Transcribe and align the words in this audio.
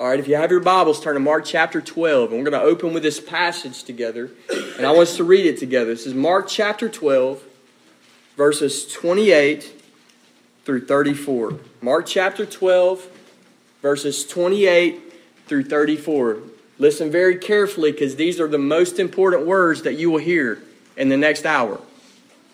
All 0.00 0.08
right, 0.08 0.18
if 0.18 0.26
you 0.26 0.34
have 0.34 0.50
your 0.50 0.58
Bibles, 0.58 1.00
turn 1.00 1.14
to 1.14 1.20
Mark 1.20 1.44
chapter 1.44 1.80
12, 1.80 2.32
and 2.32 2.42
we're 2.42 2.50
going 2.50 2.60
to 2.60 2.68
open 2.68 2.92
with 2.92 3.04
this 3.04 3.20
passage 3.20 3.84
together, 3.84 4.28
and 4.76 4.84
I 4.84 4.90
want 4.90 5.02
us 5.02 5.16
to 5.18 5.24
read 5.24 5.46
it 5.46 5.56
together. 5.56 5.92
This 5.92 6.04
is 6.04 6.14
Mark 6.14 6.48
chapter 6.48 6.88
12, 6.88 7.40
verses 8.36 8.92
28 8.92 9.72
through 10.64 10.86
34. 10.86 11.60
Mark 11.80 12.06
chapter 12.06 12.44
12, 12.44 13.08
verses 13.82 14.26
28 14.26 15.00
through 15.46 15.62
34. 15.62 16.38
Listen 16.80 17.08
very 17.08 17.36
carefully 17.36 17.92
because 17.92 18.16
these 18.16 18.40
are 18.40 18.48
the 18.48 18.58
most 18.58 18.98
important 18.98 19.46
words 19.46 19.82
that 19.82 19.94
you 19.94 20.10
will 20.10 20.18
hear 20.18 20.60
in 20.96 21.08
the 21.08 21.16
next 21.16 21.46
hour. 21.46 21.80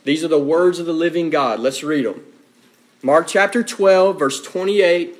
These 0.05 0.23
are 0.23 0.29
the 0.29 0.39
words 0.39 0.79
of 0.79 0.85
the 0.85 0.93
living 0.93 1.31
God. 1.31 1.59
Let's 1.59 1.83
read 1.83 2.05
them. 2.05 2.23
Mark 3.03 3.29
chapter 3.29 3.63
12, 3.63 4.19
verse 4.19 4.43
28 4.43 5.20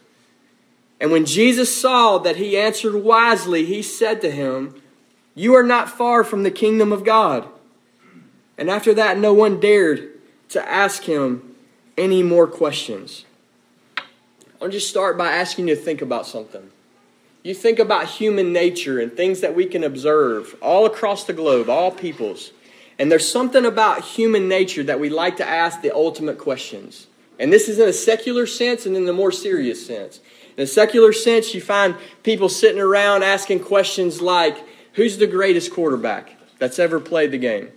And 1.01 1.11
when 1.11 1.25
Jesus 1.25 1.75
saw 1.75 2.19
that 2.19 2.35
he 2.35 2.55
answered 2.55 2.93
wisely, 2.93 3.65
he 3.65 3.81
said 3.81 4.21
to 4.21 4.29
him, 4.29 4.79
You 5.33 5.55
are 5.55 5.63
not 5.63 5.89
far 5.89 6.23
from 6.23 6.43
the 6.43 6.51
kingdom 6.51 6.93
of 6.93 7.03
God. 7.03 7.47
And 8.55 8.69
after 8.69 8.93
that, 8.93 9.17
no 9.17 9.33
one 9.33 9.59
dared 9.59 10.11
to 10.49 10.69
ask 10.69 11.03
him 11.03 11.55
any 11.97 12.21
more 12.21 12.45
questions. 12.45 13.25
I'll 14.61 14.69
just 14.69 14.91
start 14.91 15.17
by 15.17 15.31
asking 15.31 15.67
you 15.67 15.75
to 15.75 15.81
think 15.81 16.03
about 16.03 16.27
something. 16.27 16.69
You 17.41 17.55
think 17.55 17.79
about 17.79 18.05
human 18.05 18.53
nature 18.53 18.99
and 18.99 19.11
things 19.11 19.41
that 19.41 19.55
we 19.55 19.65
can 19.65 19.83
observe 19.83 20.55
all 20.61 20.85
across 20.85 21.23
the 21.23 21.33
globe, 21.33 21.67
all 21.67 21.89
peoples. 21.89 22.51
And 22.99 23.11
there's 23.11 23.27
something 23.27 23.65
about 23.65 24.03
human 24.03 24.47
nature 24.47 24.83
that 24.83 24.99
we 24.99 25.09
like 25.09 25.37
to 25.37 25.47
ask 25.47 25.81
the 25.81 25.95
ultimate 25.95 26.37
questions. 26.37 27.07
And 27.39 27.51
this 27.51 27.67
is 27.67 27.79
in 27.79 27.89
a 27.89 27.93
secular 27.93 28.45
sense 28.45 28.85
and 28.85 28.95
in 28.95 29.09
a 29.09 29.13
more 29.13 29.31
serious 29.31 29.83
sense. 29.83 30.19
In 30.57 30.63
a 30.63 30.67
secular 30.67 31.13
sense, 31.13 31.53
you 31.53 31.61
find 31.61 31.95
people 32.23 32.49
sitting 32.49 32.81
around 32.81 33.23
asking 33.23 33.61
questions 33.61 34.21
like, 34.21 34.57
Who's 34.93 35.17
the 35.17 35.27
greatest 35.27 35.71
quarterback 35.71 36.35
that's 36.59 36.77
ever 36.77 36.99
played 36.99 37.31
the 37.31 37.37
game? 37.37 37.69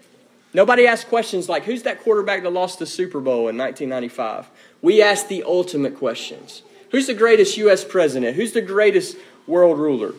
Nobody 0.53 0.87
asks 0.87 1.09
questions 1.09 1.49
like, 1.49 1.65
Who's 1.65 1.83
that 1.85 2.03
quarterback 2.03 2.43
that 2.43 2.51
lost 2.51 2.79
the 2.79 2.87
Super 2.87 3.21
Bowl 3.21 3.49
in 3.49 3.57
1995? 3.57 4.49
We 4.83 5.01
ask 5.01 5.29
the 5.29 5.45
ultimate 5.45 5.97
questions. 5.97 6.63
Who's 6.91 7.07
the 7.07 7.15
greatest 7.15 7.57
U.S. 7.59 7.85
president? 7.85 8.37
Who's 8.37 8.53
the 8.53 8.63
greatest 8.63 9.17
world 9.47 9.79
ruler? 9.79 10.15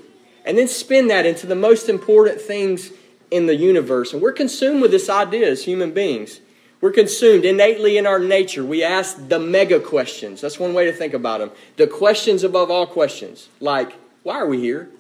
And 0.45 0.57
then 0.57 0.67
spin 0.67 1.07
that 1.07 1.25
into 1.25 1.47
the 1.47 1.55
most 1.55 1.89
important 1.89 2.39
things 2.39 2.91
in 3.31 3.47
the 3.47 3.55
universe. 3.55 4.13
And 4.13 4.21
we're 4.21 4.31
consumed 4.31 4.81
with 4.81 4.91
this 4.91 5.09
idea 5.09 5.49
as 5.49 5.63
human 5.63 5.91
beings. 5.91 6.39
We're 6.85 6.91
consumed 6.91 7.46
innately 7.46 7.97
in 7.97 8.06
our 8.06 8.19
nature. 8.19 8.63
We 8.63 8.84
ask 8.84 9.18
the 9.28 9.40
mega 9.40 9.79
questions. 9.79 10.40
That's 10.40 10.59
one 10.59 10.75
way 10.75 10.85
to 10.85 10.94
think 10.94 11.16
about 11.16 11.40
them. 11.40 11.50
The 11.78 11.88
questions 11.88 12.44
above 12.44 12.69
all 12.69 12.85
questions. 12.85 13.50
Like, 13.59 13.94
why 14.22 14.35
are 14.35 14.46
we 14.46 14.59
here? 14.59 14.91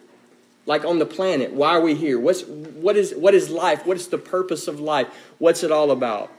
Like 0.65 0.83
on 0.83 0.97
the 0.97 1.05
planet, 1.05 1.53
why 1.53 1.75
are 1.75 1.81
we 1.81 1.93
here? 1.93 2.19
What's, 2.19 2.41
what, 2.43 2.97
is, 2.97 3.13
what 3.13 3.35
is 3.35 3.51
life? 3.51 3.85
What 3.85 3.97
is 3.97 4.07
the 4.07 4.17
purpose 4.17 4.67
of 4.67 4.79
life? 4.79 5.09
What's 5.37 5.61
it 5.61 5.71
all 5.71 5.91
about? 5.91 6.31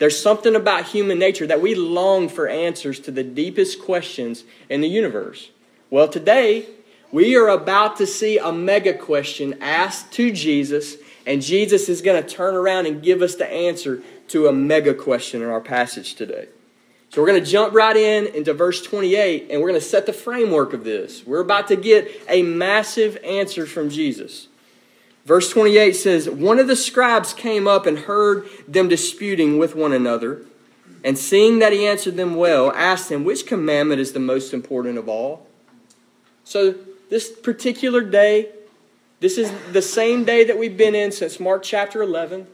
There's 0.00 0.20
something 0.20 0.56
about 0.56 0.86
human 0.86 1.16
nature 1.16 1.46
that 1.46 1.62
we 1.62 1.76
long 1.76 2.28
for 2.28 2.48
answers 2.48 2.98
to 3.02 3.12
the 3.12 3.22
deepest 3.22 3.80
questions 3.80 4.42
in 4.68 4.80
the 4.80 4.88
universe. 4.88 5.50
Well, 5.90 6.08
today, 6.08 6.66
we 7.12 7.36
are 7.36 7.50
about 7.50 7.98
to 7.98 8.06
see 8.08 8.36
a 8.36 8.50
mega 8.50 8.94
question 8.94 9.58
asked 9.60 10.10
to 10.14 10.32
Jesus, 10.32 10.96
and 11.24 11.40
Jesus 11.40 11.88
is 11.88 12.02
going 12.02 12.20
to 12.20 12.28
turn 12.28 12.56
around 12.56 12.86
and 12.86 13.00
give 13.00 13.22
us 13.22 13.36
the 13.36 13.48
answer 13.48 14.02
to 14.32 14.48
a 14.48 14.52
mega 14.52 14.94
question 14.94 15.42
in 15.42 15.48
our 15.48 15.60
passage 15.60 16.14
today. 16.14 16.48
So 17.10 17.20
we're 17.20 17.28
going 17.28 17.44
to 17.44 17.50
jump 17.50 17.74
right 17.74 17.96
in 17.96 18.26
into 18.34 18.54
verse 18.54 18.80
28 18.80 19.48
and 19.50 19.60
we're 19.60 19.68
going 19.68 19.80
to 19.80 19.86
set 19.86 20.06
the 20.06 20.14
framework 20.14 20.72
of 20.72 20.84
this. 20.84 21.26
We're 21.26 21.40
about 21.40 21.68
to 21.68 21.76
get 21.76 22.10
a 22.28 22.42
massive 22.42 23.18
answer 23.22 23.66
from 23.66 23.90
Jesus. 23.90 24.48
Verse 25.26 25.50
28 25.50 25.92
says, 25.92 26.30
One 26.30 26.58
of 26.58 26.66
the 26.66 26.76
scribes 26.76 27.34
came 27.34 27.68
up 27.68 27.84
and 27.84 27.98
heard 27.98 28.48
them 28.66 28.88
disputing 28.88 29.58
with 29.58 29.76
one 29.76 29.92
another, 29.92 30.46
and 31.04 31.18
seeing 31.18 31.58
that 31.58 31.74
he 31.74 31.86
answered 31.86 32.16
them 32.16 32.34
well, 32.34 32.72
asked 32.72 33.12
him, 33.12 33.24
Which 33.24 33.46
commandment 33.46 34.00
is 34.00 34.12
the 34.12 34.18
most 34.18 34.54
important 34.54 34.96
of 34.96 35.08
all? 35.08 35.46
So, 36.44 36.74
this 37.10 37.30
particular 37.30 38.00
day, 38.00 38.48
this 39.20 39.36
is 39.36 39.52
the 39.70 39.82
same 39.82 40.24
day 40.24 40.42
that 40.44 40.58
we've 40.58 40.76
been 40.76 40.94
in 40.94 41.12
since 41.12 41.38
Mark 41.38 41.62
chapter 41.62 42.02
11 42.02 42.46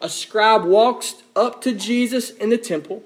a 0.00 0.08
scribe 0.08 0.64
walks 0.64 1.14
up 1.36 1.60
to 1.62 1.72
Jesus 1.72 2.30
in 2.30 2.50
the 2.50 2.58
temple. 2.58 3.02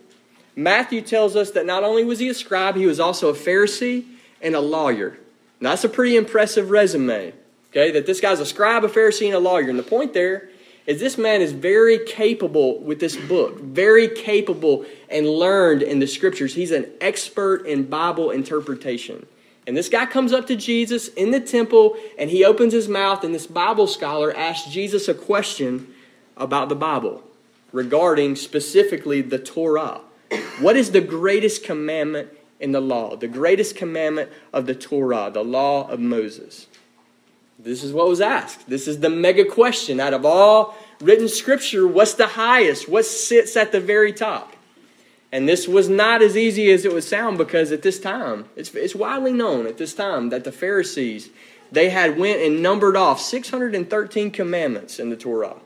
Matthew 0.57 1.01
tells 1.01 1.35
us 1.35 1.51
that 1.53 1.67
not 1.67 1.83
only 1.83 2.05
was 2.05 2.21
he 2.21 2.29
a 2.29 2.35
scribe, 2.35 2.77
he 2.77 2.87
was 2.87 3.01
also 3.01 3.29
a 3.29 3.35
Pharisee 3.35 4.05
and 4.41 4.55
a 4.55 4.61
lawyer. 4.61 5.19
Now, 5.61 5.71
that's 5.71 5.85
a 5.85 5.89
pretty 5.89 6.17
impressive 6.17 6.71
resume, 6.71 7.33
okay? 7.71 7.91
That 7.91 8.07
this 8.07 8.21
guy's 8.21 8.41
a 8.41 8.47
scribe, 8.47 8.85
a 8.85 8.89
Pharisee, 8.89 9.27
and 9.27 9.35
a 9.35 9.41
lawyer. 9.41 9.69
And 9.69 9.79
the 9.79 9.83
point 9.83 10.13
there 10.13 10.49
is 10.87 11.01
this 11.01 11.17
man 11.17 11.41
is 11.41 11.53
very 11.53 11.99
capable 12.07 12.79
with 12.81 13.01
this 13.01 13.17
book, 13.17 13.59
very 13.59 14.07
capable 14.07 14.85
and 15.09 15.27
learned 15.27 15.83
in 15.83 15.99
the 15.99 16.07
scriptures. 16.07 16.55
He's 16.55 16.73
an 16.73 16.87
expert 17.01 17.67
in 17.67 17.85
Bible 17.85 18.31
interpretation. 18.31 19.27
And 19.67 19.77
this 19.77 19.89
guy 19.89 20.05
comes 20.05 20.33
up 20.33 20.47
to 20.49 20.57
Jesus 20.57 21.09
in 21.09 21.31
the 21.31 21.41
temple 21.41 21.97
and 22.19 22.29
he 22.29 22.45
opens 22.45 22.75
his 22.75 22.87
mouth, 22.87 23.25
and 23.25 23.35
this 23.35 23.47
Bible 23.47 23.87
scholar 23.87 24.37
asks 24.37 24.71
Jesus 24.71 25.09
a 25.09 25.15
question 25.15 25.94
about 26.37 26.69
the 26.69 26.75
Bible 26.75 27.23
regarding 27.73 28.37
specifically 28.37 29.21
the 29.21 29.39
Torah. 29.39 30.01
What 30.61 30.77
is 30.77 30.93
the 30.93 31.01
greatest 31.01 31.65
commandment 31.65 32.31
in 32.61 32.73
the 32.73 32.81
law? 32.81 33.17
The 33.17 33.29
greatest 33.29 33.77
commandment 33.77 34.31
of 34.53 34.67
the 34.67 34.75
Torah, 34.75 35.31
the 35.33 35.45
law 35.45 35.89
of 35.89 36.01
Moses. 36.01 36.69
This 37.59 37.83
is 37.83 37.93
what 37.93 38.09
was 38.09 38.21
asked. 38.21 38.69
This 38.69 38.89
is 38.89 39.01
the 39.01 39.11
mega 39.11 39.45
question. 39.45 40.01
Out 40.01 40.15
of 40.15 40.25
all 40.25 40.77
written 41.01 41.29
scripture, 41.29 41.87
what's 41.87 42.15
the 42.15 42.29
highest? 42.29 42.89
What 42.89 43.05
sits 43.05 43.57
at 43.57 43.73
the 43.73 43.81
very 43.81 44.13
top? 44.13 44.55
And 45.33 45.49
this 45.49 45.67
was 45.67 45.89
not 45.89 46.23
as 46.23 46.37
easy 46.37 46.71
as 46.71 46.85
it 46.85 46.93
would 46.93 47.03
sound 47.03 47.39
because 47.39 47.73
at 47.73 47.83
this 47.83 47.99
time, 47.99 48.45
it's, 48.55 48.73
it's 48.75 48.95
widely 48.95 49.33
known 49.33 49.67
at 49.67 49.79
this 49.79 49.93
time 49.93 50.29
that 50.31 50.45
the 50.45 50.53
Pharisees, 50.53 51.29
they 51.73 51.91
had 51.91 52.17
went 52.17 52.41
and 52.41 52.63
numbered 52.63 52.97
off 52.97 53.21
613 53.21 54.31
commandments 54.31 55.01
in 55.01 55.11
the 55.11 55.17
Torah. 55.17 55.57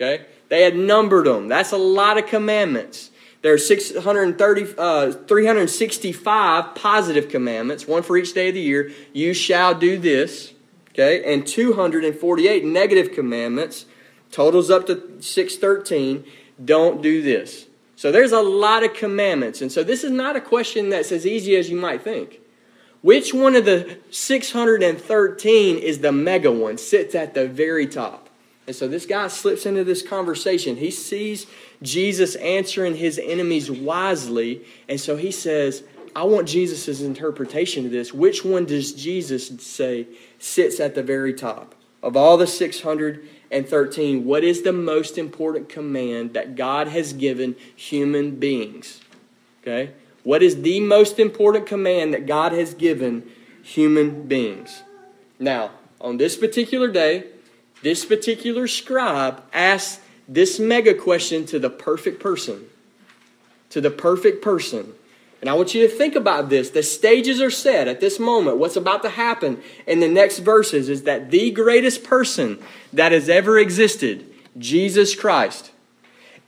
Okay? 0.00 0.24
They 0.48 0.62
had 0.62 0.76
numbered 0.76 1.26
them. 1.26 1.48
That's 1.48 1.72
a 1.72 1.76
lot 1.76 2.18
of 2.18 2.26
commandments. 2.26 3.10
There 3.42 3.52
are 3.52 3.58
630, 3.58 4.74
uh, 4.78 5.12
365 5.12 6.74
positive 6.74 7.28
commandments, 7.28 7.86
one 7.86 8.02
for 8.02 8.16
each 8.16 8.32
day 8.32 8.48
of 8.48 8.54
the 8.54 8.60
year. 8.60 8.92
You 9.12 9.34
shall 9.34 9.74
do 9.74 9.98
this. 9.98 10.54
Okay? 10.90 11.22
And 11.32 11.46
248 11.46 12.64
negative 12.64 13.12
commandments. 13.12 13.86
Totals 14.30 14.70
up 14.70 14.86
to 14.86 15.20
613. 15.20 16.24
Don't 16.64 17.02
do 17.02 17.22
this. 17.22 17.66
So 17.96 18.12
there's 18.12 18.32
a 18.32 18.40
lot 18.40 18.84
of 18.84 18.94
commandments. 18.94 19.60
And 19.60 19.72
so 19.72 19.82
this 19.82 20.04
is 20.04 20.12
not 20.12 20.36
a 20.36 20.40
question 20.40 20.90
that's 20.90 21.10
as 21.10 21.26
easy 21.26 21.56
as 21.56 21.68
you 21.68 21.76
might 21.76 22.02
think. 22.02 22.40
Which 23.00 23.32
one 23.32 23.54
of 23.54 23.64
the 23.64 23.98
613 24.10 25.78
is 25.78 25.98
the 26.00 26.12
mega 26.12 26.50
one, 26.50 26.78
sits 26.78 27.14
at 27.14 27.34
the 27.34 27.46
very 27.46 27.86
top? 27.86 28.27
And 28.68 28.76
so 28.76 28.86
this 28.86 29.06
guy 29.06 29.28
slips 29.28 29.64
into 29.64 29.82
this 29.82 30.02
conversation. 30.02 30.76
He 30.76 30.90
sees 30.90 31.46
Jesus 31.80 32.34
answering 32.34 32.96
his 32.96 33.18
enemies 33.18 33.70
wisely. 33.70 34.62
And 34.90 35.00
so 35.00 35.16
he 35.16 35.30
says, 35.30 35.84
I 36.14 36.24
want 36.24 36.46
Jesus' 36.46 37.00
interpretation 37.00 37.86
of 37.86 37.92
this. 37.92 38.12
Which 38.12 38.44
one 38.44 38.66
does 38.66 38.92
Jesus 38.92 39.48
say 39.62 40.06
sits 40.38 40.80
at 40.80 40.94
the 40.94 41.02
very 41.02 41.32
top? 41.32 41.74
Of 42.02 42.14
all 42.14 42.36
the 42.36 42.46
613, 42.46 44.24
what 44.26 44.44
is 44.44 44.60
the 44.60 44.74
most 44.74 45.16
important 45.16 45.70
command 45.70 46.34
that 46.34 46.54
God 46.54 46.88
has 46.88 47.14
given 47.14 47.56
human 47.74 48.36
beings? 48.36 49.00
Okay? 49.62 49.92
What 50.24 50.42
is 50.42 50.60
the 50.60 50.80
most 50.80 51.18
important 51.18 51.64
command 51.64 52.12
that 52.12 52.26
God 52.26 52.52
has 52.52 52.74
given 52.74 53.30
human 53.62 54.28
beings? 54.28 54.82
Now, 55.38 55.70
on 56.02 56.18
this 56.18 56.36
particular 56.36 56.88
day, 56.88 57.28
this 57.82 58.04
particular 58.04 58.66
scribe 58.66 59.42
asked 59.52 60.00
this 60.28 60.58
mega 60.58 60.94
question 60.94 61.46
to 61.46 61.58
the 61.58 61.70
perfect 61.70 62.20
person. 62.20 62.66
To 63.70 63.80
the 63.80 63.90
perfect 63.90 64.42
person. 64.42 64.92
And 65.40 65.48
I 65.48 65.54
want 65.54 65.74
you 65.74 65.86
to 65.86 65.94
think 65.94 66.16
about 66.16 66.48
this. 66.48 66.70
The 66.70 66.82
stages 66.82 67.40
are 67.40 67.50
set 67.50 67.86
at 67.86 68.00
this 68.00 68.18
moment. 68.18 68.56
What's 68.56 68.76
about 68.76 69.02
to 69.02 69.08
happen 69.08 69.62
in 69.86 70.00
the 70.00 70.08
next 70.08 70.40
verses 70.40 70.88
is 70.88 71.04
that 71.04 71.30
the 71.30 71.52
greatest 71.52 72.02
person 72.02 72.58
that 72.92 73.12
has 73.12 73.28
ever 73.28 73.58
existed, 73.58 74.26
Jesus 74.58 75.14
Christ, 75.14 75.70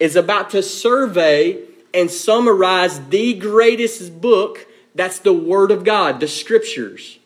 is 0.01 0.17
about 0.17 0.51
to 0.51 0.63
survey 0.63 1.63
and 1.95 2.11
summarize 2.11 3.09
the 3.09 3.35
greatest 3.35 4.21
book 4.21 4.67
that's 4.95 5.21
the 5.21 5.33
Word 5.33 5.71
of 5.71 5.85
God, 5.85 6.19
the 6.19 6.27
Scriptures. 6.27 7.20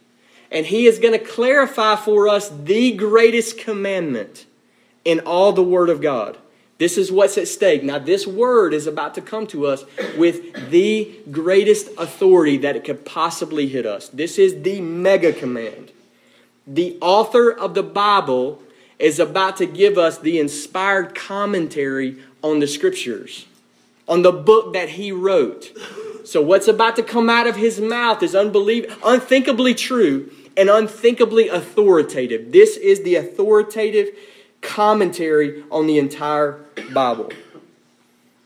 And 0.55 0.65
He 0.65 0.87
is 0.87 0.99
going 0.99 1.13
to 1.13 1.25
clarify 1.25 1.97
for 1.97 2.29
us 2.29 2.49
the 2.49 2.93
greatest 2.93 3.59
commandment 3.59 4.47
in 5.05 5.21
all 5.21 5.53
the 5.53 5.63
Word 5.63 5.91
of 5.91 6.01
God. 6.01 6.39
This 6.79 6.99
is 6.99 7.13
what's 7.13 7.39
at 7.39 7.47
stake. 7.47 7.85
Now, 7.85 7.99
this 7.99 8.27
word 8.27 8.75
is 8.75 8.87
about 8.87 9.15
to 9.15 9.21
come 9.21 9.47
to 9.49 9.67
us 9.67 9.85
with 10.17 10.71
the 10.71 11.19
greatest 11.31 11.89
authority 11.99 12.57
that 12.59 12.75
it 12.75 12.85
could 12.85 13.05
possibly 13.05 13.69
hit 13.69 13.87
us. 13.87 14.09
This 14.09 14.39
is 14.39 14.63
the 14.63 14.81
mega 14.81 15.33
command. 15.33 15.93
The 16.67 16.99
author 17.01 17.51
of 17.51 17.75
the 17.75 17.85
Bible 17.85 18.61
is 18.99 19.21
about 19.21 19.57
to 19.59 19.67
give 19.67 19.99
us 19.99 20.19
the 20.19 20.39
inspired 20.39 21.15
commentary 21.15 22.17
on 22.43 22.59
the 22.59 22.67
scriptures, 22.67 23.47
on 24.09 24.23
the 24.23 24.33
book 24.33 24.73
that 24.73 24.91
he 24.91 25.13
wrote. 25.13 25.71
So, 26.25 26.43
what's 26.43 26.69
about 26.69 26.97
to 26.97 27.03
come 27.03 27.31
out 27.31 27.47
of 27.47 27.55
his 27.55 27.81
mouth 27.81 28.23
is 28.23 28.35
unbelievable, 28.35 28.97
unthinkably 29.05 29.75
true 29.75 30.31
and 30.57 30.69
unthinkably 30.69 31.49
authoritative. 31.49 32.53
This 32.53 32.77
is 32.77 33.03
the 33.03 33.17
authoritative 33.17 34.09
commentary 34.61 35.65
on 35.71 35.87
the 35.87 35.99
entire 35.99 36.65
Bible. 36.93 37.31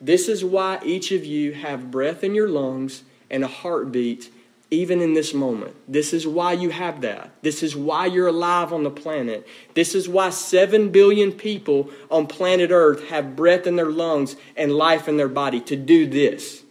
This 0.01 0.29
is 0.29 0.45
why 0.45 0.81
each 0.85 1.13
of 1.13 1.25
you 1.25 1.53
have 1.53 1.91
breath 1.91 2.23
in 2.23 2.35
your 2.35 2.49
lungs 2.49 3.03
and 3.31 3.45
a 3.45 3.49
heartbeat 3.49 4.31
even 4.71 5.01
in 5.01 5.15
this 5.15 5.33
moment. 5.33 5.75
This 5.91 6.13
is 6.13 6.27
why 6.27 6.53
you 6.53 6.71
have 6.71 7.01
that. 7.01 7.31
This 7.43 7.63
is 7.63 7.75
why 7.75 8.07
you're 8.07 8.29
alive 8.29 8.73
on 8.73 8.83
the 8.83 8.91
planet. 8.91 9.47
This 9.75 9.95
is 9.95 10.09
why 10.09 10.31
7 10.31 10.91
billion 10.91 11.33
people 11.33 11.91
on 12.11 12.27
planet 12.27 12.71
Earth 12.71 13.09
have 13.09 13.35
breath 13.35 13.67
in 13.67 13.77
their 13.77 13.91
lungs 13.91 14.37
and 14.57 14.73
life 14.73 15.09
in 15.09 15.17
their 15.17 15.29
body 15.29 15.61
to 15.63 15.77
do 15.77 16.07
this. 16.07 16.63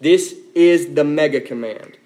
This 0.00 0.34
is 0.54 0.94
the 0.94 1.04
mega 1.04 1.40
command. 1.40 1.96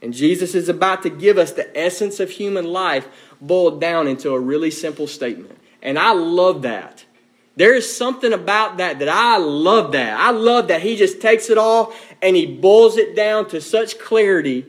And 0.00 0.14
Jesus 0.14 0.54
is 0.54 0.68
about 0.68 1.02
to 1.02 1.10
give 1.10 1.38
us 1.38 1.52
the 1.52 1.76
essence 1.76 2.20
of 2.20 2.30
human 2.30 2.64
life 2.64 3.08
boiled 3.40 3.80
down 3.80 4.06
into 4.06 4.32
a 4.32 4.40
really 4.40 4.70
simple 4.70 5.06
statement. 5.06 5.58
And 5.82 5.98
I 5.98 6.12
love 6.12 6.62
that. 6.62 7.04
There 7.56 7.74
is 7.74 7.96
something 7.96 8.32
about 8.32 8.76
that 8.76 9.00
that 9.00 9.08
I 9.08 9.38
love 9.38 9.92
that. 9.92 10.18
I 10.18 10.30
love 10.30 10.68
that 10.68 10.82
he 10.82 10.94
just 10.94 11.20
takes 11.20 11.50
it 11.50 11.58
all 11.58 11.92
and 12.22 12.36
he 12.36 12.46
boils 12.46 12.96
it 12.96 13.16
down 13.16 13.48
to 13.48 13.60
such 13.60 13.98
clarity 13.98 14.64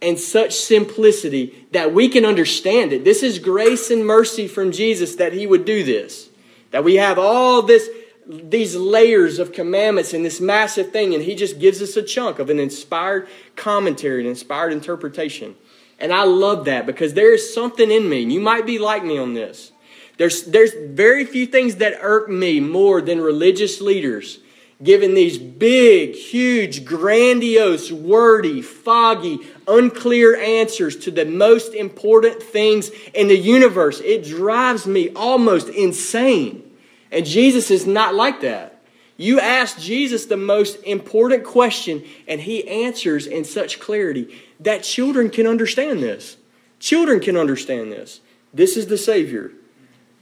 and 0.00 0.18
such 0.18 0.54
simplicity 0.54 1.66
that 1.72 1.92
we 1.92 2.08
can 2.08 2.24
understand 2.24 2.94
it. 2.94 3.04
This 3.04 3.22
is 3.22 3.38
grace 3.38 3.90
and 3.90 4.06
mercy 4.06 4.48
from 4.48 4.72
Jesus 4.72 5.16
that 5.16 5.34
he 5.34 5.46
would 5.46 5.66
do 5.66 5.84
this. 5.84 6.30
That 6.70 6.84
we 6.84 6.94
have 6.94 7.18
all 7.18 7.60
this 7.60 7.90
these 8.30 8.76
layers 8.76 9.38
of 9.38 9.52
commandments 9.52 10.14
and 10.14 10.24
this 10.24 10.40
massive 10.40 10.92
thing 10.92 11.14
and 11.14 11.22
he 11.22 11.34
just 11.34 11.58
gives 11.58 11.82
us 11.82 11.96
a 11.96 12.02
chunk 12.02 12.38
of 12.38 12.50
an 12.50 12.58
inspired 12.58 13.28
commentary, 13.56 14.22
an 14.22 14.28
inspired 14.28 14.72
interpretation. 14.72 15.56
And 15.98 16.12
I 16.12 16.24
love 16.24 16.64
that 16.64 16.86
because 16.86 17.14
there 17.14 17.34
is 17.34 17.52
something 17.52 17.90
in 17.90 18.08
me. 18.08 18.22
You 18.22 18.40
might 18.40 18.66
be 18.66 18.78
like 18.78 19.04
me 19.04 19.18
on 19.18 19.34
this. 19.34 19.72
There's, 20.16 20.44
there's 20.44 20.72
very 20.74 21.24
few 21.24 21.46
things 21.46 21.76
that 21.76 21.98
irk 22.00 22.28
me 22.28 22.60
more 22.60 23.00
than 23.00 23.20
religious 23.20 23.80
leaders 23.80 24.40
giving 24.82 25.14
these 25.14 25.38
big, 25.38 26.14
huge, 26.14 26.84
grandiose, 26.84 27.92
wordy, 27.92 28.62
foggy, 28.62 29.38
unclear 29.68 30.36
answers 30.36 30.96
to 30.96 31.10
the 31.10 31.26
most 31.26 31.74
important 31.74 32.42
things 32.42 32.90
in 33.12 33.28
the 33.28 33.36
universe. 33.36 34.00
It 34.00 34.24
drives 34.24 34.86
me 34.86 35.10
almost 35.10 35.68
insane. 35.68 36.69
And 37.12 37.26
Jesus 37.26 37.70
is 37.70 37.86
not 37.86 38.14
like 38.14 38.40
that. 38.42 38.80
You 39.16 39.38
ask 39.38 39.78
Jesus 39.78 40.26
the 40.26 40.36
most 40.36 40.82
important 40.84 41.44
question, 41.44 42.04
and 42.26 42.40
he 42.40 42.66
answers 42.66 43.26
in 43.26 43.44
such 43.44 43.78
clarity 43.78 44.34
that 44.60 44.82
children 44.82 45.28
can 45.28 45.46
understand 45.46 46.02
this. 46.02 46.38
Children 46.78 47.20
can 47.20 47.36
understand 47.36 47.92
this. 47.92 48.20
This 48.54 48.76
is 48.76 48.86
the 48.86 48.96
Savior. 48.96 49.52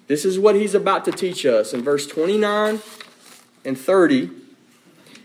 This 0.08 0.24
is 0.24 0.38
what 0.38 0.56
he's 0.56 0.74
about 0.74 1.04
to 1.04 1.12
teach 1.12 1.46
us. 1.46 1.72
In 1.72 1.82
verse 1.82 2.06
29 2.06 2.80
and 3.64 3.78
30, 3.78 4.30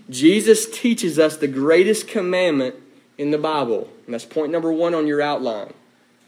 Jesus 0.09 0.69
teaches 0.69 1.17
us 1.17 1.37
the 1.37 1.47
greatest 1.47 2.07
commandment 2.07 2.75
in 3.17 3.31
the 3.31 3.37
Bible. 3.37 3.89
And 4.05 4.13
that's 4.13 4.25
point 4.25 4.51
number 4.51 4.71
one 4.71 4.93
on 4.93 5.07
your 5.07 5.21
outline. 5.21 5.73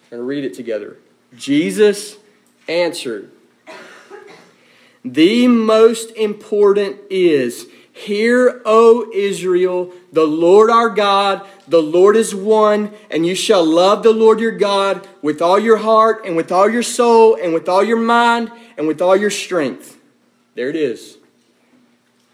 We're 0.09 0.17
going 0.17 0.21
to 0.21 0.23
read 0.23 0.45
it 0.45 0.53
together. 0.53 0.97
Jesus 1.35 2.17
answered, 2.67 3.31
The 5.05 5.47
most 5.47 6.09
important 6.15 6.97
is, 7.11 7.67
Hear, 7.93 8.61
O 8.65 9.09
Israel, 9.13 9.93
the 10.11 10.25
Lord 10.25 10.69
our 10.69 10.89
God, 10.89 11.47
the 11.67 11.81
Lord 11.81 12.17
is 12.17 12.35
one, 12.35 12.91
and 13.09 13.25
you 13.25 13.35
shall 13.35 13.63
love 13.63 14.03
the 14.03 14.11
Lord 14.11 14.39
your 14.39 14.51
God 14.51 15.07
with 15.21 15.41
all 15.41 15.59
your 15.59 15.77
heart, 15.77 16.25
and 16.25 16.35
with 16.35 16.51
all 16.51 16.69
your 16.69 16.83
soul, 16.83 17.37
and 17.41 17.53
with 17.53 17.69
all 17.69 17.83
your 17.83 17.99
mind, 17.99 18.51
and 18.77 18.87
with 18.87 19.01
all 19.01 19.15
your 19.15 19.29
strength. 19.29 19.97
There 20.55 20.69
it 20.69 20.75
is. 20.75 21.17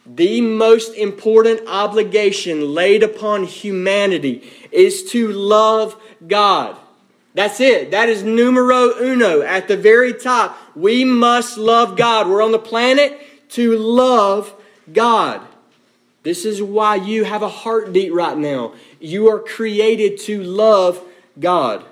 The 0.05 0.41
most 0.41 0.95
important 0.95 1.67
obligation 1.67 2.73
laid 2.73 3.03
upon 3.03 3.43
humanity 3.43 4.49
is 4.71 5.11
to 5.11 5.27
love 5.27 6.01
God. 6.25 6.77
That's 7.33 7.59
it. 7.59 7.91
That 7.91 8.09
is 8.09 8.23
numero 8.23 8.97
uno 8.99 9.41
at 9.41 9.67
the 9.67 9.77
very 9.77 10.13
top. 10.13 10.57
We 10.75 11.05
must 11.05 11.57
love 11.57 11.95
God. 11.95 12.27
We're 12.27 12.43
on 12.43 12.51
the 12.51 12.59
planet 12.59 13.19
to 13.51 13.77
love 13.77 14.53
God. 14.91 15.41
This 16.23 16.45
is 16.45 16.61
why 16.61 16.95
you 16.95 17.23
have 17.23 17.41
a 17.41 17.49
heartbeat 17.49 18.13
right 18.13 18.37
now. 18.37 18.73
You 18.99 19.29
are 19.29 19.39
created 19.39 20.19
to 20.21 20.43
love 20.43 21.01
God. 21.39 21.85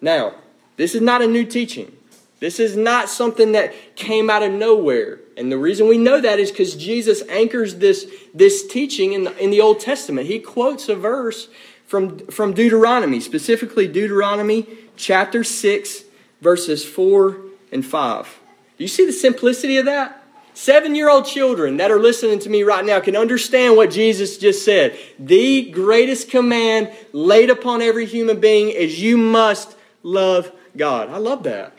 Now, 0.00 0.34
this 0.76 0.94
is 0.94 1.02
not 1.02 1.22
a 1.22 1.26
new 1.26 1.44
teaching. 1.44 1.96
This 2.40 2.58
is 2.58 2.74
not 2.74 3.10
something 3.10 3.52
that 3.52 3.74
came 3.96 4.30
out 4.30 4.42
of 4.42 4.50
nowhere. 4.50 5.20
And 5.36 5.52
the 5.52 5.58
reason 5.58 5.88
we 5.88 5.98
know 5.98 6.20
that 6.20 6.40
is 6.40 6.50
because 6.50 6.74
Jesus 6.74 7.22
anchors 7.28 7.76
this, 7.76 8.10
this 8.34 8.66
teaching 8.66 9.12
in 9.12 9.24
the, 9.24 9.36
in 9.38 9.50
the 9.50 9.60
Old 9.60 9.80
Testament. 9.80 10.26
He 10.26 10.40
quotes 10.40 10.88
a 10.88 10.96
verse 10.96 11.48
from, 11.90 12.20
from 12.28 12.54
Deuteronomy, 12.54 13.18
specifically 13.18 13.88
Deuteronomy 13.88 14.64
chapter 14.94 15.42
6, 15.42 16.04
verses 16.40 16.84
4 16.84 17.36
and 17.72 17.84
5. 17.84 18.38
Do 18.78 18.84
you 18.84 18.86
see 18.86 19.04
the 19.06 19.12
simplicity 19.12 19.76
of 19.76 19.86
that? 19.86 20.22
Seven 20.54 20.94
year 20.94 21.10
old 21.10 21.26
children 21.26 21.78
that 21.78 21.90
are 21.90 21.98
listening 21.98 22.38
to 22.40 22.48
me 22.48 22.62
right 22.62 22.84
now 22.84 23.00
can 23.00 23.16
understand 23.16 23.76
what 23.76 23.90
Jesus 23.90 24.38
just 24.38 24.64
said. 24.64 24.96
The 25.18 25.68
greatest 25.72 26.30
command 26.30 26.92
laid 27.12 27.50
upon 27.50 27.82
every 27.82 28.06
human 28.06 28.38
being 28.38 28.68
is 28.68 29.02
you 29.02 29.18
must 29.18 29.74
love 30.04 30.52
God. 30.76 31.10
I 31.10 31.16
love 31.16 31.42
that. 31.42 31.72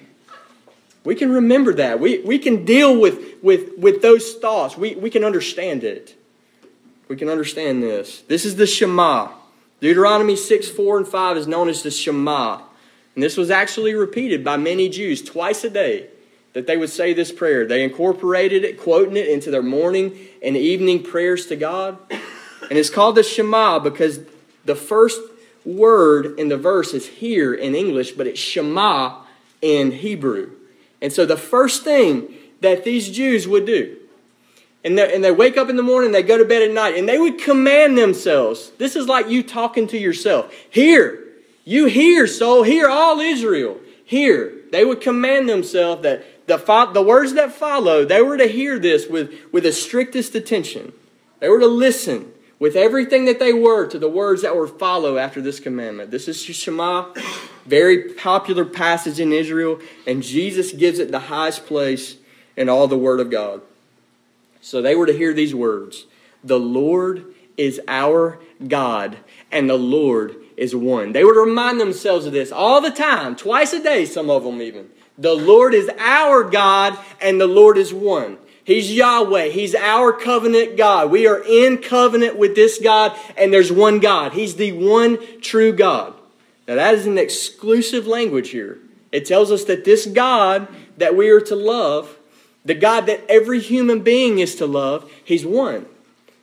We 1.06 1.16
can 1.16 1.32
remember 1.32 1.76
that. 1.76 2.02
We, 2.02 2.20
we 2.20 2.38
can 2.38 2.66
deal 2.66 3.00
with, 3.00 3.42
with, 3.42 3.78
with 3.78 4.02
those 4.02 4.34
thoughts. 4.34 4.76
We, 4.76 4.94
we 4.94 5.10
can 5.10 5.24
understand 5.24 5.86
it. 5.86 6.18
We 7.08 7.16
can 7.16 7.30
understand 7.30 7.82
this. 7.82 8.24
This 8.28 8.44
is 8.44 8.58
the 8.58 8.68
Shema. 8.68 9.40
Deuteronomy 9.82 10.36
6, 10.36 10.70
4, 10.70 10.98
and 11.00 11.08
5 11.08 11.38
is 11.38 11.48
known 11.48 11.68
as 11.68 11.82
the 11.82 11.92
Shema. 11.92 12.62
And 13.16 13.24
this 13.24 13.36
was 13.36 13.50
actually 13.50 13.96
repeated 13.96 14.44
by 14.44 14.56
many 14.56 14.88
Jews 14.88 15.22
twice 15.22 15.64
a 15.64 15.70
day 15.70 16.08
that 16.54 16.68
they 16.68 16.78
would 16.78 16.92
say 16.92 17.14
this 17.14 17.32
prayer. 17.32 17.66
They 17.66 17.84
incorporated 17.84 18.64
it, 18.64 18.80
quoting 18.80 19.18
it 19.18 19.28
into 19.28 19.50
their 19.50 19.64
morning 19.64 20.18
and 20.44 20.56
evening 20.56 21.04
prayers 21.04 21.48
to 21.48 21.56
God. 21.56 21.98
And 22.70 22.78
it's 22.78 22.90
called 22.90 23.16
the 23.16 23.24
Shema 23.24 23.80
because 23.80 24.20
the 24.66 24.76
first 24.76 25.20
word 25.66 26.40
in 26.40 26.50
the 26.50 26.58
verse 26.58 26.94
is 26.94 27.08
here 27.08 27.54
in 27.54 27.74
English, 27.74 28.12
but 28.12 28.28
it's 28.28 28.40
Shema 28.40 29.24
in 29.62 29.92
Hebrew. 29.92 30.52
And 31.02 31.12
so 31.12 31.26
the 31.26 31.38
first 31.38 31.84
thing 31.84 32.34
that 32.62 32.84
these 32.84 33.10
Jews 33.10 33.48
would 33.48 33.66
do 33.66 33.98
And 34.84 34.98
they, 34.98 35.14
and 35.14 35.24
they 35.24 35.32
wake 35.32 35.58
up 35.58 35.70
in 35.70 35.76
the 35.76 35.84
morning, 35.84 36.12
they 36.12 36.24
go 36.24 36.38
to 36.38 36.46
bed 36.46 36.64
at 36.64 36.72
night, 36.72 36.98
and 36.98 37.08
they 37.08 37.20
would 37.20 37.40
command 37.40 37.98
themselves. 37.98 38.72
This 38.78 38.96
is 38.96 39.08
like 39.08 39.30
you 39.30 39.44
talking 39.44 39.88
to 39.88 39.98
yourself. 39.98 40.52
Hear, 40.70 41.24
you 41.66 41.86
hear, 41.86 42.26
soul, 42.26 42.64
hear 42.64 42.90
all 42.90 43.20
Israel. 43.20 43.78
Hear. 44.06 44.54
They 44.72 44.84
would 44.84 45.02
command 45.02 45.48
themselves 45.48 46.02
that 46.02 46.48
the, 46.48 46.92
the 46.94 47.02
words 47.02 47.34
that 47.34 47.52
follow, 47.52 48.06
they 48.06 48.22
were 48.22 48.38
to 48.38 48.48
hear 48.48 48.80
this 48.80 49.08
with, 49.08 49.34
with 49.52 49.64
the 49.64 49.72
strictest 49.72 50.34
attention. 50.34 50.94
They 51.40 51.50
were 51.50 51.60
to 51.60 51.68
listen 51.68 52.32
with 52.60 52.76
everything 52.76 53.26
that 53.26 53.40
they 53.40 53.54
were 53.54 53.88
to 53.88 53.98
the 53.98 54.10
words 54.10 54.44
that 54.44 54.56
were 54.56 54.68
follow 54.68 55.18
after 55.18 55.42
this 55.42 55.60
commandment. 55.60 56.12
This 56.12 56.28
is 56.28 56.42
Shema, 56.42 57.14
very 57.66 58.14
popular 58.14 58.66
passage 58.66 59.20
in 59.20 59.32
Israel, 59.32 59.80
and 60.06 60.22
Jesus 60.22 60.72
gives 60.72 61.00
it 61.00 61.12
the 61.12 61.20
highest 61.20 61.66
place 61.66 62.18
in 62.56 62.70
all 62.70 62.88
the 62.88 62.98
Word 62.98 63.20
of 63.20 63.32
God. 63.32 63.62
So 64.62 64.82
they 64.82 64.96
were 64.96 65.08
to 65.08 65.18
hear 65.18 65.34
these 65.34 65.54
words 65.54 66.06
The 66.44 66.60
Lord 66.60 67.34
is 67.58 67.82
our 67.88 68.40
God, 68.68 69.18
and 69.52 69.70
the 69.70 69.78
Lord 69.78 70.36
is 70.56 70.76
one. 70.76 71.12
They 71.12 71.24
were 71.24 71.34
to 71.34 71.42
remind 71.42 71.80
themselves 71.80 72.26
of 72.26 72.34
this 72.34 72.52
all 72.52 72.82
the 72.82 72.92
time, 72.92 73.36
twice 73.36 73.74
a 73.74 73.82
day, 73.82 74.06
some 74.06 74.30
of 74.30 74.44
them 74.44 74.62
even. 74.62 74.90
The 75.18 75.34
Lord 75.34 75.74
is 75.74 75.90
our 76.00 76.44
God, 76.44 76.98
and 77.20 77.40
the 77.40 77.48
Lord 77.48 77.78
is 77.78 77.94
one. 77.94 78.38
He's 78.64 78.94
Yahweh. 78.94 79.48
He's 79.48 79.76
our 79.76 80.14
covenant 80.14 80.78
God. 80.78 81.12
We 81.12 81.28
are 81.28 81.44
in 81.44 81.78
covenant 81.80 82.38
with 82.38 82.56
this 82.56 82.80
God, 82.80 83.18
and 83.36 83.52
there's 83.52 83.72
one 83.72 84.00
God. 84.00 84.34
He's 84.34 84.56
the 84.56 84.72
one 84.72 85.42
true 85.42 85.74
God. 85.74 86.14
Now, 86.68 86.76
that 86.76 86.94
is 86.94 87.06
an 87.06 87.18
exclusive 87.18 88.08
language 88.08 88.50
here. 88.50 88.78
It 89.12 89.26
tells 89.26 89.52
us 89.52 89.66
that 89.66 89.84
this 89.84 90.06
God 90.06 90.68
that 90.98 91.16
we 91.16 91.30
are 91.30 91.42
to 91.42 91.56
love, 91.56 92.18
the 92.64 92.76
God 92.76 93.06
that 93.08 93.24
every 93.30 93.60
human 93.60 94.02
being 94.02 94.40
is 94.40 94.56
to 94.56 94.66
love, 94.66 95.12
He's 95.24 95.46
one. 95.46 95.86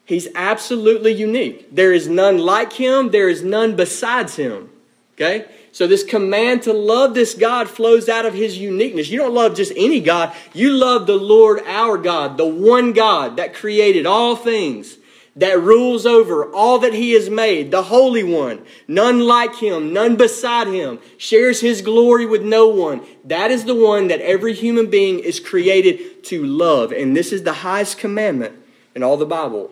He's 0.04 0.28
absolutely 0.34 1.12
unique. 1.12 1.74
There 1.74 1.92
is 1.92 2.08
none 2.08 2.38
like 2.38 2.72
Him, 2.74 3.10
there 3.10 3.28
is 3.28 3.42
none 3.42 3.76
besides 3.76 4.36
Him. 4.36 4.70
Okay? 5.14 5.46
So, 5.72 5.86
this 5.86 6.02
command 6.02 6.62
to 6.62 6.72
love 6.72 7.14
this 7.14 7.34
God 7.34 7.68
flows 7.68 8.08
out 8.08 8.26
of 8.26 8.34
his 8.34 8.58
uniqueness. 8.58 9.10
You 9.10 9.18
don't 9.18 9.34
love 9.34 9.54
just 9.54 9.72
any 9.76 10.00
God, 10.00 10.34
you 10.52 10.70
love 10.70 11.06
the 11.06 11.16
Lord 11.16 11.62
our 11.66 11.98
God, 11.98 12.36
the 12.36 12.46
one 12.46 12.92
God 12.92 13.36
that 13.36 13.54
created 13.54 14.06
all 14.06 14.34
things, 14.34 14.96
that 15.38 15.60
rules 15.60 16.04
over 16.04 16.52
all 16.52 16.80
that 16.80 16.92
he 16.92 17.12
has 17.12 17.30
made, 17.30 17.70
the 17.70 17.84
Holy 17.84 18.24
One, 18.24 18.60
none 18.88 19.20
like 19.20 19.54
him, 19.54 19.92
none 19.92 20.16
beside 20.16 20.66
him, 20.66 20.98
shares 21.16 21.60
his 21.60 21.80
glory 21.80 22.26
with 22.26 22.42
no 22.42 22.66
one. 22.66 23.06
That 23.24 23.52
is 23.52 23.64
the 23.64 23.74
one 23.74 24.08
that 24.08 24.20
every 24.20 24.52
human 24.52 24.90
being 24.90 25.20
is 25.20 25.38
created 25.38 26.24
to 26.24 26.44
love. 26.44 26.90
And 26.90 27.16
this 27.16 27.32
is 27.32 27.44
the 27.44 27.52
highest 27.52 27.98
commandment 27.98 28.56
in 28.96 29.04
all 29.04 29.16
the 29.16 29.24
Bible. 29.24 29.70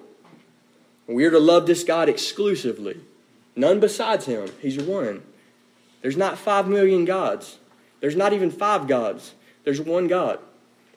We 1.09 1.25
are 1.25 1.33
to 1.33 1.41
love 1.41 1.67
this 1.67 1.83
God 1.83 2.09
exclusively, 2.09 3.01
none 3.57 3.81
besides 3.81 4.27
him. 4.27 4.49
He's 4.61 4.79
one. 4.79 5.23
There's 6.01 6.17
not 6.17 6.39
five 6.39 6.69
million 6.69 7.05
gods. 7.05 7.59
There's 8.01 8.17
not 8.17 8.33
even 8.33 8.53
five 8.53 8.87
gods. 8.87 9.35
There's 9.65 9.81
one 9.81 10.07
God. 10.07 10.39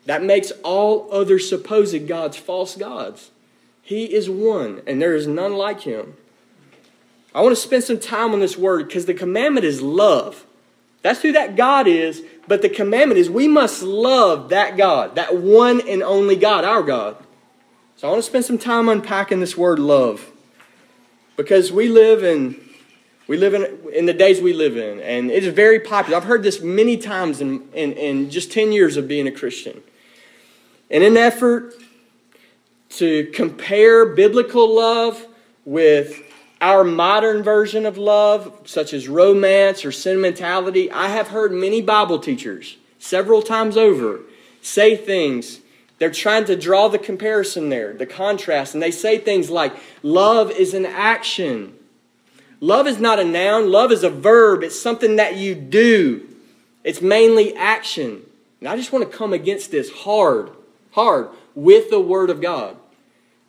That 0.05 0.23
makes 0.23 0.51
all 0.63 1.11
other 1.11 1.39
supposed 1.39 2.07
gods 2.07 2.37
false 2.37 2.75
gods. 2.75 3.31
He 3.89 4.13
is 4.13 4.29
one, 4.29 4.83
and 4.85 5.01
there 5.01 5.15
is 5.15 5.25
none 5.25 5.53
like 5.53 5.81
him. 5.81 6.13
I 7.33 7.41
want 7.41 7.53
to 7.53 7.59
spend 7.59 7.83
some 7.83 7.99
time 7.99 8.33
on 8.33 8.39
this 8.39 8.55
word 8.55 8.85
because 8.85 9.07
the 9.07 9.15
commandment 9.15 9.65
is 9.65 9.81
love. 9.81 10.45
That's 11.01 11.23
who 11.23 11.31
that 11.31 11.55
God 11.55 11.87
is, 11.87 12.21
but 12.47 12.61
the 12.61 12.69
commandment 12.69 13.19
is 13.19 13.31
we 13.31 13.47
must 13.47 13.81
love 13.81 14.49
that 14.49 14.77
God, 14.77 15.15
that 15.15 15.37
one 15.37 15.81
and 15.87 16.03
only 16.03 16.35
God, 16.35 16.65
our 16.65 16.83
God. 16.83 17.17
So 17.95 18.07
I 18.07 18.11
want 18.11 18.23
to 18.23 18.29
spend 18.29 18.45
some 18.45 18.59
time 18.59 18.89
unpacking 18.89 19.39
this 19.39 19.57
word 19.57 19.79
love 19.79 20.31
because 21.35 21.71
we 21.71 21.87
live 21.87 22.23
in 22.23 22.61
we 23.25 23.37
live 23.37 23.55
in, 23.55 23.79
in 23.91 24.05
the 24.05 24.13
days 24.13 24.39
we 24.39 24.53
live 24.53 24.77
in, 24.77 24.99
and 25.01 25.31
it 25.31 25.43
is 25.43 25.51
very 25.51 25.79
popular. 25.79 26.15
I've 26.15 26.25
heard 26.25 26.43
this 26.43 26.61
many 26.61 26.95
times 26.95 27.41
in, 27.41 27.67
in, 27.73 27.93
in 27.93 28.29
just 28.29 28.51
10 28.51 28.71
years 28.71 28.97
of 28.97 29.07
being 29.07 29.25
a 29.25 29.31
Christian. 29.31 29.81
In 30.91 31.01
an 31.01 31.17
effort 31.17 31.73
to 32.89 33.25
compare 33.33 34.05
biblical 34.05 34.75
love 34.75 35.25
with 35.65 36.21
our 36.61 36.83
modern 36.83 37.41
version 37.41 37.85
of 37.85 37.97
love, 37.97 38.61
such 38.65 38.93
as 38.93 39.07
romance 39.07 39.85
or 39.85 39.91
sentimentality, 39.91 40.91
I 40.91 41.07
have 41.07 41.29
heard 41.29 41.51
many 41.51 41.81
Bible 41.81 42.19
teachers 42.19 42.77
several 42.97 43.41
times 43.41 43.77
over 43.77 44.21
say 44.61 44.95
things. 44.95 45.61
They're 45.99 46.11
trying 46.11 46.45
to 46.45 46.55
draw 46.55 46.87
the 46.87 46.99
comparison 46.99 47.69
there, 47.69 47.93
the 47.93 48.05
contrast, 48.05 48.73
and 48.73 48.83
they 48.83 48.91
say 48.91 49.17
things 49.17 49.49
like, 49.49 49.73
Love 50.03 50.51
is 50.51 50.73
an 50.73 50.85
action. 50.85 51.75
Love 52.61 52.87
is 52.87 52.99
not 52.99 53.19
a 53.19 53.23
noun, 53.23 53.71
love 53.71 53.91
is 53.91 54.03
a 54.03 54.09
verb. 54.09 54.63
It's 54.63 54.79
something 54.79 55.15
that 55.15 55.37
you 55.37 55.55
do, 55.55 56.27
it's 56.83 57.01
mainly 57.01 57.55
action. 57.55 58.21
And 58.59 58.67
I 58.67 58.75
just 58.75 58.91
want 58.91 59.09
to 59.09 59.17
come 59.17 59.31
against 59.31 59.71
this 59.71 59.89
hard, 59.89 60.51
hard 60.91 61.29
with 61.55 61.89
the 61.89 61.99
Word 61.99 62.29
of 62.29 62.41
God. 62.41 62.77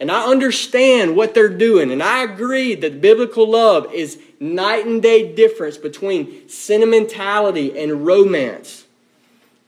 And 0.01 0.11
I 0.11 0.25
understand 0.25 1.15
what 1.15 1.35
they're 1.35 1.49
doing, 1.49 1.91
and 1.91 2.03
I 2.03 2.23
agree 2.23 2.75
that 2.75 3.03
biblical 3.03 3.49
love 3.49 3.93
is 3.93 4.19
night 4.41 4.87
and 4.87 5.03
day 5.03 5.35
difference 5.35 5.77
between 5.77 6.49
sentimentality 6.49 7.79
and 7.79 8.07
romance. 8.07 8.87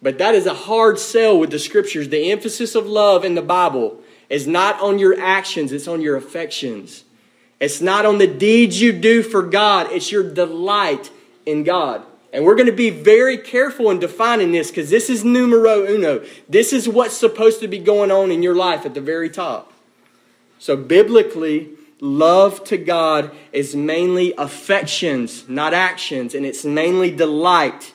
But 0.00 0.18
that 0.18 0.34
is 0.34 0.46
a 0.46 0.54
hard 0.54 0.98
sell 0.98 1.38
with 1.38 1.50
the 1.50 1.58
scriptures. 1.58 2.08
The 2.08 2.32
emphasis 2.32 2.74
of 2.74 2.86
love 2.86 3.24
in 3.24 3.34
the 3.34 3.42
Bible 3.42 4.00
is 4.30 4.46
not 4.46 4.80
on 4.80 4.98
your 4.98 5.20
actions, 5.20 5.70
it's 5.70 5.86
on 5.86 6.00
your 6.00 6.16
affections. 6.16 7.04
It's 7.60 7.80
not 7.80 8.06
on 8.06 8.18
the 8.18 8.26
deeds 8.26 8.80
you 8.80 8.92
do 8.92 9.22
for 9.22 9.42
God, 9.42 9.92
it's 9.92 10.10
your 10.10 10.28
delight 10.32 11.10
in 11.44 11.62
God. 11.62 12.04
And 12.32 12.44
we're 12.44 12.54
going 12.54 12.66
to 12.66 12.72
be 12.72 12.88
very 12.88 13.36
careful 13.36 13.90
in 13.90 13.98
defining 13.98 14.52
this 14.52 14.70
because 14.70 14.88
this 14.88 15.10
is 15.10 15.22
numero 15.22 15.86
uno. 15.86 16.24
This 16.48 16.72
is 16.72 16.88
what's 16.88 17.16
supposed 17.16 17.60
to 17.60 17.68
be 17.68 17.78
going 17.78 18.10
on 18.10 18.30
in 18.30 18.42
your 18.42 18.54
life 18.54 18.86
at 18.86 18.94
the 18.94 19.02
very 19.02 19.28
top. 19.28 19.72
So, 20.58 20.76
biblically, 20.76 21.70
love 22.00 22.64
to 22.64 22.78
God 22.78 23.32
is 23.52 23.76
mainly 23.76 24.32
affections, 24.38 25.46
not 25.48 25.74
actions, 25.74 26.34
and 26.34 26.46
it's 26.46 26.64
mainly 26.64 27.10
delight 27.10 27.92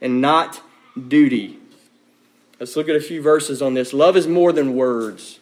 and 0.00 0.20
not 0.20 0.62
duty. 1.08 1.58
Let's 2.60 2.76
look 2.76 2.88
at 2.88 2.96
a 2.96 3.00
few 3.00 3.20
verses 3.20 3.60
on 3.60 3.74
this. 3.74 3.92
Love 3.92 4.16
is 4.16 4.28
more 4.28 4.52
than 4.52 4.76
words. 4.76 5.40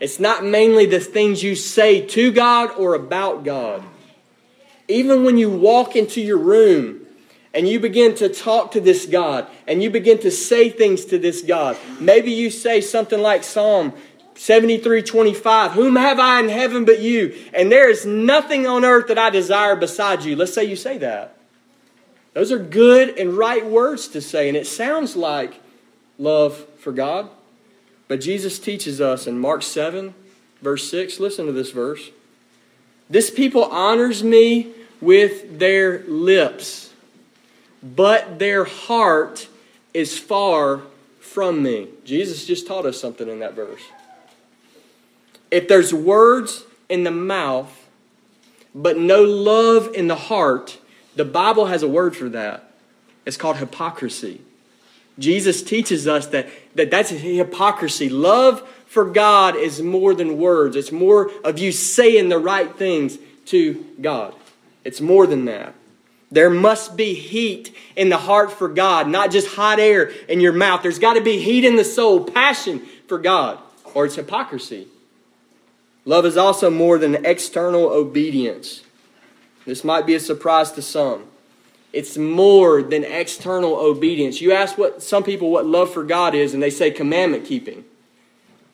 It's 0.00 0.18
not 0.18 0.44
mainly 0.44 0.86
the 0.86 1.00
things 1.00 1.42
you 1.42 1.56
say 1.56 2.06
to 2.06 2.32
God 2.32 2.70
or 2.76 2.94
about 2.94 3.44
God. 3.44 3.82
Even 4.86 5.24
when 5.24 5.36
you 5.36 5.50
walk 5.50 5.94
into 5.94 6.20
your 6.20 6.38
room 6.38 7.07
and 7.58 7.66
you 7.66 7.80
begin 7.80 8.14
to 8.14 8.28
talk 8.28 8.70
to 8.70 8.80
this 8.80 9.04
God 9.04 9.48
and 9.66 9.82
you 9.82 9.90
begin 9.90 10.18
to 10.18 10.30
say 10.30 10.70
things 10.70 11.04
to 11.06 11.18
this 11.18 11.42
God, 11.42 11.76
maybe 11.98 12.30
you 12.30 12.52
say 12.52 12.80
something 12.80 13.20
like 13.20 13.42
Psalm 13.42 13.94
73 14.36 15.02
25, 15.02 15.72
Whom 15.72 15.96
have 15.96 16.20
I 16.20 16.38
in 16.38 16.50
heaven 16.50 16.84
but 16.84 17.00
you? 17.00 17.36
And 17.52 17.72
there 17.72 17.90
is 17.90 18.06
nothing 18.06 18.68
on 18.68 18.84
earth 18.84 19.08
that 19.08 19.18
I 19.18 19.30
desire 19.30 19.74
beside 19.74 20.22
you. 20.22 20.36
Let's 20.36 20.54
say 20.54 20.66
you 20.66 20.76
say 20.76 20.98
that. 20.98 21.36
Those 22.32 22.52
are 22.52 22.60
good 22.60 23.18
and 23.18 23.36
right 23.36 23.66
words 23.66 24.06
to 24.10 24.20
say, 24.20 24.46
and 24.46 24.56
it 24.56 24.68
sounds 24.68 25.16
like 25.16 25.60
love 26.16 26.64
for 26.78 26.92
God. 26.92 27.28
But 28.06 28.20
Jesus 28.20 28.60
teaches 28.60 29.00
us 29.00 29.26
in 29.26 29.36
Mark 29.36 29.64
7, 29.64 30.14
verse 30.62 30.88
6, 30.88 31.18
listen 31.18 31.46
to 31.46 31.52
this 31.52 31.72
verse. 31.72 32.10
This 33.10 33.32
people 33.32 33.64
honors 33.64 34.22
me 34.22 34.70
with 35.00 35.58
their 35.58 36.04
lips, 36.04 36.87
but 37.82 38.38
their 38.38 38.64
heart 38.64 39.48
is 39.94 40.18
far 40.18 40.82
from 41.20 41.62
me. 41.62 41.88
Jesus 42.04 42.46
just 42.46 42.66
taught 42.66 42.86
us 42.86 43.00
something 43.00 43.28
in 43.28 43.40
that 43.40 43.54
verse. 43.54 43.82
If 45.50 45.68
there's 45.68 45.94
words 45.94 46.64
in 46.88 47.04
the 47.04 47.10
mouth, 47.10 47.88
but 48.74 48.98
no 48.98 49.22
love 49.22 49.94
in 49.94 50.08
the 50.08 50.16
heart, 50.16 50.78
the 51.16 51.24
Bible 51.24 51.66
has 51.66 51.82
a 51.82 51.88
word 51.88 52.16
for 52.16 52.28
that. 52.30 52.70
It's 53.24 53.36
called 53.36 53.56
hypocrisy. 53.56 54.40
Jesus 55.18 55.62
teaches 55.62 56.06
us 56.06 56.28
that, 56.28 56.48
that 56.74 56.90
that's 56.90 57.10
hypocrisy. 57.10 58.08
Love 58.08 58.66
for 58.86 59.04
God 59.04 59.56
is 59.56 59.82
more 59.82 60.14
than 60.14 60.38
words, 60.38 60.74
it's 60.74 60.92
more 60.92 61.30
of 61.44 61.58
you 61.58 61.72
saying 61.72 62.30
the 62.30 62.38
right 62.38 62.74
things 62.76 63.18
to 63.46 63.84
God. 64.00 64.34
It's 64.84 65.00
more 65.00 65.26
than 65.26 65.44
that. 65.44 65.74
There 66.30 66.50
must 66.50 66.96
be 66.96 67.14
heat 67.14 67.74
in 67.96 68.10
the 68.10 68.18
heart 68.18 68.52
for 68.52 68.68
God, 68.68 69.08
not 69.08 69.30
just 69.30 69.48
hot 69.48 69.80
air 69.80 70.10
in 70.28 70.40
your 70.40 70.52
mouth. 70.52 70.82
There's 70.82 70.98
got 70.98 71.14
to 71.14 71.22
be 71.22 71.38
heat 71.38 71.64
in 71.64 71.76
the 71.76 71.84
soul, 71.84 72.24
passion 72.24 72.80
for 73.06 73.18
God, 73.18 73.58
or 73.94 74.04
it's 74.04 74.16
hypocrisy. 74.16 74.88
Love 76.04 76.26
is 76.26 76.36
also 76.36 76.70
more 76.70 76.98
than 76.98 77.24
external 77.24 77.88
obedience. 77.88 78.82
This 79.64 79.84
might 79.84 80.06
be 80.06 80.14
a 80.14 80.20
surprise 80.20 80.72
to 80.72 80.82
some. 80.82 81.24
It's 81.92 82.18
more 82.18 82.82
than 82.82 83.04
external 83.04 83.76
obedience. 83.76 84.40
You 84.40 84.52
ask 84.52 84.76
what 84.76 85.02
some 85.02 85.24
people 85.24 85.50
what 85.50 85.66
love 85.66 85.92
for 85.92 86.04
God 86.04 86.34
is, 86.34 86.52
and 86.52 86.62
they 86.62 86.70
say 86.70 86.90
commandment 86.90 87.46
keeping. 87.46 87.84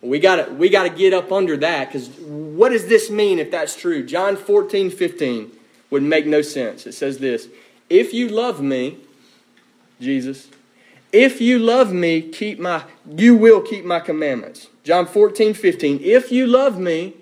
We 0.00 0.18
got 0.18 0.36
to 0.36 0.52
we 0.52 0.68
got 0.68 0.82
to 0.82 0.90
get 0.90 1.14
up 1.14 1.30
under 1.30 1.56
that 1.58 1.88
because 1.88 2.08
what 2.08 2.70
does 2.70 2.88
this 2.88 3.10
mean 3.10 3.38
if 3.38 3.52
that's 3.52 3.76
true? 3.76 4.04
John 4.04 4.36
14, 4.36 4.90
15 4.90 5.52
would 5.94 6.02
make 6.02 6.26
no 6.26 6.42
sense. 6.42 6.88
It 6.88 6.92
says 6.92 7.18
this 7.18 7.46
If 7.88 8.12
you 8.12 8.28
love 8.28 8.60
me, 8.60 8.98
Jesus, 10.00 10.48
if 11.12 11.40
you 11.40 11.60
love 11.60 11.92
me, 11.92 12.20
keep 12.20 12.58
my 12.58 12.82
you 13.16 13.36
will 13.36 13.60
keep 13.60 13.84
my 13.84 14.00
commandments. 14.00 14.66
John 14.82 15.06
14, 15.06 15.54
15. 15.54 16.00
If 16.02 16.32
you 16.32 16.48
love 16.48 16.80
me, 16.80 17.14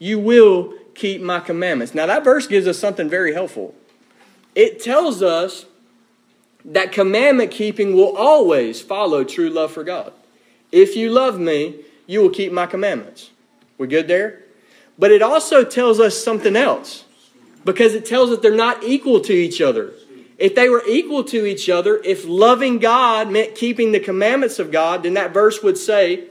you 0.00 0.18
will 0.18 0.74
keep 0.96 1.22
my 1.22 1.38
commandments. 1.38 1.94
Now 1.94 2.06
that 2.06 2.24
verse 2.24 2.48
gives 2.48 2.66
us 2.66 2.80
something 2.80 3.08
very 3.08 3.32
helpful. 3.32 3.76
It 4.56 4.82
tells 4.82 5.22
us 5.22 5.66
that 6.64 6.90
commandment 6.90 7.52
keeping 7.52 7.94
will 7.94 8.16
always 8.16 8.82
follow 8.82 9.22
true 9.22 9.50
love 9.50 9.70
for 9.70 9.84
God. 9.84 10.12
If 10.72 10.96
you 10.96 11.10
love 11.10 11.38
me, 11.38 11.76
you 12.08 12.22
will 12.22 12.30
keep 12.30 12.50
my 12.50 12.66
commandments. 12.66 13.30
We're 13.78 13.86
good 13.86 14.08
there? 14.08 14.40
But 14.98 15.12
it 15.12 15.22
also 15.22 15.62
tells 15.62 16.00
us 16.00 16.18
something 16.18 16.56
else 16.56 17.04
because 17.64 17.94
it 17.94 18.06
tells 18.06 18.30
us 18.30 18.38
they're 18.40 18.54
not 18.54 18.84
equal 18.84 19.20
to 19.20 19.32
each 19.32 19.60
other. 19.60 19.92
If 20.38 20.54
they 20.54 20.68
were 20.68 20.82
equal 20.88 21.24
to 21.24 21.44
each 21.44 21.68
other, 21.68 22.00
if 22.02 22.26
loving 22.26 22.78
God 22.78 23.30
meant 23.30 23.54
keeping 23.54 23.92
the 23.92 24.00
commandments 24.00 24.58
of 24.58 24.72
God, 24.72 25.02
then 25.02 25.14
that 25.14 25.34
verse 25.34 25.62
would 25.62 25.76
say, 25.76 26.24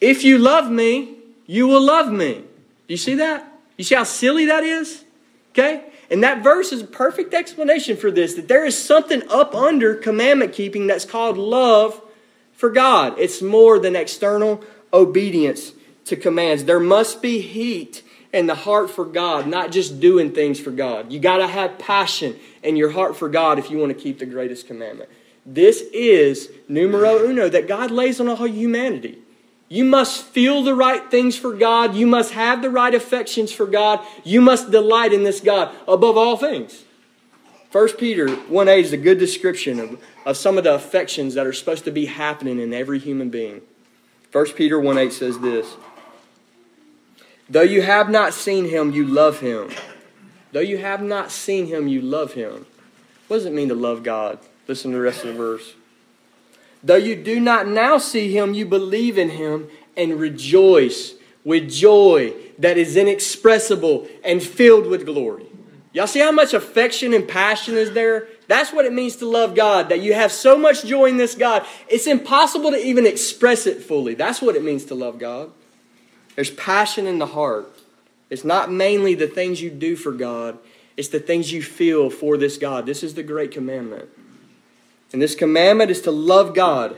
If 0.00 0.24
you 0.24 0.38
love 0.38 0.70
me, 0.70 1.16
you 1.46 1.68
will 1.68 1.82
love 1.82 2.10
me. 2.10 2.34
Do 2.34 2.44
you 2.94 2.96
see 2.96 3.16
that? 3.16 3.46
You 3.76 3.84
see 3.84 3.94
how 3.94 4.04
silly 4.04 4.46
that 4.46 4.64
is? 4.64 5.04
Okay? 5.52 5.84
And 6.10 6.24
that 6.24 6.42
verse 6.42 6.72
is 6.72 6.82
a 6.82 6.86
perfect 6.86 7.34
explanation 7.34 7.96
for 7.96 8.10
this 8.10 8.34
that 8.34 8.48
there 8.48 8.64
is 8.64 8.76
something 8.76 9.22
up 9.28 9.54
under 9.54 9.94
commandment 9.94 10.52
keeping 10.52 10.86
that's 10.86 11.04
called 11.04 11.36
love 11.36 12.00
for 12.52 12.70
God. 12.70 13.18
It's 13.18 13.40
more 13.40 13.78
than 13.78 13.94
external 13.94 14.64
obedience 14.92 15.72
to 16.06 16.16
commands. 16.16 16.64
There 16.64 16.80
must 16.80 17.22
be 17.22 17.40
heat 17.40 18.02
in 18.32 18.46
the 18.46 18.54
heart 18.54 18.90
for 18.90 19.04
God, 19.04 19.46
not 19.46 19.72
just 19.72 20.00
doing 20.00 20.32
things 20.32 20.60
for 20.60 20.70
God. 20.70 21.12
You 21.12 21.18
got 21.18 21.38
to 21.38 21.46
have 21.46 21.78
passion 21.78 22.38
in 22.62 22.76
your 22.76 22.90
heart 22.90 23.16
for 23.16 23.28
God 23.28 23.58
if 23.58 23.70
you 23.70 23.78
want 23.78 23.96
to 23.96 24.00
keep 24.00 24.18
the 24.18 24.26
greatest 24.26 24.66
commandment. 24.66 25.10
This 25.44 25.82
is 25.92 26.50
numero 26.68 27.24
uno 27.24 27.48
that 27.48 27.66
God 27.66 27.90
lays 27.90 28.20
on 28.20 28.28
all 28.28 28.46
humanity. 28.46 29.18
You 29.68 29.84
must 29.84 30.24
feel 30.24 30.62
the 30.62 30.74
right 30.74 31.10
things 31.10 31.36
for 31.36 31.54
God. 31.54 31.94
You 31.94 32.06
must 32.06 32.32
have 32.32 32.60
the 32.60 32.70
right 32.70 32.94
affections 32.94 33.52
for 33.52 33.66
God. 33.66 34.00
You 34.24 34.40
must 34.40 34.70
delight 34.70 35.12
in 35.12 35.22
this 35.22 35.40
God 35.40 35.74
above 35.86 36.16
all 36.16 36.36
things. 36.36 36.84
1 37.72 37.88
Peter 37.98 38.28
1 38.28 38.68
8 38.68 38.84
is 38.84 38.92
a 38.92 38.96
good 38.96 39.18
description 39.18 39.78
of, 39.78 40.02
of 40.26 40.36
some 40.36 40.58
of 40.58 40.64
the 40.64 40.74
affections 40.74 41.34
that 41.34 41.46
are 41.46 41.52
supposed 41.52 41.84
to 41.84 41.92
be 41.92 42.06
happening 42.06 42.58
in 42.58 42.74
every 42.74 42.98
human 42.98 43.30
being. 43.30 43.62
1 44.32 44.46
Peter 44.52 44.78
1 44.78 44.98
8 44.98 45.12
says 45.12 45.38
this 45.38 45.76
Though 47.50 47.62
you 47.62 47.82
have 47.82 48.08
not 48.08 48.32
seen 48.32 48.68
him, 48.68 48.92
you 48.92 49.04
love 49.04 49.40
him. 49.40 49.70
Though 50.52 50.60
you 50.60 50.78
have 50.78 51.02
not 51.02 51.32
seen 51.32 51.66
him, 51.66 51.88
you 51.88 52.00
love 52.00 52.34
him. 52.34 52.64
What 53.26 53.38
does 53.38 53.46
it 53.46 53.52
mean 53.52 53.68
to 53.68 53.74
love 53.74 54.04
God? 54.04 54.38
Listen 54.68 54.92
to 54.92 54.96
the 54.96 55.02
rest 55.02 55.24
of 55.24 55.28
the 55.28 55.34
verse. 55.34 55.74
Though 56.82 56.96
you 56.96 57.16
do 57.16 57.40
not 57.40 57.66
now 57.66 57.98
see 57.98 58.34
him, 58.36 58.54
you 58.54 58.66
believe 58.66 59.18
in 59.18 59.30
him 59.30 59.68
and 59.96 60.18
rejoice 60.18 61.14
with 61.44 61.68
joy 61.68 62.32
that 62.58 62.78
is 62.78 62.96
inexpressible 62.96 64.06
and 64.24 64.40
filled 64.42 64.86
with 64.86 65.04
glory. 65.04 65.46
Y'all 65.92 66.06
see 66.06 66.20
how 66.20 66.30
much 66.30 66.54
affection 66.54 67.12
and 67.12 67.26
passion 67.26 67.76
is 67.76 67.92
there? 67.92 68.28
That's 68.46 68.72
what 68.72 68.84
it 68.84 68.92
means 68.92 69.16
to 69.16 69.26
love 69.28 69.56
God, 69.56 69.88
that 69.88 70.00
you 70.00 70.14
have 70.14 70.30
so 70.30 70.56
much 70.56 70.84
joy 70.84 71.06
in 71.06 71.16
this 71.16 71.34
God. 71.34 71.66
It's 71.88 72.06
impossible 72.06 72.70
to 72.70 72.76
even 72.76 73.06
express 73.06 73.66
it 73.66 73.82
fully. 73.82 74.14
That's 74.14 74.40
what 74.40 74.54
it 74.54 74.62
means 74.62 74.84
to 74.86 74.94
love 74.94 75.18
God. 75.18 75.50
There's 76.40 76.50
passion 76.52 77.06
in 77.06 77.18
the 77.18 77.26
heart. 77.26 77.70
It's 78.30 78.46
not 78.46 78.72
mainly 78.72 79.14
the 79.14 79.26
things 79.26 79.60
you 79.60 79.68
do 79.68 79.94
for 79.94 80.10
God, 80.10 80.56
it's 80.96 81.08
the 81.08 81.20
things 81.20 81.52
you 81.52 81.62
feel 81.62 82.08
for 82.08 82.38
this 82.38 82.56
God. 82.56 82.86
This 82.86 83.02
is 83.02 83.12
the 83.12 83.22
great 83.22 83.50
commandment. 83.50 84.08
And 85.12 85.20
this 85.20 85.34
commandment 85.34 85.90
is 85.90 86.00
to 86.00 86.10
love 86.10 86.54
God. 86.54 86.96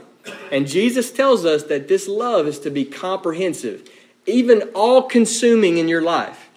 And 0.52 0.68
Jesus 0.68 1.10
tells 1.10 1.44
us 1.44 1.64
that 1.64 1.88
this 1.88 2.06
love 2.06 2.46
is 2.46 2.60
to 2.60 2.70
be 2.70 2.84
comprehensive, 2.84 3.90
even 4.26 4.62
all 4.76 5.02
consuming 5.02 5.76
in 5.76 5.88
your 5.88 6.02
life. 6.02 6.48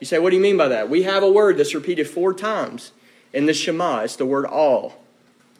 You 0.00 0.06
say, 0.08 0.18
what 0.18 0.30
do 0.30 0.36
you 0.36 0.42
mean 0.42 0.56
by 0.56 0.66
that? 0.66 0.90
We 0.90 1.04
have 1.04 1.22
a 1.22 1.30
word 1.30 1.56
that's 1.56 1.72
repeated 1.72 2.10
four 2.10 2.34
times 2.34 2.90
in 3.32 3.46
the 3.46 3.54
Shema. 3.54 4.00
It's 4.00 4.16
the 4.16 4.26
word 4.26 4.44
all. 4.44 5.00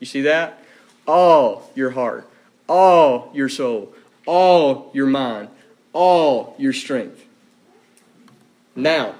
You 0.00 0.08
see 0.08 0.22
that? 0.22 0.60
All 1.06 1.70
your 1.76 1.90
heart, 1.90 2.28
all 2.68 3.30
your 3.32 3.48
soul, 3.48 3.94
all 4.26 4.90
your 4.92 5.06
mind, 5.06 5.50
all 5.94 6.54
your 6.58 6.74
strength. 6.74 7.24
Now, 8.76 9.14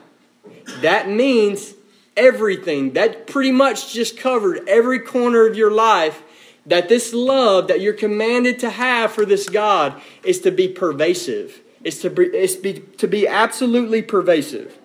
that 0.82 1.08
means 1.08 1.72
everything. 2.16 2.92
That 2.92 3.26
pretty 3.26 3.52
much 3.52 3.94
just 3.94 4.18
covered 4.18 4.68
every 4.68 4.98
corner 4.98 5.46
of 5.46 5.56
your 5.56 5.70
life. 5.70 6.22
That 6.66 6.88
this 6.88 7.12
love 7.12 7.68
that 7.68 7.80
you're 7.80 7.92
commanded 7.92 8.58
to 8.60 8.70
have 8.70 9.12
for 9.12 9.24
this 9.24 9.48
God 9.48 10.00
is 10.22 10.40
to 10.40 10.50
be 10.50 10.68
pervasive. 10.68 11.60
It's 11.82 12.00
to 12.02 12.10
be, 12.10 12.24
it's 12.24 12.56
be, 12.56 12.80
to 12.98 13.06
be 13.06 13.28
absolutely 13.28 14.02
pervasive. 14.02 14.78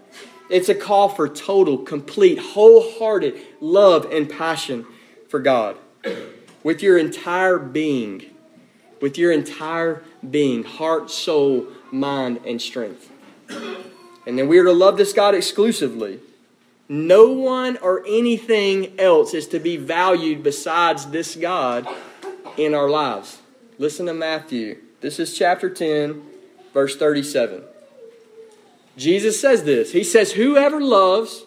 It's 0.50 0.68
a 0.68 0.76
call 0.76 1.10
for 1.10 1.30
total, 1.30 1.78
complete, 1.78 2.40
wholehearted 2.40 3.40
love 3.62 4.06
and 4.12 4.30
passion 4.30 4.86
for 5.30 5.40
God 5.40 5.78
with 6.64 6.84
your 6.84 6.98
entire 6.98 7.58
being. 7.58 8.26
With 9.00 9.18
your 9.18 9.32
entire 9.32 10.04
being, 10.30 10.66
heart, 10.66 11.10
soul, 11.10 11.68
mind, 11.92 12.40
and 12.46 12.62
strength. 12.62 13.12
And 14.26 14.38
then 14.38 14.48
we 14.48 14.60
are 14.60 14.66
to 14.66 14.74
love 14.74 14.98
this 14.98 15.14
God 15.14 15.34
exclusively. 15.36 16.20
No 16.88 17.32
one 17.32 17.78
or 17.78 18.04
anything 18.08 19.00
else 19.00 19.34
is 19.34 19.48
to 19.50 19.60
be 19.60 19.78
valued 19.78 20.44
besides 20.44 21.08
this 21.08 21.36
God 21.36 21.88
in 22.58 22.74
our 22.74 22.90
lives. 22.90 23.40
Listen 23.78 24.08
to 24.08 24.14
Matthew. 24.14 24.80
This 25.02 25.20
is 25.20 25.38
chapter 25.38 25.70
10, 25.70 26.22
verse 26.74 26.98
37. 26.98 27.64
Jesus 28.98 29.40
says 29.40 29.64
this. 29.64 29.94
He 29.94 30.04
says, 30.04 30.34
Whoever 30.34 30.82
loves 30.82 31.46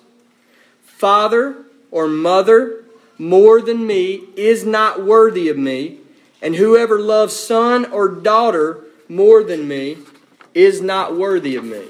father 0.84 1.64
or 1.90 2.06
mother 2.06 2.84
more 3.18 3.60
than 3.60 3.86
me 3.86 4.24
is 4.36 4.64
not 4.64 5.04
worthy 5.04 5.48
of 5.48 5.58
me, 5.58 5.98
and 6.40 6.56
whoever 6.56 6.98
loves 6.98 7.34
son 7.34 7.84
or 7.92 8.08
daughter 8.08 8.84
more 9.08 9.42
than 9.42 9.68
me 9.68 9.98
is 10.54 10.80
not 10.80 11.16
worthy 11.16 11.56
of 11.56 11.64
me. 11.64 11.84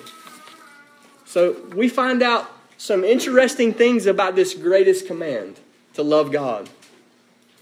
So 1.24 1.56
we 1.74 1.88
find 1.88 2.22
out 2.22 2.50
some 2.76 3.04
interesting 3.04 3.72
things 3.72 4.06
about 4.06 4.34
this 4.34 4.54
greatest 4.54 5.06
command 5.06 5.60
to 5.94 6.02
love 6.02 6.32
God. 6.32 6.68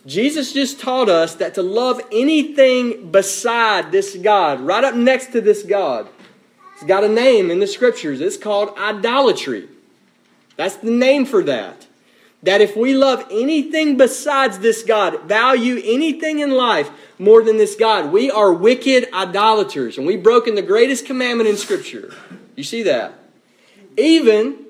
Jesus 0.06 0.52
just 0.52 0.80
taught 0.80 1.08
us 1.08 1.34
that 1.36 1.54
to 1.54 1.62
love 1.62 2.00
anything 2.10 3.10
beside 3.10 3.92
this 3.92 4.16
God, 4.16 4.60
right 4.60 4.82
up 4.82 4.94
next 4.94 5.32
to 5.32 5.40
this 5.40 5.62
God, 5.62 6.08
it's 6.74 6.84
got 6.84 7.04
a 7.04 7.08
name 7.08 7.50
in 7.50 7.58
the 7.58 7.66
scriptures. 7.66 8.22
It's 8.22 8.38
called 8.38 8.76
idolatry. 8.78 9.68
That's 10.56 10.76
the 10.76 10.90
name 10.90 11.26
for 11.26 11.42
that. 11.44 11.86
That 12.42 12.62
if 12.62 12.74
we 12.74 12.94
love 12.94 13.26
anything 13.30 13.96
besides 13.98 14.60
this 14.60 14.82
God, 14.82 15.22
value 15.24 15.80
anything 15.84 16.38
in 16.38 16.50
life 16.50 16.90
more 17.18 17.42
than 17.42 17.58
this 17.58 17.74
God, 17.74 18.12
we 18.12 18.30
are 18.30 18.52
wicked 18.52 19.08
idolaters. 19.12 19.98
And 19.98 20.06
we've 20.06 20.22
broken 20.22 20.54
the 20.54 20.62
greatest 20.62 21.04
commandment 21.04 21.50
in 21.50 21.56
Scripture. 21.58 22.14
You 22.56 22.64
see 22.64 22.82
that? 22.84 23.14
Even 23.98 24.64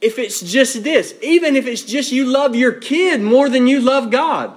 if 0.00 0.18
it's 0.18 0.40
just 0.40 0.84
this, 0.84 1.14
even 1.22 1.56
if 1.56 1.66
it's 1.66 1.82
just 1.82 2.12
you 2.12 2.24
love 2.24 2.54
your 2.54 2.72
kid 2.72 3.20
more 3.20 3.48
than 3.48 3.66
you 3.66 3.80
love 3.80 4.10
God. 4.10 4.56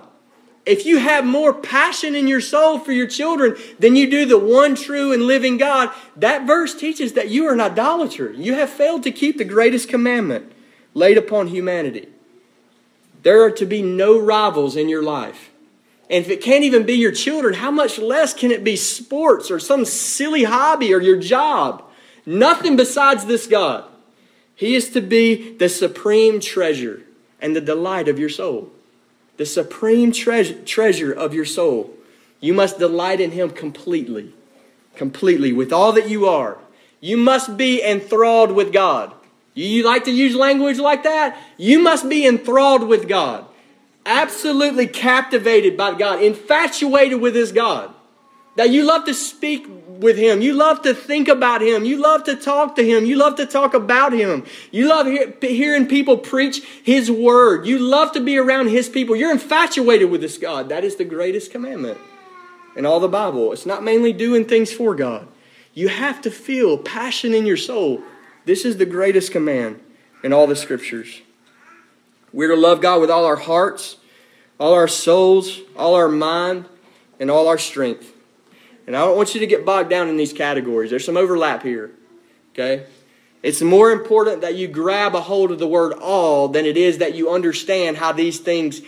If 0.65 0.85
you 0.85 0.99
have 0.99 1.25
more 1.25 1.53
passion 1.53 2.13
in 2.13 2.27
your 2.27 2.41
soul 2.41 2.77
for 2.77 2.91
your 2.91 3.07
children 3.07 3.55
than 3.79 3.95
you 3.95 4.07
do 4.07 4.25
the 4.25 4.37
one 4.37 4.75
true 4.75 5.11
and 5.11 5.23
living 5.23 5.57
God, 5.57 5.89
that 6.17 6.45
verse 6.45 6.75
teaches 6.75 7.13
that 7.13 7.29
you 7.29 7.47
are 7.47 7.53
an 7.53 7.61
idolater. 7.61 8.31
You 8.31 8.53
have 8.53 8.69
failed 8.69 9.01
to 9.03 9.11
keep 9.11 9.39
the 9.39 9.45
greatest 9.45 9.89
commandment 9.89 10.51
laid 10.93 11.17
upon 11.17 11.47
humanity. 11.47 12.09
There 13.21 13.43
are 13.43 13.51
to 13.51 13.65
be 13.65 13.81
no 13.81 14.19
rivals 14.19 14.75
in 14.75 14.89
your 14.89 15.03
life. 15.03 15.49
And 16.09 16.25
if 16.25 16.31
it 16.31 16.41
can't 16.41 16.63
even 16.63 16.85
be 16.85 16.93
your 16.93 17.11
children, 17.11 17.53
how 17.53 17.69
much 17.69 17.99
less 17.99 18.33
can 18.33 18.49
it 18.49 18.63
be 18.63 18.75
sports 18.75 19.51
or 19.51 19.59
some 19.59 19.85
silly 19.85 20.43
hobby 20.43 20.93
or 20.93 21.01
your 21.01 21.19
job? 21.19 21.83
Nothing 22.25 22.75
besides 22.75 23.25
this 23.25 23.45
God. 23.45 23.85
He 24.55 24.75
is 24.75 24.89
to 24.91 25.01
be 25.01 25.55
the 25.57 25.69
supreme 25.69 26.39
treasure 26.39 27.03
and 27.41 27.55
the 27.55 27.61
delight 27.61 28.07
of 28.07 28.19
your 28.19 28.29
soul. 28.29 28.71
The 29.37 29.45
supreme 29.45 30.11
treasure, 30.11 30.61
treasure 30.63 31.13
of 31.13 31.33
your 31.33 31.45
soul. 31.45 31.93
You 32.41 32.53
must 32.53 32.79
delight 32.79 33.21
in 33.21 33.31
Him 33.31 33.51
completely. 33.51 34.33
Completely, 34.95 35.53
with 35.53 35.71
all 35.71 35.93
that 35.93 36.09
you 36.09 36.27
are. 36.27 36.57
You 36.99 37.15
must 37.15 37.55
be 37.55 37.81
enthralled 37.81 38.51
with 38.51 38.73
God. 38.73 39.13
You 39.65 39.83
like 39.83 40.05
to 40.05 40.11
use 40.11 40.35
language 40.35 40.79
like 40.79 41.03
that? 41.03 41.37
You 41.57 41.79
must 41.79 42.07
be 42.07 42.25
enthralled 42.25 42.87
with 42.87 43.07
God. 43.07 43.45
Absolutely 44.05 44.87
captivated 44.87 45.75
by 45.75 45.95
God, 45.95 46.23
infatuated 46.23 47.19
with 47.19 47.35
His 47.35 47.51
God. 47.51 47.93
That 48.55 48.69
you 48.69 48.83
love 48.83 49.05
to 49.05 49.13
speak 49.13 49.67
with 49.87 50.17
Him. 50.17 50.41
You 50.41 50.53
love 50.53 50.81
to 50.83 50.93
think 50.93 51.27
about 51.27 51.61
Him. 51.61 51.83
You 51.83 51.97
love 51.97 52.23
to 52.25 52.35
talk 52.35 52.75
to 52.77 52.85
Him. 52.85 53.05
You 53.05 53.17
love 53.17 53.35
to 53.35 53.45
talk 53.45 53.73
about 53.73 54.13
Him. 54.13 54.45
You 54.71 54.87
love 54.87 55.07
hearing 55.41 55.87
people 55.87 56.17
preach 56.17 56.63
His 56.83 57.11
Word. 57.11 57.65
You 57.65 57.79
love 57.79 58.13
to 58.13 58.21
be 58.21 58.37
around 58.37 58.69
His 58.69 58.87
people. 58.87 59.15
You're 59.15 59.31
infatuated 59.31 60.09
with 60.09 60.21
this 60.21 60.37
God. 60.37 60.69
That 60.69 60.83
is 60.83 60.95
the 60.95 61.05
greatest 61.05 61.51
commandment 61.51 61.97
in 62.75 62.85
all 62.85 62.99
the 62.99 63.09
Bible. 63.09 63.51
It's 63.51 63.65
not 63.65 63.83
mainly 63.83 64.13
doing 64.13 64.45
things 64.45 64.71
for 64.71 64.95
God. 64.95 65.27
You 65.73 65.89
have 65.89 66.21
to 66.21 66.31
feel 66.31 66.77
passion 66.77 67.33
in 67.33 67.45
your 67.45 67.57
soul. 67.57 68.01
This 68.49 68.65
is 68.65 68.77
the 68.77 68.85
greatest 68.87 69.31
command 69.31 69.79
in 70.23 70.33
all 70.33 70.47
the 70.47 70.55
scriptures. 70.55 71.21
We're 72.33 72.47
to 72.47 72.55
love 72.55 72.81
God 72.81 72.99
with 72.99 73.11
all 73.11 73.23
our 73.23 73.35
hearts, 73.35 73.97
all 74.59 74.73
our 74.73 74.87
souls, 74.87 75.59
all 75.75 75.93
our 75.93 76.09
mind, 76.09 76.65
and 77.19 77.29
all 77.29 77.47
our 77.47 77.59
strength. 77.59 78.11
And 78.87 78.95
I 78.95 79.05
don't 79.05 79.15
want 79.15 79.35
you 79.35 79.39
to 79.39 79.45
get 79.45 79.67
bogged 79.67 79.91
down 79.91 80.07
in 80.07 80.17
these 80.17 80.33
categories. 80.33 80.89
There's 80.89 81.05
some 81.05 81.15
overlap 81.15 81.61
here. 81.61 81.91
Okay? 82.53 82.87
It's 83.43 83.61
more 83.61 83.91
important 83.91 84.41
that 84.41 84.55
you 84.55 84.67
grab 84.67 85.13
a 85.13 85.21
hold 85.21 85.51
of 85.51 85.59
the 85.59 85.67
word 85.67 85.93
all 85.93 86.47
than 86.47 86.65
it 86.65 86.75
is 86.75 86.97
that 86.97 87.13
you 87.13 87.29
understand 87.29 87.97
how 87.97 88.13
these 88.13 88.39
things 88.39 88.81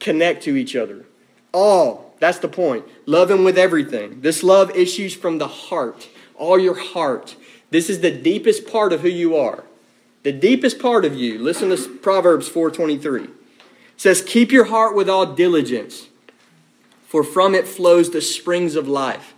connect 0.00 0.42
to 0.42 0.56
each 0.56 0.74
other. 0.74 1.06
All. 1.52 2.16
That's 2.18 2.40
the 2.40 2.48
point. 2.48 2.84
Love 3.06 3.30
Him 3.30 3.44
with 3.44 3.58
everything. 3.58 4.22
This 4.22 4.42
love 4.42 4.76
issues 4.76 5.14
from 5.14 5.38
the 5.38 5.46
heart, 5.46 6.08
all 6.34 6.58
your 6.58 6.76
heart. 6.76 7.36
This 7.70 7.90
is 7.90 8.00
the 8.00 8.10
deepest 8.10 8.66
part 8.66 8.92
of 8.92 9.00
who 9.00 9.08
you 9.08 9.36
are. 9.36 9.64
The 10.22 10.32
deepest 10.32 10.78
part 10.78 11.04
of 11.04 11.14
you. 11.14 11.38
Listen 11.38 11.68
to 11.68 11.76
Proverbs 11.76 12.48
4:23. 12.48 13.24
It 13.24 13.30
says, 13.96 14.22
"Keep 14.22 14.52
your 14.52 14.64
heart 14.64 14.94
with 14.94 15.08
all 15.08 15.26
diligence, 15.26 16.06
for 17.06 17.22
from 17.22 17.54
it 17.54 17.68
flows 17.68 18.10
the 18.10 18.20
springs 18.20 18.76
of 18.76 18.88
life." 18.88 19.34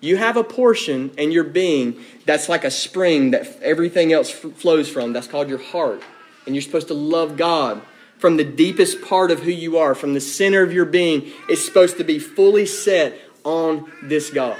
You 0.00 0.16
have 0.16 0.36
a 0.36 0.44
portion 0.44 1.12
in 1.16 1.30
your 1.30 1.44
being 1.44 1.96
that's 2.26 2.48
like 2.48 2.64
a 2.64 2.70
spring 2.70 3.30
that 3.30 3.58
everything 3.62 4.12
else 4.12 4.30
flows 4.30 4.88
from. 4.88 5.12
That's 5.12 5.26
called 5.26 5.48
your 5.48 5.58
heart. 5.58 6.02
And 6.44 6.54
you're 6.54 6.62
supposed 6.62 6.88
to 6.88 6.94
love 6.94 7.36
God 7.36 7.80
from 8.18 8.36
the 8.36 8.44
deepest 8.44 9.00
part 9.00 9.30
of 9.30 9.40
who 9.40 9.50
you 9.50 9.78
are, 9.78 9.94
from 9.94 10.12
the 10.12 10.20
center 10.20 10.62
of 10.62 10.72
your 10.72 10.84
being. 10.84 11.32
It's 11.48 11.64
supposed 11.64 11.96
to 11.98 12.04
be 12.04 12.18
fully 12.18 12.66
set 12.66 13.18
on 13.44 13.90
this 14.02 14.30
God. 14.30 14.58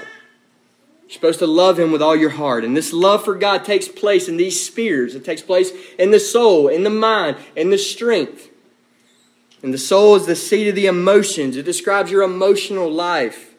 You're 1.05 1.13
supposed 1.13 1.39
to 1.39 1.47
love 1.47 1.79
Him 1.79 1.91
with 1.91 2.01
all 2.01 2.15
your 2.15 2.31
heart. 2.31 2.63
And 2.63 2.75
this 2.75 2.91
love 2.91 3.23
for 3.23 3.35
God 3.35 3.63
takes 3.63 3.87
place 3.87 4.27
in 4.27 4.37
these 4.37 4.65
spheres. 4.65 5.13
It 5.13 5.23
takes 5.23 5.41
place 5.41 5.71
in 5.99 6.11
the 6.11 6.19
soul, 6.19 6.67
in 6.67 6.83
the 6.83 6.89
mind, 6.89 7.37
in 7.55 7.69
the 7.69 7.77
strength. 7.77 8.49
And 9.61 9.73
the 9.73 9.77
soul 9.77 10.15
is 10.15 10.25
the 10.25 10.35
seat 10.35 10.67
of 10.67 10.75
the 10.75 10.87
emotions. 10.87 11.57
It 11.57 11.63
describes 11.63 12.11
your 12.11 12.23
emotional 12.23 12.91
life. 12.91 13.55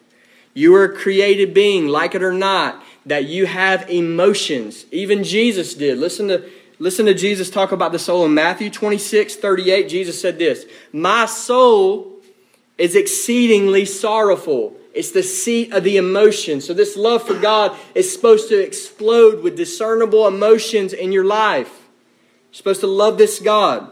You 0.53 0.75
are 0.75 0.85
a 0.85 0.95
created 0.95 1.53
being, 1.53 1.87
like 1.87 2.15
it 2.15 2.23
or 2.23 2.33
not, 2.33 2.83
that 3.05 3.25
you 3.25 3.45
have 3.45 3.89
emotions. 3.89 4.85
Even 4.91 5.23
Jesus 5.23 5.73
did. 5.73 5.97
Listen 5.97 6.27
to, 6.27 6.49
listen 6.79 7.05
to 7.05 7.13
Jesus 7.13 7.49
talk 7.49 7.71
about 7.71 7.91
the 7.91 7.99
soul 7.99 8.25
in 8.25 8.33
Matthew 8.33 8.69
26, 8.69 9.35
38. 9.37 9.87
Jesus 9.87 10.19
said 10.19 10.37
this 10.37 10.65
My 10.91 11.25
soul 11.25 12.11
is 12.77 12.95
exceedingly 12.95 13.85
sorrowful 13.85 14.75
it's 14.97 15.11
the 15.11 15.21
seat 15.21 15.73
of 15.73 15.83
the 15.83 15.97
emotion. 15.97 16.59
So, 16.59 16.73
this 16.73 16.97
love 16.97 17.25
for 17.25 17.39
God 17.39 17.77
is 17.93 18.11
supposed 18.11 18.49
to 18.49 18.59
explode 18.59 19.43
with 19.43 19.55
discernible 19.55 20.27
emotions 20.27 20.91
in 20.91 21.11
your 21.11 21.23
life. 21.23 21.69
You're 22.49 22.57
supposed 22.57 22.81
to 22.81 22.87
love 22.87 23.17
this 23.17 23.39
God. 23.39 23.91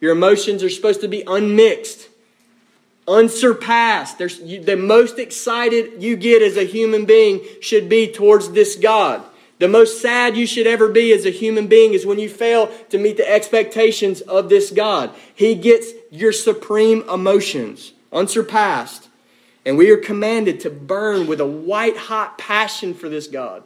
Your 0.00 0.12
emotions 0.12 0.62
are 0.62 0.70
supposed 0.70 1.02
to 1.02 1.08
be 1.08 1.22
unmixed, 1.26 2.08
unsurpassed. 3.06 4.16
There's, 4.16 4.40
you, 4.40 4.62
the 4.62 4.76
most 4.76 5.18
excited 5.18 6.02
you 6.02 6.16
get 6.16 6.40
as 6.40 6.56
a 6.56 6.64
human 6.64 7.04
being 7.04 7.40
should 7.60 7.88
be 7.88 8.10
towards 8.10 8.50
this 8.52 8.76
God. 8.76 9.22
The 9.58 9.68
most 9.68 10.00
sad 10.00 10.36
you 10.36 10.46
should 10.46 10.66
ever 10.66 10.88
be 10.88 11.12
as 11.12 11.26
a 11.26 11.30
human 11.30 11.68
being 11.68 11.92
is 11.92 12.06
when 12.06 12.18
you 12.18 12.28
fail 12.28 12.68
to 12.88 12.98
meet 12.98 13.18
the 13.18 13.30
expectations 13.30 14.20
of 14.22 14.48
this 14.48 14.70
God. 14.70 15.10
He 15.34 15.54
gets 15.54 15.90
your 16.10 16.32
supreme 16.32 17.08
emotions, 17.08 17.92
unsurpassed. 18.12 19.03
And 19.66 19.78
we 19.78 19.90
are 19.90 19.96
commanded 19.96 20.60
to 20.60 20.70
burn 20.70 21.26
with 21.26 21.40
a 21.40 21.46
white 21.46 21.96
hot 21.96 22.36
passion 22.36 22.94
for 22.94 23.08
this 23.08 23.26
God. 23.26 23.62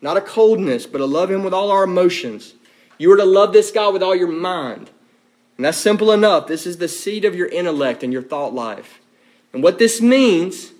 Not 0.00 0.16
a 0.16 0.20
coldness, 0.20 0.84
but 0.86 0.98
to 0.98 1.06
love 1.06 1.30
Him 1.30 1.44
with 1.44 1.54
all 1.54 1.70
our 1.70 1.84
emotions. 1.84 2.54
You 2.98 3.12
are 3.12 3.16
to 3.16 3.24
love 3.24 3.52
this 3.52 3.70
God 3.70 3.94
with 3.94 4.02
all 4.02 4.14
your 4.14 4.30
mind. 4.30 4.90
And 5.56 5.64
that's 5.64 5.78
simple 5.78 6.12
enough. 6.12 6.48
This 6.48 6.66
is 6.66 6.78
the 6.78 6.88
seat 6.88 7.24
of 7.24 7.34
your 7.34 7.48
intellect 7.48 8.02
and 8.02 8.12
your 8.12 8.22
thought 8.22 8.52
life. 8.52 9.00
And 9.52 9.62
what 9.62 9.78
this 9.78 10.00
means 10.00 10.72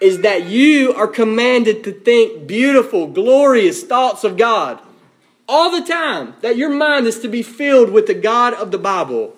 is 0.00 0.20
that 0.20 0.44
you 0.44 0.92
are 0.94 1.06
commanded 1.06 1.84
to 1.84 1.92
think 1.92 2.46
beautiful, 2.46 3.06
glorious 3.06 3.84
thoughts 3.84 4.24
of 4.24 4.36
God 4.36 4.80
all 5.48 5.70
the 5.70 5.86
time. 5.86 6.34
That 6.40 6.56
your 6.56 6.70
mind 6.70 7.06
is 7.06 7.20
to 7.20 7.28
be 7.28 7.42
filled 7.42 7.90
with 7.90 8.06
the 8.06 8.14
God 8.14 8.54
of 8.54 8.70
the 8.70 8.78
Bible 8.78 9.34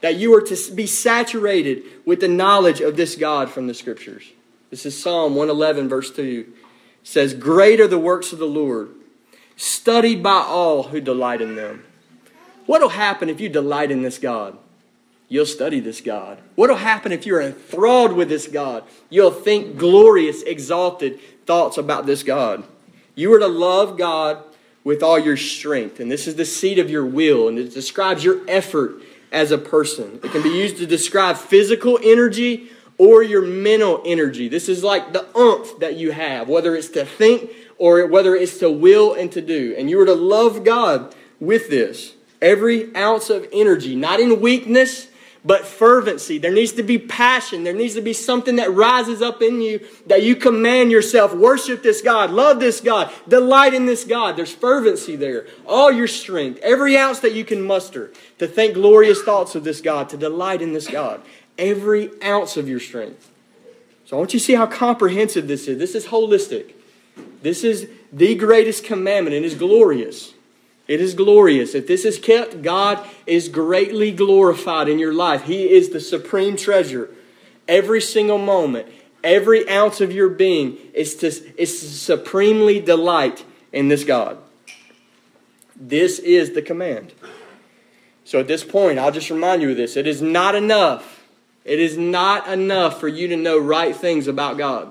that 0.00 0.16
you 0.16 0.34
are 0.34 0.40
to 0.40 0.72
be 0.74 0.86
saturated 0.86 1.82
with 2.04 2.20
the 2.20 2.28
knowledge 2.28 2.80
of 2.80 2.96
this 2.96 3.16
God 3.16 3.50
from 3.50 3.66
the 3.66 3.74
scriptures. 3.74 4.24
This 4.70 4.86
is 4.86 5.00
Psalm 5.00 5.34
111, 5.34 5.88
verse 5.88 6.10
2. 6.10 6.46
It 6.48 6.54
says, 7.02 7.34
Great 7.34 7.80
are 7.80 7.88
the 7.88 7.98
works 7.98 8.32
of 8.32 8.38
the 8.38 8.46
Lord, 8.46 8.90
studied 9.56 10.22
by 10.22 10.44
all 10.46 10.84
who 10.84 11.00
delight 11.00 11.40
in 11.40 11.56
them. 11.56 11.84
What 12.66 12.82
will 12.82 12.90
happen 12.90 13.28
if 13.28 13.40
you 13.40 13.48
delight 13.48 13.90
in 13.90 14.02
this 14.02 14.18
God? 14.18 14.58
You'll 15.28 15.46
study 15.46 15.80
this 15.80 16.00
God. 16.00 16.38
What 16.54 16.70
will 16.70 16.76
happen 16.76 17.12
if 17.12 17.26
you're 17.26 17.40
enthralled 17.40 18.12
with 18.12 18.28
this 18.28 18.46
God? 18.46 18.84
You'll 19.10 19.30
think 19.30 19.76
glorious, 19.76 20.42
exalted 20.42 21.20
thoughts 21.44 21.76
about 21.76 22.06
this 22.06 22.22
God. 22.22 22.64
You 23.14 23.32
are 23.34 23.38
to 23.38 23.48
love 23.48 23.98
God 23.98 24.42
with 24.84 25.02
all 25.02 25.18
your 25.18 25.36
strength. 25.36 26.00
And 26.00 26.10
this 26.10 26.26
is 26.26 26.36
the 26.36 26.44
seat 26.44 26.78
of 26.78 26.88
your 26.88 27.04
will, 27.04 27.48
and 27.48 27.58
it 27.58 27.74
describes 27.74 28.24
your 28.24 28.40
effort 28.48 29.02
as 29.32 29.50
a 29.50 29.58
person. 29.58 30.20
It 30.22 30.32
can 30.32 30.42
be 30.42 30.50
used 30.50 30.78
to 30.78 30.86
describe 30.86 31.36
physical 31.36 31.98
energy 32.02 32.70
or 32.98 33.22
your 33.22 33.42
mental 33.42 34.02
energy. 34.04 34.48
This 34.48 34.68
is 34.68 34.82
like 34.82 35.12
the 35.12 35.24
umph 35.36 35.78
that 35.80 35.96
you 35.96 36.10
have, 36.12 36.48
whether 36.48 36.74
it's 36.74 36.88
to 36.90 37.04
think 37.04 37.50
or 37.78 38.06
whether 38.06 38.34
it's 38.34 38.58
to 38.58 38.70
will 38.70 39.14
and 39.14 39.30
to 39.32 39.40
do. 39.40 39.74
And 39.78 39.88
you 39.88 40.00
are 40.00 40.06
to 40.06 40.14
love 40.14 40.64
God 40.64 41.14
with 41.40 41.70
this. 41.70 42.14
Every 42.42 42.94
ounce 42.94 43.30
of 43.30 43.46
energy, 43.52 43.96
not 43.96 44.20
in 44.20 44.40
weakness, 44.40 45.07
but 45.48 45.64
fervency. 45.64 46.36
There 46.36 46.52
needs 46.52 46.72
to 46.72 46.82
be 46.82 46.98
passion. 46.98 47.64
There 47.64 47.72
needs 47.72 47.94
to 47.94 48.02
be 48.02 48.12
something 48.12 48.56
that 48.56 48.70
rises 48.70 49.22
up 49.22 49.40
in 49.40 49.62
you 49.62 49.80
that 50.06 50.22
you 50.22 50.36
command 50.36 50.90
yourself. 50.92 51.34
Worship 51.34 51.82
this 51.82 52.02
God. 52.02 52.30
Love 52.30 52.60
this 52.60 52.82
God. 52.82 53.10
Delight 53.26 53.72
in 53.72 53.86
this 53.86 54.04
God. 54.04 54.36
There's 54.36 54.52
fervency 54.52 55.16
there. 55.16 55.46
All 55.66 55.90
your 55.90 56.06
strength, 56.06 56.60
every 56.62 56.98
ounce 56.98 57.20
that 57.20 57.32
you 57.32 57.46
can 57.46 57.62
muster 57.62 58.12
to 58.38 58.46
think 58.46 58.74
glorious 58.74 59.22
thoughts 59.22 59.54
of 59.54 59.64
this 59.64 59.80
God, 59.80 60.10
to 60.10 60.18
delight 60.18 60.60
in 60.60 60.74
this 60.74 60.86
God. 60.86 61.22
Every 61.56 62.10
ounce 62.22 62.58
of 62.58 62.68
your 62.68 62.78
strength. 62.78 63.30
So 64.04 64.16
I 64.16 64.18
want 64.18 64.34
you 64.34 64.40
to 64.40 64.44
see 64.44 64.54
how 64.54 64.66
comprehensive 64.66 65.48
this 65.48 65.66
is. 65.66 65.78
This 65.78 65.94
is 65.94 66.08
holistic. 66.08 66.74
This 67.40 67.64
is 67.64 67.88
the 68.12 68.34
greatest 68.34 68.84
commandment 68.84 69.34
and 69.34 69.46
is 69.46 69.54
glorious. 69.54 70.34
It 70.88 71.02
is 71.02 71.12
glorious. 71.12 71.74
If 71.74 71.86
this 71.86 72.06
is 72.06 72.18
kept, 72.18 72.62
God 72.62 73.06
is 73.26 73.50
greatly 73.50 74.10
glorified 74.10 74.88
in 74.88 74.98
your 74.98 75.12
life. 75.12 75.44
He 75.44 75.70
is 75.70 75.90
the 75.90 76.00
supreme 76.00 76.56
treasure. 76.56 77.10
Every 77.68 78.00
single 78.00 78.38
moment, 78.38 78.88
every 79.22 79.68
ounce 79.68 80.00
of 80.00 80.10
your 80.10 80.30
being 80.30 80.78
is 80.94 81.14
to, 81.16 81.26
is 81.26 81.80
to 81.80 81.86
supremely 81.86 82.80
delight 82.80 83.44
in 83.70 83.88
this 83.88 84.02
God. 84.02 84.38
This 85.76 86.18
is 86.18 86.52
the 86.52 86.62
command. 86.62 87.12
So 88.24 88.40
at 88.40 88.48
this 88.48 88.64
point, 88.64 88.98
I'll 88.98 89.12
just 89.12 89.30
remind 89.30 89.60
you 89.60 89.70
of 89.70 89.76
this. 89.76 89.96
It 89.96 90.06
is 90.06 90.22
not 90.22 90.54
enough. 90.54 91.26
It 91.64 91.78
is 91.80 91.98
not 91.98 92.48
enough 92.48 92.98
for 92.98 93.08
you 93.08 93.28
to 93.28 93.36
know 93.36 93.58
right 93.58 93.94
things 93.94 94.26
about 94.26 94.56
God. 94.56 94.90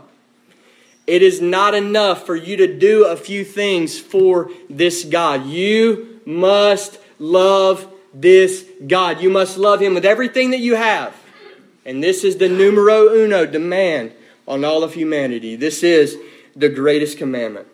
It 1.07 1.21
is 1.21 1.39
not 1.41 1.73
enough 1.73 2.25
for 2.25 2.35
you 2.35 2.57
to 2.57 2.77
do 2.77 3.05
a 3.05 3.15
few 3.15 3.45
things 3.45 3.97
for 3.97 4.51
this 4.69 5.05
God. 5.05 5.45
You 5.45 6.19
must 6.25 6.99
love 7.17 7.91
this 8.13 8.65
God. 8.85 9.21
You 9.21 9.29
must 9.29 9.57
love 9.57 9.79
Him 9.79 9.93
with 9.93 10.05
everything 10.05 10.51
that 10.51 10.59
you 10.59 10.75
have. 10.75 11.15
And 11.85 12.03
this 12.03 12.25
is 12.25 12.35
the 12.35 12.49
numero 12.49 13.15
uno 13.15 13.45
demand 13.45 14.11
on 14.45 14.65
all 14.65 14.83
of 14.83 14.93
humanity. 14.93 15.55
This 15.55 15.81
is 15.81 16.17
the 16.55 16.67
greatest 16.67 17.17
commandment. 17.17 17.67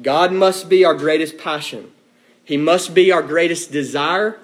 God 0.00 0.32
must 0.32 0.68
be 0.68 0.84
our 0.84 0.94
greatest 0.94 1.36
passion. 1.36 1.90
He 2.44 2.56
must 2.56 2.94
be 2.94 3.10
our 3.10 3.22
greatest 3.22 3.72
desire. 3.72 4.38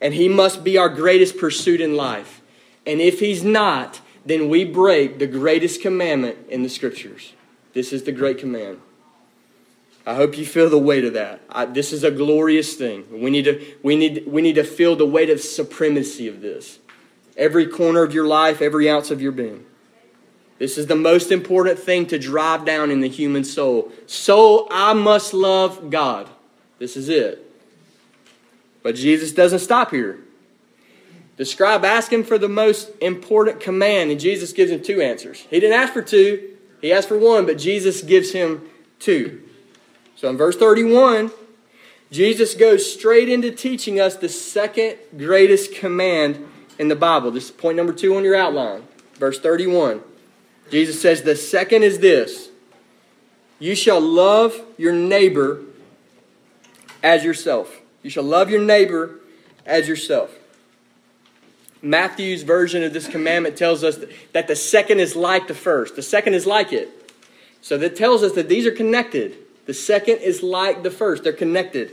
And 0.00 0.12
He 0.12 0.28
must 0.28 0.64
be 0.64 0.76
our 0.76 0.88
greatest 0.88 1.38
pursuit 1.38 1.80
in 1.80 1.96
life. 1.96 2.42
And 2.84 3.00
if 3.00 3.20
He's 3.20 3.44
not, 3.44 4.00
then 4.24 4.48
we 4.48 4.64
break 4.64 5.20
the 5.20 5.26
greatest 5.28 5.80
commandment 5.80 6.36
in 6.48 6.64
the 6.64 6.68
Scriptures. 6.68 7.32
This 7.76 7.92
is 7.92 8.04
the 8.04 8.12
great 8.12 8.38
command. 8.38 8.80
I 10.06 10.14
hope 10.14 10.38
you 10.38 10.46
feel 10.46 10.70
the 10.70 10.78
weight 10.78 11.04
of 11.04 11.12
that. 11.12 11.42
I, 11.50 11.66
this 11.66 11.92
is 11.92 12.04
a 12.04 12.10
glorious 12.10 12.72
thing. 12.72 13.04
We 13.20 13.28
need, 13.28 13.44
to, 13.44 13.62
we, 13.82 13.96
need, 13.96 14.26
we 14.26 14.40
need 14.40 14.54
to 14.54 14.64
feel 14.64 14.96
the 14.96 15.04
weight 15.04 15.28
of 15.28 15.42
supremacy 15.42 16.26
of 16.26 16.40
this. 16.40 16.78
Every 17.36 17.66
corner 17.66 18.02
of 18.02 18.14
your 18.14 18.26
life, 18.26 18.62
every 18.62 18.88
ounce 18.88 19.10
of 19.10 19.20
your 19.20 19.32
being. 19.32 19.66
This 20.58 20.78
is 20.78 20.86
the 20.86 20.96
most 20.96 21.30
important 21.30 21.78
thing 21.78 22.06
to 22.06 22.18
drive 22.18 22.64
down 22.64 22.90
in 22.90 23.02
the 23.02 23.10
human 23.10 23.44
soul. 23.44 23.92
So 24.06 24.68
I 24.70 24.94
must 24.94 25.34
love 25.34 25.90
God. 25.90 26.30
This 26.78 26.96
is 26.96 27.10
it. 27.10 27.42
But 28.82 28.94
Jesus 28.94 29.32
doesn't 29.32 29.58
stop 29.58 29.90
here. 29.90 30.20
The 31.36 31.44
scribe 31.44 31.84
asked 31.84 32.10
him 32.10 32.24
for 32.24 32.38
the 32.38 32.48
most 32.48 32.90
important 33.02 33.60
command, 33.60 34.10
and 34.10 34.18
Jesus 34.18 34.54
gives 34.54 34.70
him 34.70 34.82
two 34.82 35.02
answers. 35.02 35.40
He 35.50 35.60
didn't 35.60 35.78
ask 35.78 35.92
for 35.92 36.00
two, 36.00 36.55
he 36.86 36.92
asked 36.92 37.08
for 37.08 37.18
one, 37.18 37.46
but 37.46 37.58
Jesus 37.58 38.00
gives 38.00 38.30
him 38.30 38.62
two. 39.00 39.42
So 40.14 40.30
in 40.30 40.36
verse 40.36 40.56
31, 40.56 41.32
Jesus 42.12 42.54
goes 42.54 42.90
straight 42.90 43.28
into 43.28 43.50
teaching 43.50 43.98
us 43.98 44.14
the 44.14 44.28
second 44.28 44.96
greatest 45.18 45.74
command 45.74 46.46
in 46.78 46.86
the 46.86 46.94
Bible. 46.94 47.32
This 47.32 47.46
is 47.46 47.50
point 47.50 47.76
number 47.76 47.92
two 47.92 48.16
on 48.16 48.22
your 48.22 48.36
outline. 48.36 48.84
Verse 49.14 49.40
31. 49.40 50.00
Jesus 50.70 51.02
says, 51.02 51.22
The 51.22 51.34
second 51.34 51.82
is 51.82 51.98
this 51.98 52.50
You 53.58 53.74
shall 53.74 54.00
love 54.00 54.54
your 54.78 54.92
neighbor 54.92 55.62
as 57.02 57.24
yourself. 57.24 57.80
You 58.04 58.10
shall 58.10 58.22
love 58.22 58.48
your 58.48 58.62
neighbor 58.62 59.18
as 59.64 59.88
yourself. 59.88 60.35
Matthew's 61.86 62.42
version 62.42 62.82
of 62.82 62.92
this 62.92 63.06
commandment 63.08 63.56
tells 63.56 63.84
us 63.84 63.98
that 64.32 64.48
the 64.48 64.56
second 64.56 65.00
is 65.00 65.14
like 65.16 65.46
the 65.48 65.54
first. 65.54 65.96
The 65.96 66.02
second 66.02 66.34
is 66.34 66.46
like 66.46 66.72
it. 66.72 66.90
So 67.62 67.78
that 67.78 67.96
tells 67.96 68.22
us 68.22 68.32
that 68.32 68.48
these 68.48 68.66
are 68.66 68.72
connected. 68.72 69.36
The 69.66 69.74
second 69.74 70.18
is 70.18 70.42
like 70.42 70.82
the 70.82 70.90
first. 70.90 71.24
They're 71.24 71.32
connected. 71.32 71.92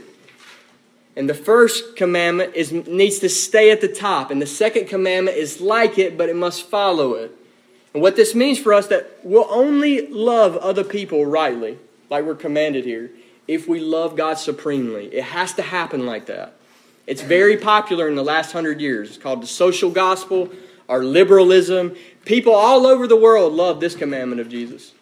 And 1.16 1.28
the 1.28 1.34
first 1.34 1.96
commandment 1.96 2.54
is 2.54 2.72
needs 2.72 3.20
to 3.20 3.28
stay 3.28 3.70
at 3.70 3.80
the 3.80 3.88
top, 3.88 4.30
and 4.30 4.42
the 4.42 4.46
second 4.46 4.88
commandment 4.88 5.36
is 5.36 5.60
like 5.60 5.96
it, 5.98 6.18
but 6.18 6.28
it 6.28 6.36
must 6.36 6.68
follow 6.68 7.14
it. 7.14 7.30
And 7.92 8.02
what 8.02 8.16
this 8.16 8.34
means 8.34 8.58
for 8.58 8.72
us 8.72 8.88
that 8.88 9.18
we'll 9.22 9.46
only 9.48 10.08
love 10.08 10.56
other 10.56 10.82
people 10.82 11.24
rightly, 11.24 11.78
like 12.10 12.24
we're 12.24 12.34
commanded 12.34 12.84
here, 12.84 13.12
if 13.46 13.68
we 13.68 13.78
love 13.78 14.16
God 14.16 14.38
supremely. 14.38 15.06
It 15.06 15.24
has 15.24 15.52
to 15.54 15.62
happen 15.62 16.04
like 16.04 16.26
that. 16.26 16.54
It's 17.06 17.22
very 17.22 17.56
popular 17.56 18.08
in 18.08 18.14
the 18.14 18.24
last 18.24 18.52
hundred 18.52 18.80
years. 18.80 19.10
It's 19.10 19.18
called 19.18 19.42
the 19.42 19.46
social 19.46 19.90
gospel 19.90 20.50
or 20.88 21.04
liberalism. 21.04 21.96
People 22.24 22.54
all 22.54 22.86
over 22.86 23.06
the 23.06 23.16
world 23.16 23.52
love 23.52 23.80
this 23.80 23.94
commandment 23.94 24.40
of 24.40 24.48
Jesus. 24.48 24.92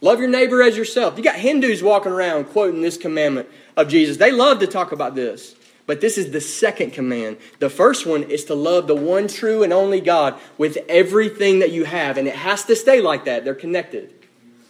Love 0.00 0.18
your 0.18 0.28
neighbor 0.28 0.62
as 0.62 0.76
yourself. 0.76 1.16
You 1.16 1.24
got 1.24 1.36
Hindus 1.36 1.82
walking 1.82 2.12
around 2.12 2.46
quoting 2.46 2.82
this 2.82 2.96
commandment 2.96 3.48
of 3.76 3.88
Jesus. 3.88 4.16
They 4.16 4.32
love 4.32 4.58
to 4.60 4.66
talk 4.66 4.92
about 4.92 5.14
this. 5.14 5.54
But 5.86 6.00
this 6.00 6.16
is 6.16 6.30
the 6.30 6.40
second 6.40 6.92
command. 6.92 7.36
The 7.58 7.68
first 7.68 8.06
one 8.06 8.22
is 8.22 8.46
to 8.46 8.54
love 8.54 8.86
the 8.86 8.94
one 8.94 9.28
true 9.28 9.62
and 9.62 9.72
only 9.72 10.00
God 10.00 10.38
with 10.56 10.78
everything 10.88 11.58
that 11.58 11.72
you 11.72 11.84
have. 11.84 12.16
And 12.16 12.26
it 12.26 12.36
has 12.36 12.64
to 12.64 12.76
stay 12.76 13.02
like 13.02 13.26
that. 13.26 13.44
They're 13.44 13.54
connected. 13.54 14.12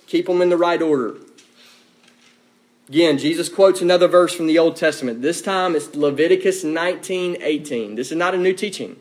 Keep 0.08 0.26
them 0.26 0.42
in 0.42 0.48
the 0.48 0.56
right 0.56 0.82
order. 0.82 1.18
Again, 2.88 3.16
Jesus 3.16 3.48
quotes 3.48 3.80
another 3.80 4.08
verse 4.08 4.34
from 4.34 4.46
the 4.46 4.58
Old 4.58 4.76
Testament. 4.76 5.22
This 5.22 5.40
time 5.40 5.74
it's 5.74 5.94
Leviticus 5.94 6.64
19 6.64 7.38
18. 7.40 7.94
This 7.94 8.10
is 8.10 8.18
not 8.18 8.34
a 8.34 8.38
new 8.38 8.52
teaching. 8.52 8.96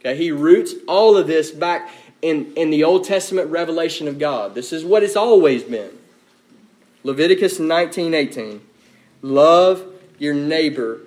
Okay, 0.00 0.16
he 0.16 0.32
roots 0.32 0.74
all 0.88 1.16
of 1.16 1.26
this 1.26 1.50
back 1.50 1.90
in, 2.22 2.52
in 2.54 2.70
the 2.70 2.82
Old 2.82 3.04
Testament 3.04 3.50
revelation 3.50 4.08
of 4.08 4.18
God. 4.18 4.54
This 4.54 4.72
is 4.72 4.84
what 4.84 5.02
it's 5.02 5.16
always 5.16 5.62
been. 5.62 5.90
Leviticus 7.04 7.60
19 7.60 8.14
18. 8.14 8.60
Love 9.22 9.86
your 10.18 10.34
neighbor 10.34 11.00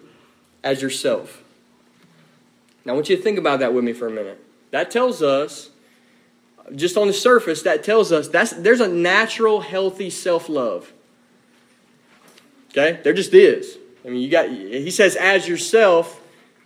as 0.63 0.81
yourself. 0.81 1.43
Now, 2.85 2.93
I 2.93 2.95
want 2.95 3.09
you 3.09 3.17
to 3.17 3.21
think 3.21 3.37
about 3.37 3.59
that 3.59 3.73
with 3.73 3.83
me 3.83 3.91
for 3.91 4.07
a 4.07 4.11
minute. 4.11 4.39
That 4.71 4.91
tells 4.91 5.21
us, 5.21 5.69
just 6.73 6.95
on 6.95 7.07
the 7.07 7.13
surface, 7.13 7.61
that 7.63 7.83
tells 7.83 8.11
us 8.11 8.29
that's, 8.29 8.51
there's 8.53 8.79
a 8.79 8.87
natural, 8.87 9.61
healthy 9.61 10.09
self 10.09 10.47
love. 10.47 10.92
Okay? 12.75 12.99
There 13.03 13.13
just 13.13 13.33
is. 13.33 13.77
I 14.03 14.09
mean, 14.09 14.21
you 14.21 14.29
got, 14.29 14.49
he 14.49 14.89
says, 14.89 15.15
as 15.15 15.47
yourself, 15.47 16.19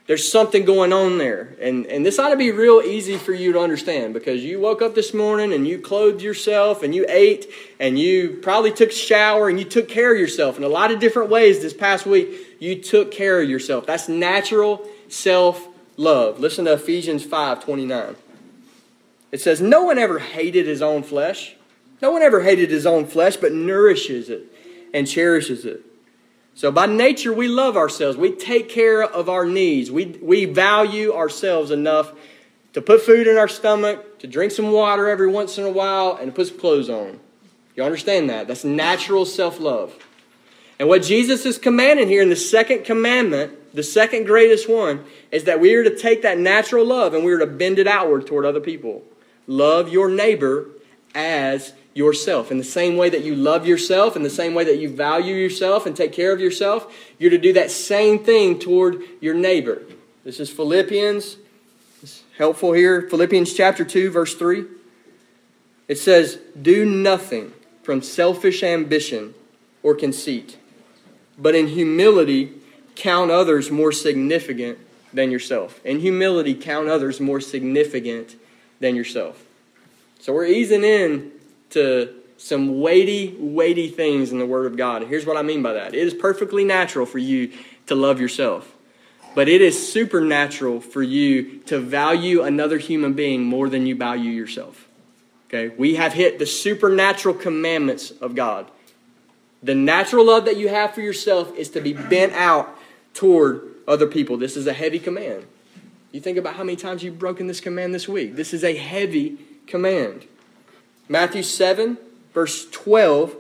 there's 0.08 0.30
something 0.30 0.64
going 0.64 0.94
on 0.94 1.18
there. 1.18 1.56
And, 1.62 1.86
and 1.86 2.06
this 2.06 2.18
ought 2.18 2.30
to 2.30 2.38
be 2.38 2.52
real 2.52 2.82
easy 2.82 3.18
for 3.18 3.34
you 3.34 3.52
to 3.54 3.60
understand 3.60 4.14
because 4.14 4.42
you 4.42 4.60
woke 4.60 4.82
up 4.82 4.96
this 4.96 5.14
morning 5.14 5.52
and 5.52 5.68
you 5.68 5.80
clothed 5.80 6.22
yourself 6.22 6.82
and 6.82 6.96
you 6.96 7.06
ate 7.10 7.48
and 7.78 8.00
you 8.00 8.40
probably 8.42 8.72
took 8.72 8.92
shower 8.92 9.50
and 9.50 9.60
you 9.60 9.66
took 9.66 9.90
care 9.90 10.14
of 10.14 10.20
yourself 10.20 10.58
in 10.58 10.64
a 10.64 10.70
lot 10.70 10.92
of 10.92 11.00
different 11.00 11.30
ways 11.30 11.62
this 11.62 11.74
past 11.74 12.06
week. 12.06 12.30
You 12.60 12.82
took 12.82 13.12
care 13.12 13.42
of 13.42 13.50
yourself. 13.50 13.86
That's 13.86 14.08
natural 14.08 14.88
self 15.10 15.68
love. 15.98 16.40
Listen 16.40 16.66
to 16.66 16.74
Ephesians 16.74 17.26
5 17.26 17.64
29. 17.66 18.16
It 19.34 19.42
says, 19.42 19.62
No 19.62 19.84
one 19.84 20.00
ever 20.00 20.20
hated 20.20 20.68
his 20.68 20.82
own 20.82 21.04
flesh. 21.04 21.56
No 22.02 22.12
one 22.12 22.22
ever 22.22 22.44
hated 22.44 22.72
his 22.72 22.86
own 22.86 23.08
flesh, 23.08 23.36
but 23.36 23.52
nourishes 23.52 24.30
it 24.30 24.44
and 24.94 25.06
cherishes 25.06 25.66
it 25.66 25.84
so 26.58 26.72
by 26.72 26.88
nature, 26.88 27.32
we 27.32 27.48
love 27.48 27.78
ourselves. 27.78 28.18
We 28.18 28.32
take 28.32 28.68
care 28.68 29.04
of 29.04 29.30
our 29.30 29.46
needs. 29.46 29.92
We, 29.92 30.06
we 30.06 30.46
value 30.46 31.14
ourselves 31.14 31.70
enough 31.70 32.12
to 32.74 32.82
put 32.82 33.04
food 33.04 33.28
in 33.28 33.38
our 33.38 33.48
stomach, 33.48 34.18
to 34.18 34.28
drink 34.28 34.52
some 34.52 34.72
water 34.72 35.08
every 35.08 35.28
once 35.28 35.60
in 35.60 35.66
a 35.66 35.70
while, 35.70 36.18
and 36.20 36.32
to 36.32 36.36
put 36.36 36.48
some 36.48 36.58
clothes 36.58 36.90
on. 36.90 37.20
You 37.76 37.84
understand 37.84 38.32
that? 38.32 38.48
That's 38.48 38.64
natural 38.64 39.24
self 39.24 39.60
love. 39.60 39.94
And 40.80 40.90
what 40.90 41.04
Jesus 41.04 41.46
is 41.46 41.60
commanding 41.60 42.08
here 42.08 42.24
in 42.24 42.30
the 42.30 42.36
second 42.36 42.86
commandment, 42.86 43.76
the 43.76 43.84
second 43.84 44.26
greatest 44.26 44.68
one, 44.68 45.06
is 45.32 45.44
that 45.44 45.60
we 45.60 45.76
are 45.76 45.84
to 45.84 45.96
take 45.96 46.24
that 46.24 46.40
natural 46.40 46.88
love 46.88 47.14
and 47.14 47.24
we 47.24 47.34
are 47.34 47.40
to 47.40 47.46
bend 47.46 47.78
it 47.78 47.86
outward 47.86 48.26
toward 48.26 48.46
other 48.46 48.62
people. 48.62 49.04
Love 49.46 49.90
your 49.90 50.10
neighbor 50.10 50.70
as 51.14 51.74
yourself. 51.98 52.52
In 52.52 52.60
the 52.60 52.64
same 52.64 52.96
way 52.96 53.10
that 53.10 53.24
you 53.24 53.34
love 53.36 53.66
yourself, 53.66 54.16
in 54.16 54.22
the 54.22 54.30
same 54.30 54.54
way 54.54 54.64
that 54.66 54.78
you 54.78 54.88
value 54.88 55.34
yourself 55.34 55.88
and 55.88 55.98
take 55.98 56.14
care 56.14 56.32
of 56.32 56.40
yourself, 56.40 56.96
you're 57.18 57.32
to 57.32 57.40
do 57.40 57.54
that 57.54 57.72
same 57.72 58.24
thing 58.24 58.60
toward 58.60 59.02
your 59.20 59.34
neighbor. 59.34 59.82
This 60.24 60.40
is 60.40 60.52
Philippians. 60.52 61.38
It's 62.04 62.22
helpful 62.38 62.74
here. 62.74 63.10
Philippians 63.10 63.52
chapter 63.52 63.84
2, 63.84 64.12
verse 64.12 64.36
3. 64.36 64.66
It 65.88 65.98
says, 65.98 66.38
Do 66.62 66.86
nothing 66.86 67.52
from 67.82 68.04
selfish 68.04 68.62
ambition 68.62 69.34
or 69.82 69.96
conceit, 69.96 70.56
but 71.36 71.56
in 71.56 71.70
humility 71.70 72.54
count 72.94 73.32
others 73.32 73.72
more 73.72 73.92
significant 73.92 74.78
than 75.14 75.32
yourself. 75.32 75.84
In 75.84 76.02
humility, 76.02 76.54
count 76.54 76.90
others 76.90 77.20
more 77.20 77.42
significant 77.42 78.36
than 78.80 78.96
yourself. 78.96 79.44
So 80.20 80.34
we're 80.34 80.46
easing 80.46 80.84
in 80.84 81.32
to 81.72 82.14
some 82.38 82.80
weighty, 82.80 83.36
weighty 83.40 83.90
things 83.90 84.32
in 84.32 84.40
the 84.40 84.46
Word 84.46 84.68
of 84.68 84.78
God. 84.78 85.04
here's 85.04 85.26
what 85.26 85.38
I 85.38 85.42
mean 85.42 85.64
by 85.64 85.74
that 85.74 85.94
it 85.94 86.08
is 86.08 86.14
perfectly 86.14 86.64
natural 86.64 87.06
for 87.06 87.18
you 87.18 87.52
to 87.88 87.96
love 87.96 88.20
yourself, 88.20 88.76
but 89.36 89.50
it 89.50 89.62
is 89.62 89.92
supernatural 89.92 90.80
for 90.80 91.02
you 91.02 91.60
to 91.66 91.80
value 91.80 92.44
another 92.44 92.78
human 92.78 93.14
being 93.14 93.44
more 93.44 93.70
than 93.70 93.86
you 93.86 93.96
value 93.96 94.32
yourself. 94.32 94.88
Okay? 95.48 95.74
We 95.76 95.96
have 95.96 96.14
hit 96.14 96.40
the 96.40 96.46
supernatural 96.46 97.36
commandments 97.36 98.12
of 98.12 98.36
God. 98.36 98.70
The 99.64 99.76
natural 99.76 100.26
love 100.26 100.46
that 100.46 100.58
you 100.58 100.68
have 100.68 100.94
for 100.94 101.02
yourself 101.02 101.56
is 101.56 101.70
to 101.72 101.82
be 101.82 101.94
bent 101.94 102.34
out 102.34 102.78
toward 103.14 103.62
other 103.88 104.06
people. 104.06 104.38
This 104.38 104.56
is 104.56 104.68
a 104.68 104.74
heavy 104.74 105.00
command. 105.00 105.46
You 106.12 106.20
think 106.20 106.38
about 106.38 106.56
how 106.56 106.64
many 106.64 106.76
times 106.76 107.04
you've 107.04 107.18
broken 107.18 107.48
this 107.48 107.60
command 107.60 107.94
this 107.94 108.08
week. 108.08 108.36
This 108.36 108.54
is 108.54 108.64
a 108.64 108.76
heavy 108.76 109.38
command. 109.66 110.26
Matthew 111.10 111.44
7, 111.44 111.98
verse 112.34 112.70
12, 112.70 113.36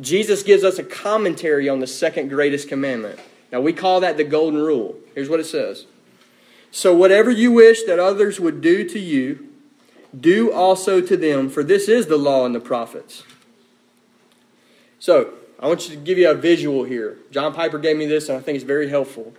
Jesus 0.00 0.42
gives 0.42 0.64
us 0.64 0.78
a 0.78 0.84
commentary 0.84 1.68
on 1.68 1.80
the 1.80 1.86
second 1.86 2.28
greatest 2.28 2.68
commandment. 2.68 3.18
Now, 3.50 3.60
we 3.60 3.72
call 3.72 4.00
that 4.00 4.16
the 4.16 4.24
golden 4.24 4.60
rule. 4.60 4.96
Here's 5.14 5.28
what 5.28 5.40
it 5.40 5.46
says 5.46 5.86
So, 6.70 6.94
whatever 6.94 7.30
you 7.30 7.52
wish 7.52 7.84
that 7.84 7.98
others 7.98 8.38
would 8.38 8.60
do 8.60 8.86
to 8.88 8.98
you, 8.98 9.48
do 10.18 10.52
also 10.52 11.00
to 11.00 11.16
them, 11.16 11.48
for 11.48 11.62
this 11.62 11.88
is 11.88 12.06
the 12.06 12.18
law 12.18 12.44
and 12.44 12.54
the 12.54 12.60
prophets. 12.60 13.22
So, 14.98 15.34
I 15.58 15.68
want 15.68 15.88
you 15.88 15.96
to 15.96 16.00
give 16.02 16.18
you 16.18 16.30
a 16.30 16.34
visual 16.34 16.84
here. 16.84 17.16
John 17.30 17.54
Piper 17.54 17.78
gave 17.78 17.96
me 17.96 18.06
this, 18.06 18.28
and 18.28 18.36
I 18.36 18.42
think 18.42 18.56
it's 18.56 18.64
very 18.64 18.90
helpful. 18.90 19.32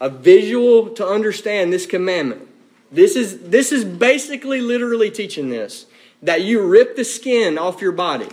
A 0.00 0.08
visual 0.08 0.90
to 0.90 1.06
understand 1.06 1.72
this 1.72 1.84
commandment. 1.84 2.48
This 2.90 3.16
is, 3.16 3.50
this 3.50 3.70
is 3.70 3.84
basically 3.84 4.62
literally 4.62 5.10
teaching 5.10 5.50
this 5.50 5.86
that 6.22 6.42
you 6.42 6.62
rip 6.66 6.96
the 6.96 7.04
skin 7.04 7.58
off 7.58 7.80
your 7.80 7.92
body 7.92 8.28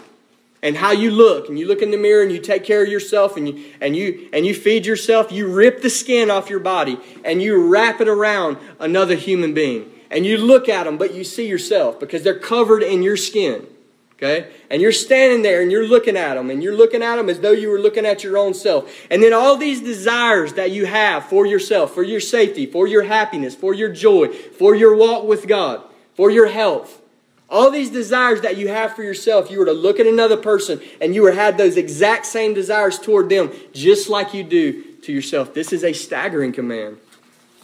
and 0.62 0.76
how 0.76 0.92
you 0.92 1.12
look. 1.12 1.50
And 1.50 1.60
you 1.60 1.68
look 1.68 1.82
in 1.82 1.92
the 1.92 1.98
mirror 1.98 2.24
and 2.24 2.32
you 2.32 2.40
take 2.40 2.64
care 2.64 2.84
of 2.84 2.90
yourself 2.90 3.38
and 3.38 3.48
you 3.48 3.74
and 3.82 3.96
you 3.96 4.30
and 4.34 4.46
you 4.46 4.54
feed 4.54 4.86
yourself. 4.86 5.32
You 5.32 5.48
rip 5.48 5.82
the 5.82 5.90
skin 5.90 6.32
off 6.32 6.50
your 6.50 6.60
body 6.60 6.98
and 7.24 7.42
you 7.42 7.68
wrap 7.68 8.02
it 8.02 8.08
around 8.08 8.58
another 8.80 9.16
human 9.16 9.54
being. 9.54 9.92
And 10.10 10.26
you 10.26 10.38
look 10.38 10.70
at 10.70 10.86
them 10.86 10.98
but 10.98 11.14
you 11.14 11.24
see 11.24 11.48
yourself 11.48 12.00
because 12.00 12.24
they're 12.24 12.40
covered 12.40 12.84
in 12.84 13.04
your 13.04 13.18
skin 13.18 13.68
okay? 14.16 14.50
And 14.70 14.82
you're 14.82 14.92
standing 14.92 15.42
there 15.42 15.62
and 15.62 15.72
you're 15.72 15.88
looking 15.88 16.16
at 16.18 16.36
them 16.36 16.50
and 16.50 16.64
you're 16.64 16.76
looking 16.76 17.04
at 17.04 17.18
them 17.18 17.30
as 17.30 17.40
though 17.42 17.52
you 17.52 17.70
were 17.70 17.80
looking 17.80 18.06
at 18.06 18.24
your 18.24 18.38
own 18.38 18.54
self. 18.54 18.90
And 19.12 19.22
then 19.22 19.34
all 19.34 19.58
these 19.58 19.82
desires 19.82 20.54
that 20.54 20.72
you 20.72 20.86
have 20.86 21.26
for 21.26 21.46
yourself 21.46 21.94
for 21.94 22.04
your 22.04 22.20
safety 22.20 22.66
for 22.66 22.88
your 22.88 23.04
happiness 23.04 23.56
for 23.56 23.74
your 23.74 23.90
joy 23.90 24.28
for 24.28 24.76
your 24.76 24.96
walk 24.96 25.26
with 25.26 25.48
god 25.48 25.84
for 26.14 26.30
your 26.30 26.48
health 26.48 27.02
All 27.50 27.70
these 27.70 27.92
desires 27.92 28.42
that 28.42 28.58
you 28.58 28.70
have 28.70 28.96
for 28.96 29.04
yourself, 29.04 29.52
you 29.52 29.60
were 29.60 29.66
to 29.66 29.74
look 29.74 30.00
at 30.00 30.08
another 30.08 30.38
person 30.38 30.82
and 31.00 31.14
you 31.14 31.22
were 31.22 31.32
have 31.32 31.58
those 31.58 31.78
exact 31.78 32.26
same 32.26 32.54
desires 32.54 32.98
toward 32.98 33.30
them, 33.30 33.52
just 33.72 34.10
like 34.10 34.34
you 34.34 34.44
do 34.44 34.84
to 35.04 35.14
yourself. 35.14 35.54
This 35.54 35.72
is 35.72 35.84
a 35.84 35.94
staggering 35.94 36.52
command. 36.52 36.98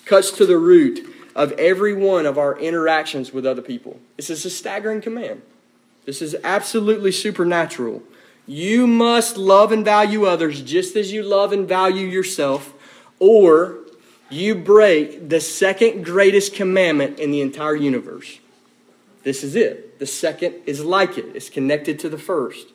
Cuts 0.06 0.32
to 0.34 0.46
the 0.46 0.58
root 0.58 1.08
of 1.36 1.52
every 1.54 1.94
one 1.94 2.26
of 2.26 2.38
our 2.38 2.60
interactions 2.60 3.34
with 3.34 3.46
other 3.46 3.62
people. 3.62 4.00
This 4.17 4.30
is 4.30 4.46
a 4.46 4.50
staggering 4.50 5.02
command. 5.02 5.41
This 6.06 6.22
is 6.22 6.36
absolutely 6.44 7.12
supernatural. 7.12 8.04
You 8.46 8.86
must 8.86 9.38
love 9.38 9.72
and 9.72 9.86
value 9.86 10.26
others 10.26 10.62
just 10.62 10.96
as 10.96 11.12
you 11.12 11.24
love 11.24 11.54
and 11.54 11.67
value 11.67 12.06
yourself, 12.06 12.74
or 13.20 13.78
you 14.30 14.56
break 14.56 15.30
the 15.30 15.39
second 15.39 16.04
greatest 16.04 16.54
commandment 16.54 17.20
in 17.20 17.32
the 17.32 17.41
entire 17.41 17.76
universe. 17.76 18.40
This 19.24 19.44
is 19.44 19.56
it. 19.56 20.00
The 20.00 20.08
second 20.08 20.56
is 20.66 20.84
like 20.84 21.18
it, 21.18 21.26
it's 21.36 21.50
connected 21.50 22.00
to 22.00 22.10
the 22.10 22.18
first. 22.18 22.68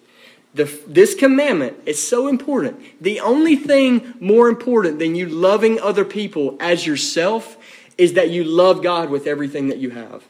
The, 0.55 0.65
this 0.87 1.15
commandment 1.15 1.77
is 1.85 2.07
so 2.07 2.29
important. 2.29 2.81
The 3.01 3.21
only 3.21 3.57
thing 3.57 4.15
more 4.21 4.49
important 4.49 4.99
than 4.99 5.15
you 5.15 5.29
loving 5.29 5.79
other 5.81 6.05
people 6.05 6.57
as 6.61 6.87
yourself 6.87 7.59
is 7.99 8.15
that 8.15 8.31
you 8.31 8.45
love 8.45 8.83
God 8.83 9.11
with 9.11 9.27
everything 9.27 9.69
that 9.69 9.79
you 9.79 9.91
have. 9.91 10.25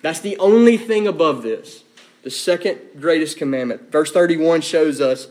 That's 0.00 0.20
the 0.20 0.36
only 0.38 0.76
thing 0.76 1.08
above 1.08 1.42
this. 1.42 1.82
The 2.22 2.30
second 2.30 2.78
greatest 3.00 3.36
commandment. 3.36 3.90
Verse 3.90 4.12
31 4.12 4.60
shows 4.60 5.00
us 5.00 5.26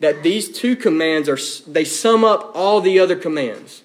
that 0.00 0.22
these 0.22 0.50
two 0.50 0.74
commands 0.74 1.28
are 1.28 1.38
they 1.70 1.84
sum 1.84 2.24
up 2.24 2.50
all 2.54 2.80
the 2.80 2.98
other 2.98 3.16
commands. 3.16 3.82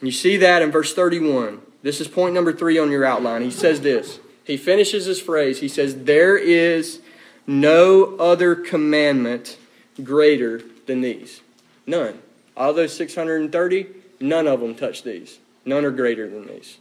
And 0.00 0.08
you 0.08 0.12
see 0.12 0.36
that 0.36 0.62
in 0.62 0.70
verse 0.70 0.94
31. 0.94 1.62
This 1.82 2.00
is 2.00 2.06
point 2.06 2.34
number 2.34 2.52
3 2.52 2.78
on 2.78 2.90
your 2.90 3.04
outline. 3.04 3.42
He 3.42 3.50
says 3.50 3.80
this. 3.80 4.20
He 4.48 4.56
finishes 4.56 5.04
his 5.04 5.20
phrase. 5.20 5.60
He 5.60 5.68
says 5.68 6.04
there 6.04 6.34
is 6.34 7.00
no 7.46 8.16
other 8.16 8.54
commandment 8.54 9.58
greater 10.02 10.62
than 10.86 11.02
these. 11.02 11.42
None. 11.86 12.18
All 12.56 12.72
those 12.72 12.96
630, 12.96 13.86
none 14.20 14.46
of 14.46 14.60
them 14.60 14.74
touch 14.74 15.02
these. 15.02 15.38
None 15.66 15.84
are 15.84 15.90
greater 15.90 16.26
than 16.28 16.46
these. 16.46 16.78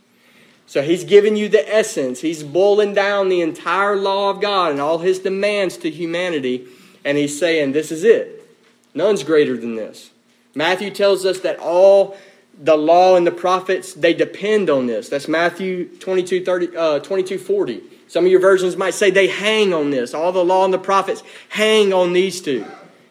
So 0.65 0.81
he's 0.81 1.03
giving 1.03 1.35
you 1.35 1.49
the 1.49 1.73
essence. 1.73 2.21
He's 2.21 2.41
boiling 2.41 2.93
down 2.93 3.27
the 3.27 3.41
entire 3.41 3.97
law 3.97 4.29
of 4.29 4.39
God 4.39 4.71
and 4.71 4.79
all 4.79 4.99
his 4.99 5.19
demands 5.19 5.75
to 5.77 5.89
humanity. 5.89 6.67
And 7.03 7.17
he's 7.17 7.37
saying, 7.37 7.73
this 7.73 7.91
is 7.91 8.05
it. 8.05 8.49
None's 8.93 9.25
greater 9.25 9.57
than 9.57 9.75
this. 9.75 10.11
Matthew 10.55 10.89
tells 10.89 11.25
us 11.25 11.41
that 11.41 11.59
all 11.59 12.15
the 12.59 12.75
law 12.75 13.15
and 13.15 13.25
the 13.25 13.31
prophets, 13.31 13.93
they 13.93 14.13
depend 14.13 14.69
on 14.69 14.87
this. 14.87 15.09
That's 15.09 15.27
Matthew 15.27 15.85
22, 15.97 16.43
30, 16.43 16.77
uh, 16.77 16.99
22 16.99 17.37
40. 17.37 17.83
Some 18.07 18.25
of 18.25 18.31
your 18.31 18.39
versions 18.39 18.77
might 18.77 18.93
say 18.93 19.11
they 19.11 19.27
hang 19.27 19.73
on 19.73 19.89
this. 19.89 20.13
All 20.13 20.31
the 20.31 20.43
law 20.43 20.65
and 20.65 20.73
the 20.73 20.79
prophets 20.79 21.23
hang 21.49 21.93
on 21.93 22.13
these 22.13 22.41
two. 22.41 22.65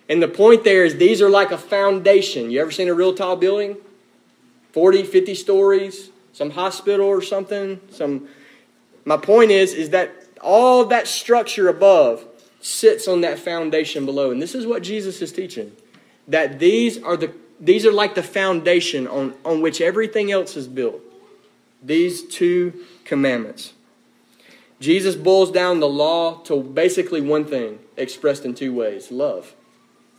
And 0.08 0.22
the 0.22 0.28
point 0.28 0.64
there 0.64 0.84
is 0.84 0.96
these 0.96 1.20
are 1.20 1.28
like 1.28 1.50
a 1.50 1.58
foundation. 1.58 2.50
You 2.50 2.60
ever 2.60 2.70
seen 2.70 2.88
a 2.88 2.94
real 2.94 3.14
tall 3.14 3.36
building? 3.36 3.76
40, 4.72 5.04
50 5.04 5.34
stories, 5.34 6.10
some 6.32 6.50
hospital 6.50 7.06
or 7.06 7.22
something. 7.22 7.80
Some 7.90 8.28
my 9.04 9.16
point 9.16 9.50
is 9.50 9.74
is 9.74 9.90
that 9.90 10.12
all 10.40 10.84
that 10.86 11.06
structure 11.06 11.68
above 11.68 12.24
sits 12.60 13.06
on 13.06 13.20
that 13.20 13.38
foundation 13.38 14.06
below. 14.06 14.30
And 14.30 14.40
this 14.40 14.54
is 14.54 14.66
what 14.66 14.82
Jesus 14.82 15.22
is 15.22 15.32
teaching. 15.32 15.72
That 16.28 16.58
these 16.58 17.02
are 17.02 17.16
the 17.16 17.32
these 17.60 17.86
are 17.86 17.92
like 17.92 18.14
the 18.14 18.22
foundation 18.22 19.06
on, 19.06 19.34
on 19.44 19.60
which 19.60 19.80
everything 19.80 20.30
else 20.30 20.56
is 20.56 20.68
built. 20.68 21.00
These 21.82 22.24
two 22.24 22.84
commandments. 23.04 23.72
Jesus 24.80 25.14
boils 25.14 25.50
down 25.50 25.80
the 25.80 25.88
law 25.88 26.38
to 26.44 26.62
basically 26.62 27.20
one 27.20 27.44
thing, 27.44 27.78
expressed 27.96 28.44
in 28.44 28.54
two 28.54 28.74
ways 28.74 29.10
love. 29.10 29.54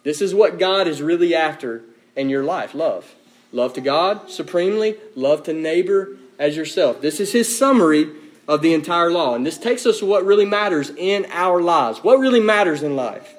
This 0.04 0.22
is 0.22 0.34
what 0.34 0.58
God 0.58 0.88
is 0.88 1.02
really 1.02 1.36
after 1.36 1.84
in 2.16 2.30
your 2.30 2.44
life 2.44 2.74
love. 2.74 3.16
Love 3.52 3.74
to 3.74 3.82
God 3.82 4.30
supremely, 4.30 4.96
love 5.16 5.44
to 5.44 5.54
neighbor 5.54 6.18
as 6.40 6.56
yourself. 6.58 7.02
This 7.02 7.20
is 7.20 7.32
his 7.32 7.56
summary 7.58 8.10
of 8.48 8.62
the 8.62 8.74
entire 8.74 9.12
law. 9.12 9.36
And 9.36 9.46
this 9.46 9.58
takes 9.58 9.86
us 9.86 10.00
to 10.00 10.06
what 10.06 10.26
really 10.26 10.46
matters 10.46 10.90
in 10.90 11.26
our 11.32 11.62
lives. 11.62 12.00
What 12.00 12.20
really 12.20 12.40
matters 12.40 12.84
in 12.84 12.96
life? 12.96 13.36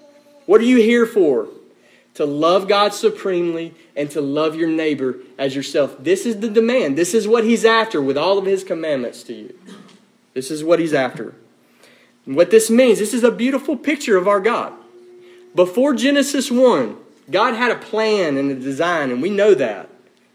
What 0.47 0.61
are 0.61 0.65
you 0.65 0.77
here 0.77 1.07
for? 1.07 1.49
To 2.19 2.27
love 2.27 2.67
God 2.67 2.93
supremely 2.95 3.77
and 3.95 4.11
to 4.11 4.21
love 4.21 4.57
your 4.57 4.67
neighbor 4.67 5.19
as 5.39 5.55
yourself. 5.55 5.95
This 6.01 6.27
is 6.27 6.41
the 6.41 6.49
demand. 6.49 6.99
This 6.99 7.15
is 7.15 7.29
what 7.29 7.45
he's 7.45 7.65
after 7.65 8.03
with 8.03 8.19
all 8.19 8.39
of 8.39 8.45
his 8.45 8.65
commandments 8.65 9.23
to 9.23 9.35
you. 9.35 9.57
This 10.35 10.51
is 10.51 10.65
what 10.65 10.81
he's 10.81 10.93
after. 10.93 11.37
And 12.27 12.35
what 12.35 12.51
this 12.51 12.71
means, 12.71 12.99
this 12.99 13.15
is 13.15 13.23
a 13.23 13.31
beautiful 13.31 13.77
picture 13.77 14.17
of 14.17 14.27
our 14.27 14.41
God. 14.41 14.73
Before 15.55 15.95
Genesis 15.95 16.51
1, 16.51 16.97
God 17.31 17.55
had 17.55 17.71
a 17.71 17.77
plan 17.77 18.37
and 18.37 18.51
a 18.51 18.57
design, 18.57 19.13
and 19.13 19.23
we 19.23 19.31
know 19.31 19.55
that. 19.55 19.89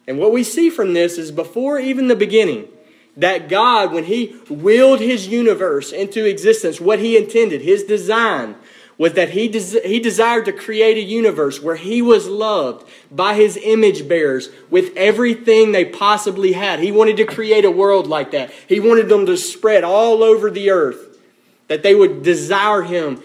And 0.07 0.17
what 0.17 0.31
we 0.31 0.45
see 0.45 0.69
from 0.69 0.93
this 0.93 1.17
is 1.17 1.33
before 1.33 1.79
even 1.79 2.07
the 2.07 2.15
beginning, 2.15 2.69
that 3.17 3.49
God, 3.49 3.91
when 3.91 4.05
He 4.05 4.37
willed 4.49 5.01
His 5.01 5.27
universe 5.27 5.91
into 5.91 6.23
existence, 6.23 6.79
what 6.79 6.99
He 6.99 7.17
intended, 7.17 7.61
His 7.61 7.83
design, 7.83 8.55
was 9.03 9.15
that 9.15 9.31
he, 9.31 9.49
des- 9.49 9.85
he 9.85 9.99
desired 9.99 10.45
to 10.45 10.53
create 10.53 10.95
a 10.95 11.01
universe 11.01 11.61
where 11.61 11.75
he 11.75 12.01
was 12.01 12.25
loved 12.25 12.87
by 13.11 13.33
his 13.33 13.59
image 13.61 14.07
bearers 14.07 14.47
with 14.69 14.95
everything 14.95 15.73
they 15.73 15.83
possibly 15.83 16.53
had. 16.53 16.79
He 16.79 16.89
wanted 16.89 17.17
to 17.17 17.25
create 17.25 17.65
a 17.65 17.69
world 17.69 18.07
like 18.07 18.31
that. 18.31 18.53
He 18.65 18.79
wanted 18.79 19.09
them 19.09 19.25
to 19.25 19.35
spread 19.35 19.83
all 19.83 20.23
over 20.23 20.49
the 20.49 20.69
earth, 20.69 21.19
that 21.67 21.83
they 21.83 21.93
would 21.93 22.23
desire 22.23 22.83
him 22.83 23.21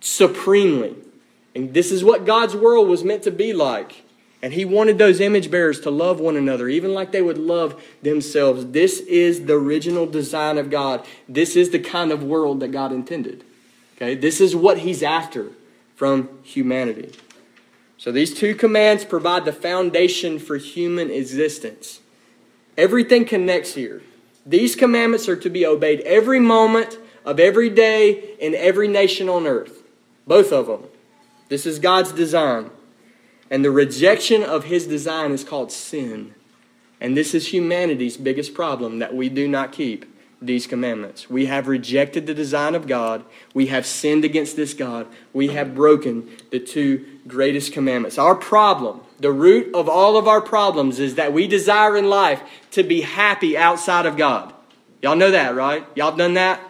supremely. 0.00 0.96
And 1.54 1.74
this 1.74 1.92
is 1.92 2.02
what 2.02 2.24
God's 2.24 2.56
world 2.56 2.88
was 2.88 3.04
meant 3.04 3.24
to 3.24 3.30
be 3.30 3.52
like. 3.52 4.04
And 4.40 4.54
he 4.54 4.64
wanted 4.64 4.96
those 4.96 5.20
image 5.20 5.50
bearers 5.50 5.80
to 5.80 5.90
love 5.90 6.20
one 6.20 6.38
another, 6.38 6.70
even 6.70 6.94
like 6.94 7.12
they 7.12 7.20
would 7.20 7.36
love 7.36 7.84
themselves. 8.00 8.68
This 8.68 9.00
is 9.00 9.44
the 9.44 9.58
original 9.58 10.06
design 10.06 10.56
of 10.56 10.70
God. 10.70 11.04
This 11.28 11.54
is 11.54 11.68
the 11.68 11.80
kind 11.80 12.12
of 12.12 12.24
world 12.24 12.60
that 12.60 12.68
God 12.68 12.92
intended. 12.92 13.44
Okay, 13.98 14.14
this 14.14 14.40
is 14.40 14.54
what 14.54 14.78
he's 14.78 15.02
after 15.02 15.48
from 15.96 16.28
humanity. 16.44 17.12
So 17.96 18.12
these 18.12 18.32
two 18.32 18.54
commands 18.54 19.04
provide 19.04 19.44
the 19.44 19.52
foundation 19.52 20.38
for 20.38 20.56
human 20.56 21.10
existence. 21.10 22.00
Everything 22.76 23.24
connects 23.24 23.74
here. 23.74 24.02
These 24.46 24.76
commandments 24.76 25.28
are 25.28 25.34
to 25.34 25.50
be 25.50 25.66
obeyed 25.66 26.00
every 26.02 26.38
moment 26.38 26.96
of 27.24 27.40
every 27.40 27.68
day 27.68 28.36
in 28.38 28.54
every 28.54 28.86
nation 28.86 29.28
on 29.28 29.48
earth. 29.48 29.82
Both 30.28 30.52
of 30.52 30.68
them. 30.68 30.84
This 31.48 31.66
is 31.66 31.80
God's 31.80 32.12
design. 32.12 32.70
And 33.50 33.64
the 33.64 33.72
rejection 33.72 34.44
of 34.44 34.66
his 34.66 34.86
design 34.86 35.32
is 35.32 35.42
called 35.42 35.72
sin. 35.72 36.36
And 37.00 37.16
this 37.16 37.34
is 37.34 37.52
humanity's 37.52 38.16
biggest 38.16 38.54
problem 38.54 39.00
that 39.00 39.12
we 39.12 39.28
do 39.28 39.48
not 39.48 39.72
keep 39.72 40.04
these 40.40 40.66
commandments. 40.66 41.28
We 41.28 41.46
have 41.46 41.66
rejected 41.66 42.26
the 42.26 42.34
design 42.34 42.74
of 42.74 42.86
God. 42.86 43.24
We 43.54 43.66
have 43.66 43.86
sinned 43.86 44.24
against 44.24 44.56
this 44.56 44.72
God. 44.74 45.06
We 45.32 45.48
have 45.48 45.74
broken 45.74 46.28
the 46.50 46.60
two 46.60 47.04
greatest 47.26 47.72
commandments. 47.72 48.18
Our 48.18 48.34
problem, 48.34 49.00
the 49.18 49.32
root 49.32 49.74
of 49.74 49.88
all 49.88 50.16
of 50.16 50.28
our 50.28 50.40
problems, 50.40 51.00
is 51.00 51.16
that 51.16 51.32
we 51.32 51.48
desire 51.48 51.96
in 51.96 52.08
life 52.08 52.40
to 52.72 52.82
be 52.82 53.00
happy 53.00 53.56
outside 53.58 54.06
of 54.06 54.16
God. 54.16 54.54
Y'all 55.02 55.16
know 55.16 55.30
that, 55.30 55.54
right? 55.54 55.84
Y'all 55.94 56.16
done 56.16 56.34
that? 56.34 56.60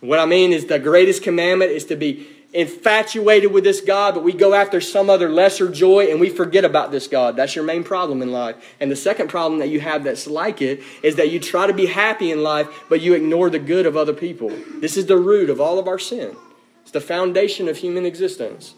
What 0.00 0.18
I 0.18 0.26
mean 0.26 0.52
is 0.52 0.66
the 0.66 0.78
greatest 0.78 1.22
commandment 1.22 1.70
is 1.70 1.84
to 1.86 1.96
be 1.96 2.28
infatuated 2.52 3.50
with 3.50 3.64
this 3.64 3.80
God, 3.80 4.14
but 4.14 4.22
we 4.22 4.32
go 4.32 4.52
after 4.52 4.80
some 4.80 5.08
other 5.08 5.30
lesser 5.30 5.70
joy 5.70 6.10
and 6.10 6.20
we 6.20 6.28
forget 6.28 6.64
about 6.64 6.90
this 6.90 7.08
God. 7.08 7.34
That's 7.34 7.56
your 7.56 7.64
main 7.64 7.82
problem 7.82 8.20
in 8.20 8.30
life. 8.30 8.56
And 8.78 8.90
the 8.90 8.96
second 8.96 9.28
problem 9.28 9.60
that 9.60 9.68
you 9.68 9.80
have 9.80 10.04
that's 10.04 10.26
like 10.26 10.60
it 10.60 10.82
is 11.02 11.16
that 11.16 11.30
you 11.30 11.40
try 11.40 11.66
to 11.66 11.72
be 11.72 11.86
happy 11.86 12.30
in 12.30 12.42
life, 12.42 12.68
but 12.90 13.00
you 13.00 13.14
ignore 13.14 13.48
the 13.48 13.58
good 13.58 13.86
of 13.86 13.96
other 13.96 14.12
people. 14.12 14.50
This 14.80 14.96
is 14.96 15.06
the 15.06 15.16
root 15.16 15.48
of 15.48 15.60
all 15.60 15.78
of 15.78 15.88
our 15.88 15.98
sin. 15.98 16.36
It's 16.82 16.90
the 16.90 17.00
foundation 17.00 17.68
of 17.68 17.78
human 17.78 18.04
existence. 18.04 18.74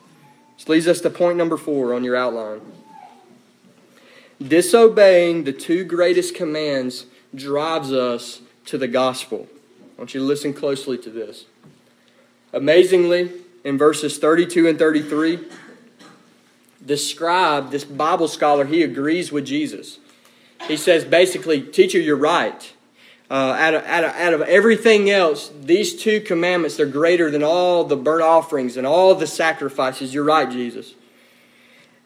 This 0.57 0.69
leads 0.69 0.87
us 0.87 1.01
to 1.01 1.11
point 1.11 1.37
number 1.37 1.57
four 1.57 1.95
on 1.95 2.05
your 2.05 2.15
outline. 2.15 2.61
Disobeying 4.41 5.45
the 5.45 5.53
two 5.53 5.85
greatest 5.85 6.35
commands 6.35 7.07
drives 7.35 7.93
us 7.93 8.41
to 8.67 8.79
the 8.79 8.89
gospel. 8.89 9.49
I 9.97 10.01
want 10.01 10.15
you 10.15 10.21
to 10.21 10.27
listen 10.27 10.55
closely 10.55 10.99
to 10.99 11.11
this. 11.11 11.47
Amazingly, 12.53 13.33
in 13.65 13.79
verses 13.79 14.19
32 14.19 14.69
and 14.69 14.79
33, 14.79 15.41
the 16.85 16.97
scribe, 16.97 17.71
this 17.71 17.85
Bible 17.85 18.29
scholar, 18.29 18.67
he 18.67 18.83
agrees 18.83 19.33
with 19.33 19.47
Jesus. 19.47 19.99
He 20.69 20.77
says 20.77 21.05
basically, 21.05 21.63
Teacher, 21.63 21.99
you're 21.99 22.17
right. 22.17 22.73
Uh, 23.31 23.57
out, 23.59 23.75
of, 23.75 23.85
out, 23.85 24.05
of, 24.05 24.11
out 24.13 24.35
of 24.35 24.43
everything 24.43 25.11
else, 25.11 25.51
these 25.59 26.01
two 26.01 26.21
commandments, 26.21 26.77
they're 26.77 26.87
greater 26.87 27.31
than 27.31 27.43
all 27.43 27.85
the 27.85 27.97
burnt 27.97 28.23
offerings 28.23 28.77
and 28.77 28.87
all 28.87 29.15
the 29.15 29.27
sacrifices. 29.27 30.13
You're 30.13 30.25
right, 30.25 30.51
Jesus. 30.51 30.95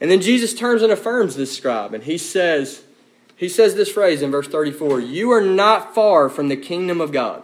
And 0.00 0.11
then 0.11 0.20
Jesus 0.20 0.54
turns 0.54 0.80
and 0.80 0.92
affirms 0.92 1.34
this 1.34 1.56
scribe, 1.56 1.92
and 1.92 2.04
he 2.04 2.18
says, 2.18 2.84
he 3.34 3.48
says 3.48 3.74
this 3.74 3.90
phrase 3.90 4.22
in 4.22 4.30
verse 4.30 4.46
34 4.46 5.00
You 5.00 5.32
are 5.32 5.40
not 5.40 5.94
far 5.94 6.28
from 6.28 6.48
the 6.48 6.56
kingdom 6.56 7.00
of 7.00 7.11
God. 7.11 7.42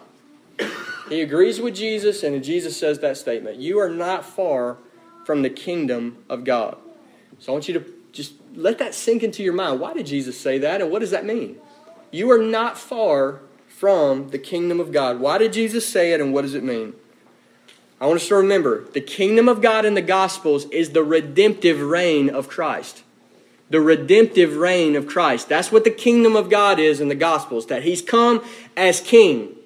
He 1.08 1.20
agrees 1.20 1.60
with 1.60 1.74
Jesus, 1.74 2.22
and 2.22 2.42
Jesus 2.42 2.76
says 2.76 2.98
that 3.00 3.16
statement 3.16 3.56
You 3.56 3.78
are 3.78 3.90
not 3.90 4.24
far 4.24 4.78
from 5.24 5.42
the 5.42 5.50
kingdom 5.50 6.24
of 6.28 6.44
God. 6.44 6.76
So 7.38 7.52
I 7.52 7.54
want 7.54 7.68
you 7.68 7.74
to 7.74 7.84
just 8.12 8.34
let 8.54 8.78
that 8.78 8.94
sink 8.94 9.22
into 9.22 9.42
your 9.42 9.52
mind. 9.52 9.80
Why 9.80 9.92
did 9.92 10.06
Jesus 10.06 10.38
say 10.38 10.58
that, 10.58 10.80
and 10.80 10.90
what 10.90 11.00
does 11.00 11.10
that 11.10 11.24
mean? 11.24 11.56
You 12.10 12.30
are 12.30 12.38
not 12.38 12.78
far 12.78 13.40
from 13.68 14.28
the 14.28 14.38
kingdom 14.38 14.80
of 14.80 14.92
God. 14.92 15.18
Why 15.18 15.38
did 15.38 15.52
Jesus 15.52 15.86
say 15.86 16.12
it, 16.12 16.20
and 16.20 16.32
what 16.32 16.42
does 16.42 16.54
it 16.54 16.62
mean? 16.62 16.94
I 18.00 18.06
want 18.06 18.20
us 18.20 18.28
to 18.28 18.36
remember 18.36 18.84
the 18.84 19.00
kingdom 19.00 19.48
of 19.48 19.60
God 19.60 19.84
in 19.84 19.94
the 19.94 20.02
Gospels 20.02 20.66
is 20.66 20.90
the 20.90 21.04
redemptive 21.04 21.80
reign 21.80 22.30
of 22.30 22.48
Christ. 22.48 23.02
The 23.70 23.80
redemptive 23.80 24.56
reign 24.56 24.94
of 24.94 25.06
Christ. 25.06 25.48
That's 25.48 25.72
what 25.72 25.84
the 25.84 25.90
kingdom 25.90 26.36
of 26.36 26.50
God 26.50 26.78
is 26.78 27.00
in 27.00 27.08
the 27.08 27.14
Gospels, 27.14 27.66
that 27.66 27.82
He's 27.82 28.02
come 28.02 28.44
as 28.76 29.00
King. 29.00 29.56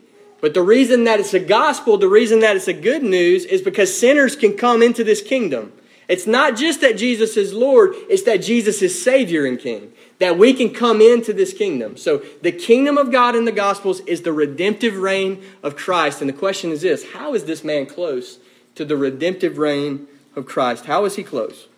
But 0.41 0.55
the 0.55 0.62
reason 0.62 1.05
that 1.05 1.18
it's 1.18 1.34
a 1.34 1.41
gospel, 1.41 1.99
the 1.99 2.09
reason 2.09 2.41
that 2.41 2.55
it's 2.55 2.68
a 2.68 2.72
good 2.72 3.03
news, 3.03 3.45
is 3.45 3.61
because 3.61 3.99
sinners 3.99 4.36
can 4.36 4.57
come 4.57 4.82
into 4.82 5.03
this 5.03 5.20
kingdom. 5.20 5.72
It's 6.09 6.26
not 6.26 6.57
just 6.57 6.80
that 6.80 6.97
Jesus 6.97 7.36
is 7.36 7.53
Lord, 7.53 7.93
it's 8.09 8.22
that 8.22 8.39
Jesus 8.39 8.80
is 8.80 9.01
Savior 9.03 9.45
and 9.45 9.59
King. 9.59 9.93
That 10.20 10.39
we 10.39 10.53
can 10.53 10.70
come 10.70 11.01
into 11.01 11.32
this 11.32 11.53
kingdom. 11.53 11.97
So 11.97 12.22
the 12.43 12.51
kingdom 12.51 12.99
of 12.99 13.12
God 13.12 13.36
in 13.36 13.45
the 13.45 13.53
Gospels 13.53 14.01
is 14.01 14.22
the 14.22 14.32
redemptive 14.32 14.97
reign 14.97 15.45
of 15.62 15.76
Christ. 15.76 16.20
And 16.20 16.28
the 16.28 16.34
question 16.34 16.70
is 16.70 16.82
this 16.82 17.12
how 17.12 17.34
is 17.34 17.45
this 17.45 17.62
man 17.62 17.86
close 17.86 18.39
to 18.74 18.84
the 18.84 18.97
redemptive 18.97 19.59
reign 19.59 20.09
of 20.34 20.47
Christ? 20.47 20.86
How 20.86 21.05
is 21.05 21.16
he 21.16 21.22
close? 21.22 21.68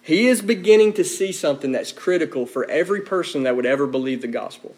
He 0.00 0.26
is 0.26 0.42
beginning 0.42 0.94
to 0.94 1.04
see 1.04 1.32
something 1.32 1.72
that's 1.72 1.92
critical 1.92 2.44
for 2.46 2.68
every 2.68 3.00
person 3.00 3.44
that 3.44 3.54
would 3.54 3.66
ever 3.66 3.86
believe 3.86 4.20
the 4.20 4.28
gospel. 4.28 4.74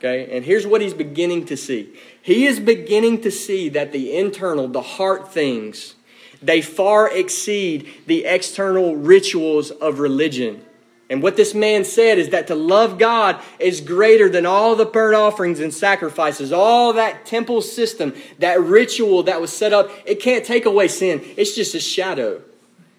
Okay? 0.00 0.34
And 0.34 0.44
here's 0.46 0.66
what 0.66 0.80
he's 0.80 0.94
beginning 0.94 1.44
to 1.46 1.56
see. 1.58 1.94
He 2.22 2.46
is 2.46 2.58
beginning 2.58 3.20
to 3.20 3.30
see 3.30 3.68
that 3.68 3.92
the 3.92 4.16
internal, 4.16 4.66
the 4.66 4.80
heart 4.80 5.30
things, 5.30 5.94
they 6.40 6.62
far 6.62 7.14
exceed 7.14 7.86
the 8.06 8.24
external 8.24 8.96
rituals 8.96 9.70
of 9.70 9.98
religion. 9.98 10.64
And 11.10 11.22
what 11.22 11.36
this 11.36 11.54
man 11.54 11.84
said 11.84 12.18
is 12.18 12.30
that 12.30 12.46
to 12.46 12.54
love 12.54 12.96
God 12.96 13.42
is 13.58 13.82
greater 13.82 14.30
than 14.30 14.46
all 14.46 14.74
the 14.74 14.86
burnt 14.86 15.16
offerings 15.16 15.60
and 15.60 15.74
sacrifices, 15.74 16.50
all 16.50 16.94
that 16.94 17.26
temple 17.26 17.60
system, 17.60 18.14
that 18.38 18.58
ritual 18.60 19.24
that 19.24 19.40
was 19.40 19.52
set 19.52 19.74
up. 19.74 19.90
It 20.06 20.22
can't 20.22 20.46
take 20.46 20.64
away 20.64 20.88
sin, 20.88 21.20
it's 21.36 21.54
just 21.54 21.74
a 21.74 21.80
shadow. 21.80 22.40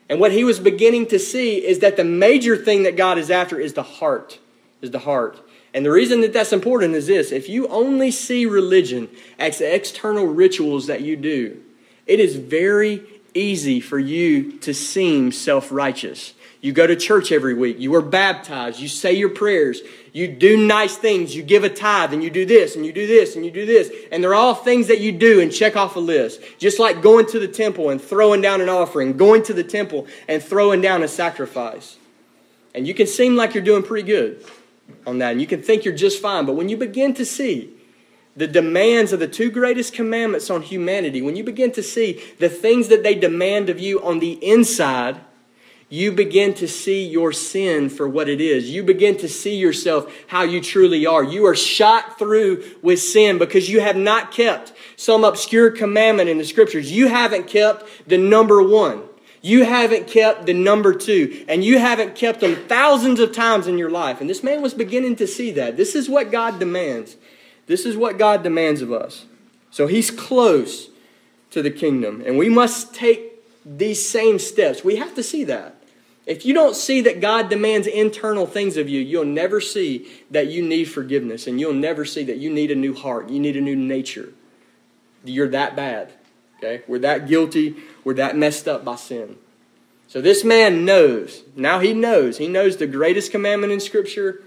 And 0.07 0.19
what 0.19 0.33
he 0.33 0.43
was 0.43 0.59
beginning 0.59 1.07
to 1.07 1.17
see 1.17 1.65
is 1.65 1.79
that 1.79 1.95
the 1.95 2.03
major 2.03 2.57
thing 2.57 2.83
that 2.83 2.97
God 2.97 3.17
is 3.17 3.31
after 3.31 3.59
is 3.59 3.73
the 3.73 3.81
heart, 3.81 4.39
is 4.81 4.91
the 4.91 4.99
heart. 4.99 5.39
And 5.73 5.85
the 5.85 5.91
reason 5.91 6.21
that 6.21 6.33
that's 6.33 6.53
important 6.53 6.95
is 6.95 7.07
this 7.07 7.31
if 7.31 7.47
you 7.47 7.67
only 7.67 8.11
see 8.11 8.45
religion 8.45 9.09
as 9.39 9.59
the 9.59 9.73
external 9.73 10.25
rituals 10.25 10.87
that 10.87 11.01
you 11.01 11.15
do, 11.15 11.61
it 12.05 12.19
is 12.19 12.35
very 12.35 13.03
easy 13.33 13.79
for 13.79 13.97
you 13.97 14.57
to 14.59 14.73
seem 14.73 15.31
self 15.31 15.71
righteous. 15.71 16.33
You 16.59 16.73
go 16.73 16.85
to 16.85 16.95
church 16.95 17.31
every 17.31 17.55
week, 17.55 17.79
you 17.79 17.95
are 17.95 18.03
baptized, 18.03 18.79
you 18.79 18.87
say 18.87 19.13
your 19.13 19.29
prayers, 19.29 19.81
you 20.13 20.27
do 20.27 20.55
nice 20.55 20.95
things, 20.95 21.35
you 21.35 21.41
give 21.41 21.63
a 21.63 21.69
tithe, 21.69 22.13
and 22.13 22.23
you 22.23 22.29
do 22.29 22.45
this, 22.45 22.75
and 22.75 22.85
you 22.85 22.93
do 22.93 23.07
this, 23.07 23.35
and 23.35 23.43
you 23.43 23.49
do 23.49 23.65
this. 23.65 23.89
And 24.11 24.23
they're 24.23 24.35
all 24.35 24.53
things 24.53 24.87
that 24.87 24.99
you 24.99 25.11
do 25.11 25.39
and 25.41 25.51
check 25.51 25.75
off 25.75 25.95
a 25.95 25.99
list. 25.99 26.39
Just 26.59 26.77
like 26.77 27.01
going 27.01 27.25
to 27.27 27.39
the 27.39 27.47
temple 27.47 27.89
and 27.89 27.99
throwing 27.99 28.41
down 28.41 28.61
an 28.61 28.69
offering, 28.69 29.17
going 29.17 29.41
to 29.43 29.53
the 29.53 29.63
temple 29.63 30.05
and 30.27 30.43
throwing 30.43 30.81
down 30.81 31.01
a 31.01 31.07
sacrifice. 31.07 31.97
And 32.75 32.87
you 32.87 32.93
can 32.93 33.07
seem 33.07 33.35
like 33.35 33.55
you're 33.55 33.63
doing 33.63 33.81
pretty 33.81 34.05
good 34.05 34.45
on 35.05 35.19
that, 35.19 35.31
and 35.31 35.41
you 35.41 35.47
can 35.47 35.61
think 35.61 35.85
you're 35.85 35.95
just 35.95 36.21
fine. 36.21 36.45
But 36.45 36.53
when 36.53 36.69
you 36.69 36.77
begin 36.77 37.13
to 37.15 37.25
see 37.25 37.73
the 38.35 38.47
demands 38.47 39.11
of 39.13 39.19
the 39.19 39.27
two 39.27 39.51
greatest 39.51 39.93
commandments 39.93 40.49
on 40.49 40.61
humanity, 40.61 41.21
when 41.21 41.35
you 41.35 41.43
begin 41.43 41.71
to 41.73 41.83
see 41.83 42.21
the 42.39 42.49
things 42.49 42.87
that 42.87 43.03
they 43.03 43.15
demand 43.15 43.69
of 43.69 43.79
you 43.79 44.01
on 44.03 44.19
the 44.19 44.33
inside, 44.45 45.19
you 45.89 46.13
begin 46.13 46.53
to 46.53 46.69
see 46.69 47.05
your 47.05 47.33
sin 47.33 47.89
for 47.89 48.07
what 48.07 48.29
it 48.29 48.39
is. 48.39 48.69
You 48.69 48.81
begin 48.81 49.17
to 49.17 49.27
see 49.27 49.57
yourself 49.57 50.09
how 50.27 50.43
you 50.43 50.61
truly 50.61 51.05
are. 51.05 51.21
You 51.21 51.45
are 51.47 51.55
shot 51.55 52.17
through 52.17 52.63
with 52.81 53.01
sin 53.01 53.37
because 53.37 53.69
you 53.69 53.81
have 53.81 53.97
not 53.97 54.31
kept 54.31 54.71
some 54.95 55.25
obscure 55.25 55.69
commandment 55.69 56.29
in 56.29 56.37
the 56.37 56.45
scriptures. 56.45 56.89
You 56.89 57.09
haven't 57.09 57.47
kept 57.47 58.07
the 58.07 58.17
number 58.17 58.63
one. 58.63 59.03
You 59.41 59.65
haven't 59.65 60.07
kept 60.07 60.45
the 60.45 60.53
number 60.53 60.93
two, 60.93 61.45
and 61.49 61.63
you 61.63 61.79
haven't 61.79 62.15
kept 62.15 62.41
them 62.41 62.55
thousands 62.67 63.19
of 63.19 63.33
times 63.33 63.65
in 63.65 63.77
your 63.77 63.89
life. 63.89 64.21
And 64.21 64.29
this 64.29 64.43
man 64.43 64.61
was 64.61 64.73
beginning 64.73 65.15
to 65.15 65.27
see 65.27 65.51
that. 65.53 65.77
This 65.77 65.95
is 65.95 66.07
what 66.07 66.31
God 66.31 66.59
demands. 66.59 67.17
This 67.65 67.85
is 67.85 67.97
what 67.97 68.19
God 68.19 68.43
demands 68.43 68.81
of 68.81 68.91
us. 68.91 69.25
So 69.71 69.87
he's 69.87 70.11
close 70.11 70.89
to 71.49 71.61
the 71.61 71.71
kingdom, 71.71 72.21
and 72.25 72.37
we 72.37 72.49
must 72.49 72.93
take 72.93 73.43
these 73.65 74.07
same 74.07 74.37
steps. 74.39 74.83
We 74.83 74.97
have 74.97 75.15
to 75.15 75.23
see 75.23 75.43
that. 75.45 75.75
If 76.25 76.45
you 76.45 76.53
don't 76.53 76.75
see 76.75 77.01
that 77.01 77.19
God 77.19 77.49
demands 77.49 77.87
internal 77.87 78.45
things 78.45 78.77
of 78.77 78.87
you, 78.87 79.01
you'll 79.01 79.25
never 79.25 79.59
see 79.59 80.07
that 80.29 80.47
you 80.47 80.61
need 80.61 80.85
forgiveness, 80.85 81.47
and 81.47 81.59
you'll 81.59 81.73
never 81.73 82.05
see 82.05 82.23
that 82.25 82.37
you 82.37 82.51
need 82.51 82.69
a 82.69 82.75
new 82.75 82.93
heart, 82.93 83.29
you 83.29 83.39
need 83.39 83.57
a 83.57 83.61
new 83.61 83.75
nature. 83.75 84.33
You're 85.23 85.49
that 85.49 85.75
bad. 85.75 86.13
Okay? 86.57 86.83
We're 86.87 86.99
that 86.99 87.27
guilty, 87.27 87.75
we're 88.03 88.15
that 88.15 88.37
messed 88.37 88.67
up 88.67 88.83
by 88.83 88.95
sin. 88.95 89.37
So 90.07 90.21
this 90.21 90.43
man 90.43 90.83
knows. 90.83 91.43
Now 91.55 91.79
he 91.79 91.93
knows. 91.93 92.37
He 92.37 92.47
knows 92.47 92.77
the 92.77 92.87
greatest 92.87 93.31
commandment 93.31 93.71
in 93.71 93.79
Scripture, 93.79 94.43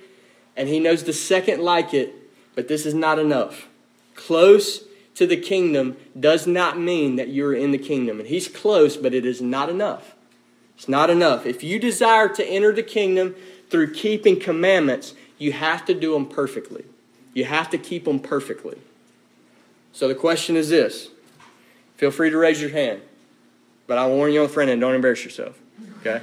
and 0.57 0.69
he 0.69 0.79
knows 0.79 1.05
the 1.05 1.13
second 1.13 1.63
like 1.63 1.95
it, 1.95 2.15
but 2.55 2.69
this 2.69 2.85
is 2.85 2.95
not 2.95 3.19
enough. 3.19 3.69
Close 4.15 4.85
to 5.15 5.27
the 5.27 5.37
kingdom 5.37 5.97
does 6.19 6.47
not 6.47 6.79
mean 6.79 7.17
that 7.17 7.29
you're 7.29 7.55
in 7.55 7.71
the 7.71 7.79
kingdom. 7.79 8.19
And 8.19 8.29
he's 8.29 8.49
close, 8.49 8.97
but 8.97 9.15
it 9.15 9.25
is 9.25 9.41
not 9.41 9.69
enough. 9.69 10.15
It's 10.77 10.89
not 10.89 11.09
enough. 11.09 11.47
If 11.47 11.63
you 11.63 11.79
desire 11.79 12.29
to 12.29 12.45
enter 12.45 12.73
the 12.73 12.83
kingdom 12.83 13.35
through 13.71 13.95
keeping 13.95 14.39
commandments, 14.39 15.15
you 15.39 15.53
have 15.53 15.85
to 15.87 15.95
do 15.95 16.13
them 16.13 16.27
perfectly. 16.27 16.85
You 17.33 17.45
have 17.45 17.71
to 17.71 17.79
keep 17.79 18.05
them 18.05 18.19
perfectly. 18.19 18.79
So 19.93 20.09
the 20.09 20.15
question 20.15 20.57
is 20.57 20.69
this 20.69 21.09
Feel 21.97 22.11
free 22.11 22.31
to 22.31 22.37
raise 22.37 22.61
your 22.61 22.71
hand. 22.71 23.03
But 23.87 23.99
I 23.99 24.07
warn 24.07 24.33
you 24.33 24.41
on 24.41 24.47
the 24.47 24.53
front 24.53 24.71
end, 24.71 24.81
don't 24.81 24.95
embarrass 24.95 25.25
yourself. 25.25 25.59
Okay? 26.01 26.21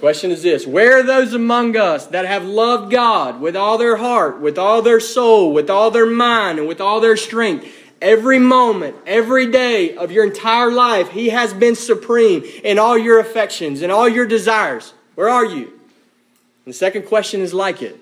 Question 0.00 0.30
is 0.30 0.42
this 0.42 0.66
Where 0.66 0.98
are 0.98 1.02
those 1.02 1.32
among 1.32 1.76
us 1.76 2.06
that 2.08 2.26
have 2.26 2.44
loved 2.44 2.90
God 2.90 3.40
with 3.40 3.56
all 3.56 3.78
their 3.78 3.96
heart, 3.96 4.40
with 4.40 4.58
all 4.58 4.82
their 4.82 5.00
soul, 5.00 5.52
with 5.52 5.70
all 5.70 5.90
their 5.90 6.06
mind, 6.06 6.58
and 6.58 6.68
with 6.68 6.80
all 6.80 7.00
their 7.00 7.16
strength? 7.16 7.66
Every 8.02 8.38
moment, 8.38 8.94
every 9.06 9.50
day 9.50 9.96
of 9.96 10.12
your 10.12 10.24
entire 10.24 10.70
life, 10.70 11.10
He 11.10 11.30
has 11.30 11.54
been 11.54 11.74
supreme 11.74 12.44
in 12.62 12.78
all 12.78 12.98
your 12.98 13.18
affections 13.18 13.80
and 13.80 13.90
all 13.90 14.08
your 14.08 14.26
desires. 14.26 14.92
Where 15.14 15.30
are 15.30 15.46
you? 15.46 15.64
And 15.64 16.66
the 16.66 16.74
second 16.74 17.06
question 17.06 17.40
is 17.40 17.54
like 17.54 17.80
it. 17.80 17.98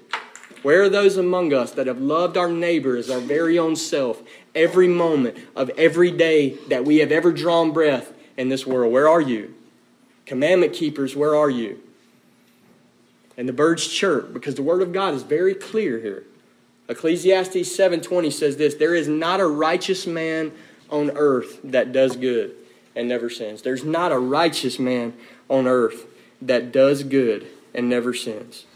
Where 0.62 0.82
are 0.82 0.88
those 0.88 1.16
among 1.16 1.52
us 1.52 1.72
that 1.72 1.86
have 1.86 2.00
loved 2.00 2.36
our 2.36 2.50
neighbor 2.50 2.96
as 2.96 3.08
our 3.08 3.20
very 3.20 3.58
own 3.58 3.76
self 3.76 4.22
every 4.54 4.88
moment 4.88 5.36
of 5.56 5.70
every 5.70 6.10
day 6.10 6.50
that 6.68 6.84
we 6.84 6.98
have 6.98 7.12
ever 7.12 7.32
drawn 7.32 7.72
breath 7.72 8.12
in 8.36 8.48
this 8.48 8.66
world? 8.66 8.92
Where 8.92 9.08
are 9.08 9.20
you? 9.20 9.54
Commandment 10.26 10.72
keepers, 10.72 11.14
where 11.14 11.34
are 11.34 11.50
you? 11.50 11.80
And 13.36 13.48
the 13.48 13.52
birds 13.52 13.86
chirp 13.88 14.32
because 14.32 14.54
the 14.54 14.62
word 14.62 14.82
of 14.82 14.92
God 14.92 15.14
is 15.14 15.22
very 15.22 15.54
clear 15.54 15.98
here. 15.98 16.24
Ecclesiastes 16.88 17.76
7:20 17.76 18.32
says 18.32 18.56
this, 18.56 18.74
there 18.74 18.94
is 18.94 19.08
not 19.08 19.40
a 19.40 19.46
righteous 19.46 20.06
man 20.06 20.52
on 20.90 21.10
earth 21.16 21.60
that 21.64 21.92
does 21.92 22.16
good 22.16 22.54
and 22.94 23.08
never 23.08 23.28
sins. 23.28 23.62
There's 23.62 23.84
not 23.84 24.12
a 24.12 24.18
righteous 24.18 24.78
man 24.78 25.14
on 25.48 25.66
earth 25.66 26.06
that 26.42 26.72
does 26.72 27.02
good 27.02 27.46
and 27.74 27.88
never 27.88 28.14
sins. 28.14 28.66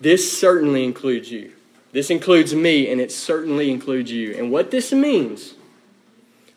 This 0.00 0.38
certainly 0.38 0.84
includes 0.84 1.30
you. 1.30 1.52
This 1.92 2.10
includes 2.10 2.54
me, 2.54 2.90
and 2.90 3.00
it 3.00 3.10
certainly 3.10 3.70
includes 3.70 4.12
you. 4.12 4.34
And 4.34 4.50
what 4.50 4.70
this 4.70 4.92
means, 4.92 5.54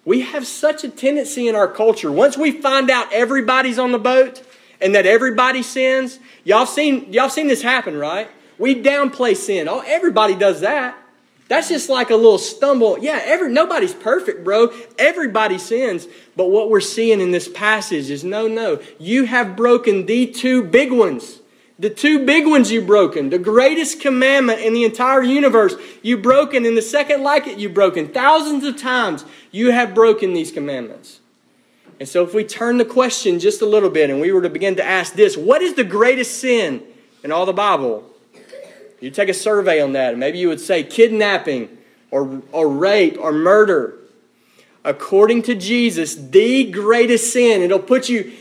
we 0.03 0.21
have 0.21 0.45
such 0.45 0.83
a 0.83 0.89
tendency 0.89 1.47
in 1.47 1.55
our 1.55 1.67
culture, 1.67 2.11
once 2.11 2.37
we 2.37 2.51
find 2.51 2.89
out 2.89 3.11
everybody's 3.13 3.79
on 3.79 3.91
the 3.91 3.99
boat 3.99 4.43
and 4.81 4.95
that 4.95 5.05
everybody 5.05 5.63
sins, 5.63 6.19
y'all 6.43 6.65
seen, 6.65 7.13
y'all 7.13 7.29
seen 7.29 7.47
this 7.47 7.61
happen, 7.61 7.95
right? 7.95 8.29
We 8.57 8.81
downplay 8.81 9.35
sin. 9.35 9.67
Oh, 9.69 9.83
everybody 9.85 10.35
does 10.35 10.61
that. 10.61 10.97
That's 11.47 11.67
just 11.67 11.89
like 11.89 12.11
a 12.11 12.15
little 12.15 12.37
stumble. 12.37 12.97
Yeah, 12.99 13.19
every, 13.25 13.51
nobody's 13.51 13.93
perfect, 13.93 14.45
bro. 14.45 14.71
Everybody 14.97 15.57
sins. 15.57 16.07
But 16.37 16.49
what 16.49 16.69
we're 16.69 16.79
seeing 16.79 17.19
in 17.19 17.31
this 17.31 17.49
passage 17.49 18.09
is 18.09 18.23
no, 18.23 18.47
no. 18.47 18.81
You 18.99 19.25
have 19.25 19.57
broken 19.57 20.05
the 20.05 20.27
two 20.27 20.63
big 20.63 20.93
ones. 20.93 21.40
The 21.81 21.89
two 21.89 22.27
big 22.27 22.45
ones 22.45 22.71
you've 22.71 22.85
broken. 22.85 23.31
The 23.31 23.39
greatest 23.39 24.01
commandment 24.01 24.59
in 24.59 24.73
the 24.73 24.83
entire 24.83 25.23
universe 25.23 25.73
you've 26.03 26.21
broken, 26.21 26.63
and 26.63 26.77
the 26.77 26.81
second 26.81 27.23
like 27.23 27.47
it 27.47 27.57
you've 27.57 27.73
broken. 27.73 28.07
Thousands 28.07 28.63
of 28.63 28.77
times 28.77 29.25
you 29.49 29.71
have 29.71 29.95
broken 29.95 30.35
these 30.35 30.51
commandments. 30.51 31.21
And 31.99 32.07
so, 32.07 32.23
if 32.23 32.35
we 32.35 32.43
turn 32.43 32.77
the 32.77 32.85
question 32.85 33.39
just 33.39 33.63
a 33.63 33.65
little 33.65 33.89
bit 33.89 34.11
and 34.11 34.21
we 34.21 34.31
were 34.31 34.43
to 34.43 34.49
begin 34.49 34.75
to 34.75 34.85
ask 34.85 35.13
this 35.13 35.35
what 35.35 35.63
is 35.63 35.73
the 35.73 35.83
greatest 35.83 36.39
sin 36.39 36.83
in 37.23 37.31
all 37.31 37.47
the 37.47 37.53
Bible? 37.53 38.07
You 38.99 39.09
take 39.09 39.29
a 39.29 39.33
survey 39.33 39.81
on 39.81 39.93
that, 39.93 40.11
and 40.11 40.19
maybe 40.19 40.37
you 40.37 40.49
would 40.49 40.61
say 40.61 40.83
kidnapping 40.83 41.79
or, 42.11 42.43
or 42.51 42.67
rape 42.69 43.17
or 43.19 43.31
murder. 43.31 43.95
According 44.85 45.41
to 45.43 45.55
Jesus, 45.55 46.13
the 46.13 46.69
greatest 46.69 47.33
sin, 47.33 47.63
it'll 47.63 47.79
put 47.79 48.07
you 48.07 48.33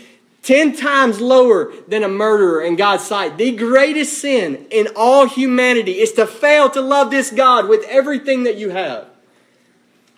10 0.43 0.77
times 0.77 1.21
lower 1.21 1.73
than 1.87 2.03
a 2.03 2.09
murderer 2.09 2.63
in 2.63 2.77
God's 2.77 3.05
sight. 3.05 3.37
The 3.37 3.53
greatest 3.53 4.19
sin 4.19 4.67
in 4.71 4.89
all 4.97 5.27
humanity 5.29 6.01
is 6.01 6.13
to 6.13 6.27
fail 6.27 6.71
to 6.71 6.81
love 6.81 7.11
this 7.11 7.31
God 7.31 7.69
with 7.69 7.85
everything 7.85 8.45
that 8.45 8.57
you 8.57 8.71
have. 8.71 9.07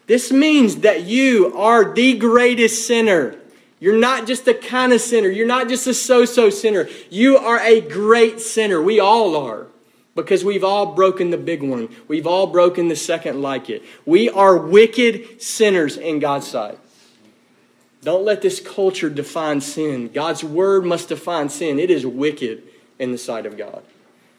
This 0.06 0.30
means 0.30 0.76
that 0.76 1.04
you 1.04 1.56
are 1.56 1.92
the 1.92 2.16
greatest 2.18 2.86
sinner. 2.86 3.36
You're 3.80 3.98
not 3.98 4.28
just 4.28 4.46
a 4.46 4.54
kind 4.54 4.92
of 4.92 5.00
sinner. 5.00 5.28
You're 5.28 5.46
not 5.46 5.68
just 5.68 5.86
a 5.88 5.94
so 5.94 6.24
so 6.24 6.50
sinner. 6.50 6.88
You 7.10 7.36
are 7.36 7.58
a 7.58 7.80
great 7.80 8.40
sinner. 8.40 8.80
We 8.80 9.00
all 9.00 9.36
are. 9.36 9.66
Because 10.14 10.44
we've 10.44 10.62
all 10.62 10.94
broken 10.94 11.30
the 11.30 11.38
big 11.38 11.62
one. 11.62 11.88
We've 12.06 12.26
all 12.26 12.46
broken 12.46 12.88
the 12.88 12.96
second 12.96 13.40
like 13.40 13.70
it. 13.70 13.82
We 14.04 14.28
are 14.28 14.56
wicked 14.56 15.40
sinners 15.42 15.96
in 15.96 16.18
God's 16.18 16.46
sight. 16.46 16.78
Don't 18.02 18.24
let 18.24 18.42
this 18.42 18.58
culture 18.58 19.08
define 19.08 19.60
sin. 19.60 20.08
God's 20.08 20.42
word 20.42 20.84
must 20.84 21.08
define 21.08 21.48
sin. 21.48 21.78
It 21.78 21.90
is 21.90 22.04
wicked 22.04 22.64
in 22.98 23.12
the 23.12 23.18
sight 23.18 23.46
of 23.46 23.56
God. 23.56 23.82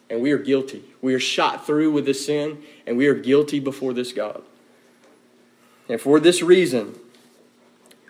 And 0.10 0.22
we 0.22 0.32
are 0.32 0.38
guilty. 0.38 0.84
We 1.02 1.14
are 1.14 1.20
shot 1.20 1.66
through 1.66 1.92
with 1.92 2.06
this 2.06 2.26
sin, 2.26 2.62
and 2.86 2.98
we 2.98 3.08
are 3.08 3.14
guilty 3.14 3.60
before 3.60 3.94
this 3.94 4.12
God. 4.12 4.44
And 5.88 6.00
for 6.00 6.20
this 6.20 6.42
reason, 6.42 6.96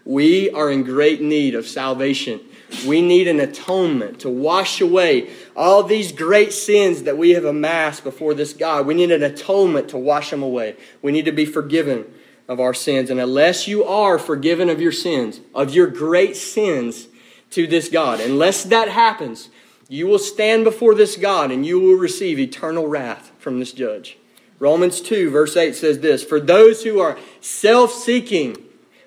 we 0.05 0.49
are 0.49 0.69
in 0.71 0.83
great 0.83 1.21
need 1.21 1.55
of 1.55 1.67
salvation. 1.67 2.41
We 2.87 3.01
need 3.01 3.27
an 3.27 3.39
atonement 3.39 4.19
to 4.21 4.29
wash 4.29 4.81
away 4.81 5.29
all 5.55 5.83
these 5.83 6.11
great 6.11 6.51
sins 6.51 7.03
that 7.03 7.17
we 7.17 7.31
have 7.31 7.45
amassed 7.45 8.03
before 8.03 8.33
this 8.33 8.53
God. 8.53 8.87
We 8.87 8.95
need 8.95 9.11
an 9.11 9.23
atonement 9.23 9.89
to 9.89 9.97
wash 9.97 10.31
them 10.31 10.41
away. 10.41 10.75
We 11.03 11.11
need 11.11 11.25
to 11.25 11.31
be 11.31 11.45
forgiven 11.45 12.05
of 12.47 12.59
our 12.59 12.73
sins. 12.73 13.09
And 13.09 13.19
unless 13.19 13.67
you 13.67 13.83
are 13.83 14.19
forgiven 14.19 14.69
of 14.69 14.81
your 14.81 14.91
sins, 14.91 15.39
of 15.53 15.73
your 15.73 15.87
great 15.87 16.35
sins 16.35 17.07
to 17.51 17.67
this 17.67 17.89
God, 17.89 18.19
unless 18.19 18.63
that 18.65 18.89
happens, 18.89 19.49
you 19.87 20.07
will 20.07 20.19
stand 20.19 20.63
before 20.63 20.95
this 20.95 21.15
God 21.15 21.51
and 21.51 21.65
you 21.65 21.79
will 21.79 21.95
receive 21.95 22.39
eternal 22.39 22.87
wrath 22.87 23.31
from 23.39 23.59
this 23.59 23.71
judge. 23.71 24.17
Romans 24.59 25.01
2, 25.01 25.29
verse 25.29 25.57
8 25.57 25.75
says 25.75 25.99
this 25.99 26.23
For 26.23 26.39
those 26.39 26.83
who 26.83 26.99
are 26.99 27.17
self 27.41 27.91
seeking, 27.91 28.57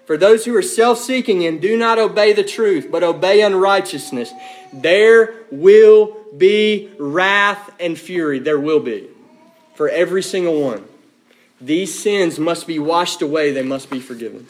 for 0.05 0.16
those 0.16 0.45
who 0.45 0.55
are 0.55 0.62
self 0.62 0.99
seeking 0.99 1.45
and 1.45 1.61
do 1.61 1.76
not 1.76 1.99
obey 1.99 2.32
the 2.32 2.45
truth, 2.45 2.89
but 2.91 3.03
obey 3.03 3.43
unrighteousness, 3.43 4.32
there 4.72 5.34
will 5.51 6.16
be 6.37 6.91
wrath 6.99 7.72
and 7.80 7.99
fury. 7.99 8.39
There 8.39 8.61
will 8.61 8.80
be. 8.80 9.09
For 9.74 9.89
every 9.89 10.22
single 10.22 10.61
one. 10.61 10.84
These 11.61 11.98
sins 11.98 12.38
must 12.38 12.66
be 12.66 12.78
washed 12.78 13.22
away, 13.22 13.50
they 13.52 13.62
must 13.62 13.90
be 13.90 14.00
forgiven. 14.00 14.46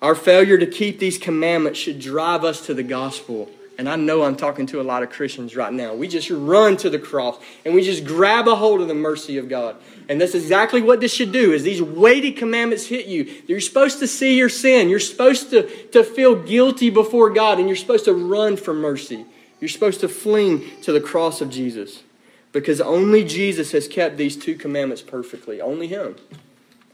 Our 0.00 0.14
failure 0.14 0.58
to 0.58 0.66
keep 0.66 0.98
these 0.98 1.18
commandments 1.18 1.78
should 1.78 1.98
drive 1.98 2.44
us 2.44 2.66
to 2.66 2.74
the 2.74 2.82
gospel. 2.82 3.50
And 3.78 3.88
I 3.88 3.94
know 3.94 4.24
I'm 4.24 4.34
talking 4.34 4.66
to 4.66 4.80
a 4.80 4.82
lot 4.82 5.04
of 5.04 5.10
Christians 5.10 5.54
right 5.54 5.72
now. 5.72 5.94
We 5.94 6.08
just 6.08 6.30
run 6.30 6.76
to 6.78 6.90
the 6.90 6.98
cross 6.98 7.38
and 7.64 7.74
we 7.74 7.82
just 7.82 8.04
grab 8.04 8.48
a 8.48 8.56
hold 8.56 8.80
of 8.80 8.88
the 8.88 8.94
mercy 8.94 9.38
of 9.38 9.48
God. 9.48 9.76
And 10.08 10.20
that's 10.20 10.34
exactly 10.34 10.82
what 10.82 11.00
this 11.00 11.14
should 11.14 11.30
do 11.30 11.52
is 11.52 11.62
these 11.62 11.80
weighty 11.80 12.32
commandments 12.32 12.86
hit 12.86 13.06
you. 13.06 13.32
You're 13.46 13.60
supposed 13.60 14.00
to 14.00 14.08
see 14.08 14.36
your 14.36 14.48
sin. 14.48 14.88
You're 14.88 14.98
supposed 14.98 15.50
to, 15.50 15.62
to 15.88 16.02
feel 16.02 16.34
guilty 16.34 16.90
before 16.90 17.30
God 17.30 17.58
and 17.58 17.68
you're 17.68 17.76
supposed 17.76 18.06
to 18.06 18.14
run 18.14 18.56
for 18.56 18.74
mercy. 18.74 19.24
You're 19.60 19.68
supposed 19.68 20.00
to 20.00 20.08
fling 20.08 20.64
to 20.82 20.92
the 20.92 21.00
cross 21.00 21.40
of 21.40 21.50
Jesus 21.50 22.02
because 22.52 22.80
only 22.80 23.24
Jesus 23.24 23.72
has 23.72 23.88
kept 23.88 24.16
these 24.16 24.36
two 24.36 24.54
commandments 24.54 25.02
perfectly. 25.02 25.60
Only 25.60 25.86
Him. 25.88 26.16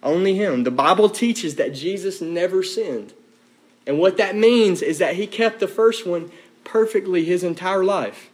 Only 0.03 0.35
Him. 0.35 0.65
The 0.65 0.71
Bible 0.71 1.09
teaches 1.09 1.57
that 1.57 1.75
Jesus 1.75 2.21
never 2.21 2.63
sinned. 2.63 3.13
And 3.87 3.99
what 3.99 4.17
that 4.17 4.35
means 4.35 4.83
is 4.83 4.99
that 4.99 5.17
He 5.17 5.27
kept 5.27 5.61
the 5.61 5.69
first 5.69 6.07
one 6.07 6.31
perfectly 6.65 7.25
His 7.25 7.45
entire 7.45 7.85
life. 7.85 8.31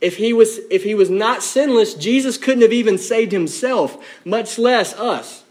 If 0.00 0.18
he, 0.18 0.34
was, 0.34 0.58
if 0.70 0.84
he 0.84 0.94
was 0.94 1.08
not 1.08 1.42
sinless, 1.42 1.94
Jesus 1.94 2.36
couldn't 2.36 2.60
have 2.60 2.74
even 2.74 2.98
saved 2.98 3.32
himself, 3.32 4.04
much 4.22 4.58
less 4.58 4.92
us. 4.98 5.44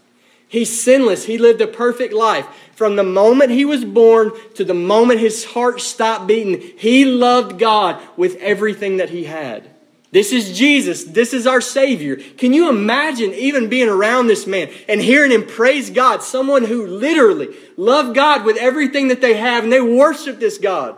He's 0.46 0.80
sinless. 0.80 1.24
He 1.24 1.38
lived 1.38 1.60
a 1.60 1.66
perfect 1.66 2.14
life. 2.14 2.46
From 2.76 2.94
the 2.94 3.02
moment 3.02 3.50
he 3.50 3.64
was 3.64 3.84
born 3.84 4.30
to 4.54 4.64
the 4.64 4.72
moment 4.72 5.18
his 5.18 5.44
heart 5.44 5.80
stopped 5.80 6.28
beating, 6.28 6.60
he 6.78 7.04
loved 7.04 7.58
God 7.58 8.00
with 8.16 8.36
everything 8.36 8.98
that 8.98 9.10
he 9.10 9.24
had. 9.24 9.68
This 10.14 10.32
is 10.32 10.56
Jesus. 10.56 11.02
This 11.02 11.34
is 11.34 11.44
our 11.44 11.60
Savior. 11.60 12.14
Can 12.14 12.52
you 12.52 12.68
imagine 12.68 13.34
even 13.34 13.68
being 13.68 13.88
around 13.88 14.28
this 14.28 14.46
man 14.46 14.70
and 14.88 15.00
hearing 15.00 15.32
him 15.32 15.44
praise 15.44 15.90
God? 15.90 16.22
Someone 16.22 16.62
who 16.62 16.86
literally 16.86 17.48
loved 17.76 18.14
God 18.14 18.44
with 18.44 18.56
everything 18.56 19.08
that 19.08 19.20
they 19.20 19.34
have 19.34 19.64
and 19.64 19.72
they 19.72 19.80
worship 19.80 20.38
this 20.38 20.56
God, 20.56 20.94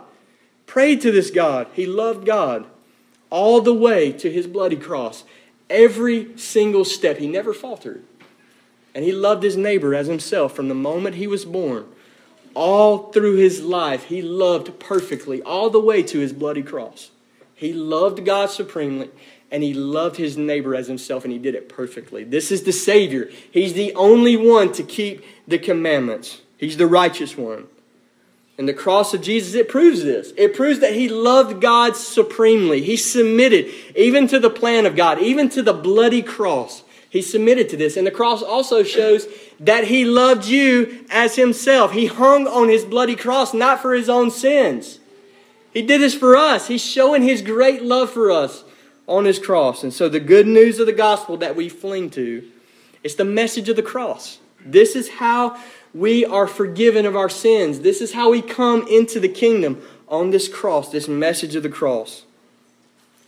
prayed 0.67 1.01
to 1.01 1.11
this 1.11 1.31
God. 1.31 1.67
He 1.73 1.87
loved 1.87 2.27
God 2.27 2.67
all 3.31 3.59
the 3.59 3.73
way 3.73 4.11
to 4.11 4.31
his 4.31 4.45
bloody 4.45 4.75
cross. 4.75 5.23
Every 5.67 6.37
single 6.37 6.85
step. 6.85 7.17
He 7.17 7.27
never 7.27 7.55
faltered. 7.55 8.03
And 8.93 9.03
he 9.03 9.11
loved 9.11 9.41
his 9.41 9.57
neighbor 9.57 9.95
as 9.95 10.05
himself 10.05 10.55
from 10.55 10.67
the 10.67 10.75
moment 10.75 11.15
he 11.15 11.25
was 11.25 11.43
born. 11.43 11.87
All 12.53 13.11
through 13.11 13.37
his 13.37 13.63
life, 13.63 14.03
he 14.03 14.21
loved 14.21 14.79
perfectly, 14.79 15.41
all 15.41 15.71
the 15.71 15.79
way 15.79 16.03
to 16.03 16.19
his 16.19 16.33
bloody 16.33 16.61
cross. 16.61 17.09
He 17.57 17.73
loved 17.73 18.23
God 18.23 18.51
supremely, 18.51 19.09
and 19.49 19.63
he 19.63 19.73
loved 19.73 20.15
his 20.15 20.37
neighbor 20.37 20.75
as 20.75 20.87
himself, 20.87 21.23
and 21.23 21.33
he 21.33 21.39
did 21.39 21.55
it 21.55 21.67
perfectly. 21.67 22.23
This 22.23 22.51
is 22.51 22.63
the 22.63 22.71
Savior. 22.71 23.31
He's 23.51 23.73
the 23.73 23.95
only 23.95 24.37
one 24.37 24.71
to 24.73 24.83
keep 24.83 25.25
the 25.47 25.57
commandments, 25.57 26.41
he's 26.57 26.77
the 26.77 26.87
righteous 26.87 27.35
one. 27.35 27.67
And 28.59 28.67
the 28.67 28.73
cross 28.73 29.13
of 29.13 29.21
Jesus, 29.21 29.53
it 29.53 29.69
proves 29.69 30.03
this. 30.03 30.33
It 30.35 30.55
proves 30.55 30.79
that 30.79 30.93
he 30.93 31.09
loved 31.09 31.61
God 31.61 31.95
supremely. 31.95 32.81
He 32.81 32.97
submitted 32.97 33.71
even 33.95 34.27
to 34.29 34.39
the 34.39 34.49
plan 34.49 34.87
of 34.87 34.95
God, 34.95 35.19
even 35.19 35.49
to 35.49 35.61
the 35.61 35.73
bloody 35.73 36.23
cross. 36.23 36.83
He 37.09 37.21
submitted 37.21 37.69
to 37.69 37.77
this. 37.77 37.97
And 37.97 38.07
the 38.07 38.11
cross 38.11 38.41
also 38.41 38.81
shows 38.81 39.27
that 39.59 39.85
he 39.85 40.05
loved 40.05 40.45
you 40.45 41.05
as 41.11 41.35
himself. 41.35 41.91
He 41.91 42.07
hung 42.07 42.47
on 42.47 42.67
his 42.67 42.83
bloody 42.83 43.15
cross 43.15 43.53
not 43.53 43.79
for 43.79 43.93
his 43.93 44.09
own 44.09 44.31
sins, 44.31 44.99
he 45.77 45.83
did 45.83 46.01
this 46.01 46.15
for 46.15 46.35
us. 46.35 46.67
He's 46.67 46.83
showing 46.83 47.21
His 47.21 47.43
great 47.43 47.83
love 47.83 48.09
for 48.09 48.31
us 48.31 48.63
on 49.05 49.25
His 49.25 49.37
cross. 49.37 49.83
And 49.83 49.93
so, 49.93 50.09
the 50.09 50.19
good 50.19 50.47
news 50.47 50.79
of 50.79 50.87
the 50.87 50.91
gospel 50.91 51.37
that 51.37 51.55
we 51.55 51.69
fling 51.69 52.09
to 52.09 52.49
is 53.03 53.13
the 53.13 53.23
message 53.23 53.69
of 53.69 53.75
the 53.75 53.83
cross. 53.83 54.39
This 54.65 54.95
is 54.95 55.07
how 55.07 55.55
we 55.93 56.25
are 56.25 56.47
forgiven 56.47 57.05
of 57.05 57.15
our 57.15 57.29
sins. 57.29 57.81
This 57.81 58.01
is 58.01 58.13
how 58.13 58.31
we 58.31 58.41
come 58.41 58.87
into 58.87 59.19
the 59.19 59.29
kingdom 59.29 59.79
on 60.07 60.31
this 60.31 60.47
cross, 60.47 60.89
this 60.89 61.07
message 61.07 61.55
of 61.55 61.61
the 61.61 61.69
cross. 61.69 62.23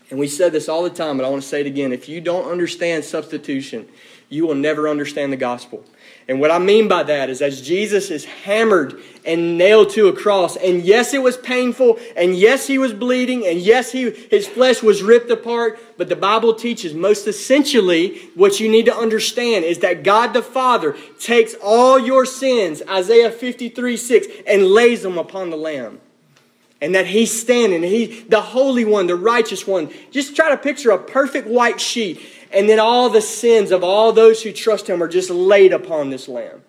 And 0.09 0.17
we 0.17 0.27
said 0.27 0.51
this 0.51 0.67
all 0.67 0.81
the 0.81 0.89
time, 0.89 1.17
but 1.17 1.27
I 1.27 1.29
want 1.29 1.43
to 1.43 1.47
say 1.47 1.61
it 1.61 1.67
again. 1.67 1.93
If 1.93 2.09
you 2.09 2.19
don't 2.19 2.49
understand 2.49 3.05
substitution, 3.05 3.87
you 4.27 4.47
will 4.47 4.55
never 4.55 4.89
understand 4.89 5.31
the 5.31 5.37
gospel. 5.37 5.85
And 6.29 6.39
what 6.39 6.51
I 6.51 6.59
mean 6.59 6.87
by 6.87 7.01
that 7.01 7.31
is 7.31 7.41
as 7.41 7.59
Jesus 7.59 8.11
is 8.11 8.23
hammered 8.23 9.01
and 9.25 9.57
nailed 9.57 9.89
to 9.91 10.09
a 10.09 10.13
cross, 10.13 10.55
and 10.57 10.83
yes, 10.83 11.11
it 11.11 11.23
was 11.23 11.35
painful, 11.37 11.97
and 12.15 12.35
yes, 12.35 12.67
he 12.67 12.77
was 12.77 12.93
bleeding, 12.93 13.47
and 13.47 13.59
yes, 13.59 13.91
he, 13.91 14.11
his 14.11 14.47
flesh 14.47 14.83
was 14.83 15.01
ripped 15.01 15.31
apart, 15.31 15.79
but 15.97 16.07
the 16.07 16.15
Bible 16.15 16.53
teaches 16.53 16.93
most 16.93 17.25
essentially 17.25 18.19
what 18.35 18.59
you 18.59 18.69
need 18.69 18.85
to 18.85 18.95
understand 18.95 19.65
is 19.65 19.79
that 19.79 20.03
God 20.03 20.33
the 20.33 20.43
Father 20.43 20.95
takes 21.19 21.55
all 21.63 21.97
your 21.97 22.27
sins, 22.27 22.83
Isaiah 22.87 23.31
53 23.31 23.97
6, 23.97 24.27
and 24.45 24.67
lays 24.67 25.01
them 25.01 25.17
upon 25.17 25.49
the 25.49 25.57
Lamb. 25.57 25.99
And 26.79 26.93
that 26.93 27.07
he's 27.07 27.41
standing 27.41 27.83
and 27.83 27.91
he 27.91 28.21
the 28.21 28.39
holy 28.39 28.85
one 28.85 29.07
the 29.07 29.15
righteous 29.15 29.67
one. 29.67 29.91
Just 30.11 30.33
try 30.33 30.49
to 30.49 30.57
picture 30.57 30.91
a 30.91 30.97
perfect 30.97 31.45
white 31.47 31.81
sheet 31.81 32.21
and 32.51 32.67
then 32.67 32.79
all 32.79 33.09
the 33.09 33.21
sins 33.21 33.71
of 33.71 33.83
all 33.83 34.11
those 34.11 34.41
who 34.41 34.51
trust 34.51 34.87
him 34.87 35.03
are 35.03 35.07
just 35.07 35.29
laid 35.29 35.73
upon 35.73 36.09
this 36.09 36.27
lamb. 36.27 36.61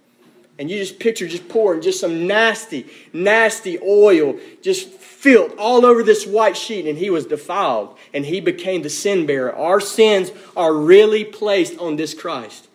And 0.58 0.70
you 0.70 0.76
just 0.76 0.98
picture 0.98 1.26
just 1.26 1.48
pouring 1.48 1.80
just 1.80 2.00
some 2.00 2.26
nasty, 2.26 2.86
nasty 3.14 3.78
oil, 3.78 4.38
just 4.60 4.90
filth 4.90 5.54
all 5.56 5.86
over 5.86 6.02
this 6.02 6.26
white 6.26 6.54
sheet. 6.54 6.86
And 6.86 6.98
he 6.98 7.08
was 7.08 7.24
defiled 7.24 7.96
and 8.12 8.26
he 8.26 8.40
became 8.40 8.82
the 8.82 8.90
sin 8.90 9.24
bearer. 9.24 9.54
Our 9.54 9.80
sins 9.80 10.30
are 10.54 10.74
really 10.74 11.24
placed 11.24 11.78
on 11.78 11.96
this 11.96 12.12
Christ. 12.12 12.68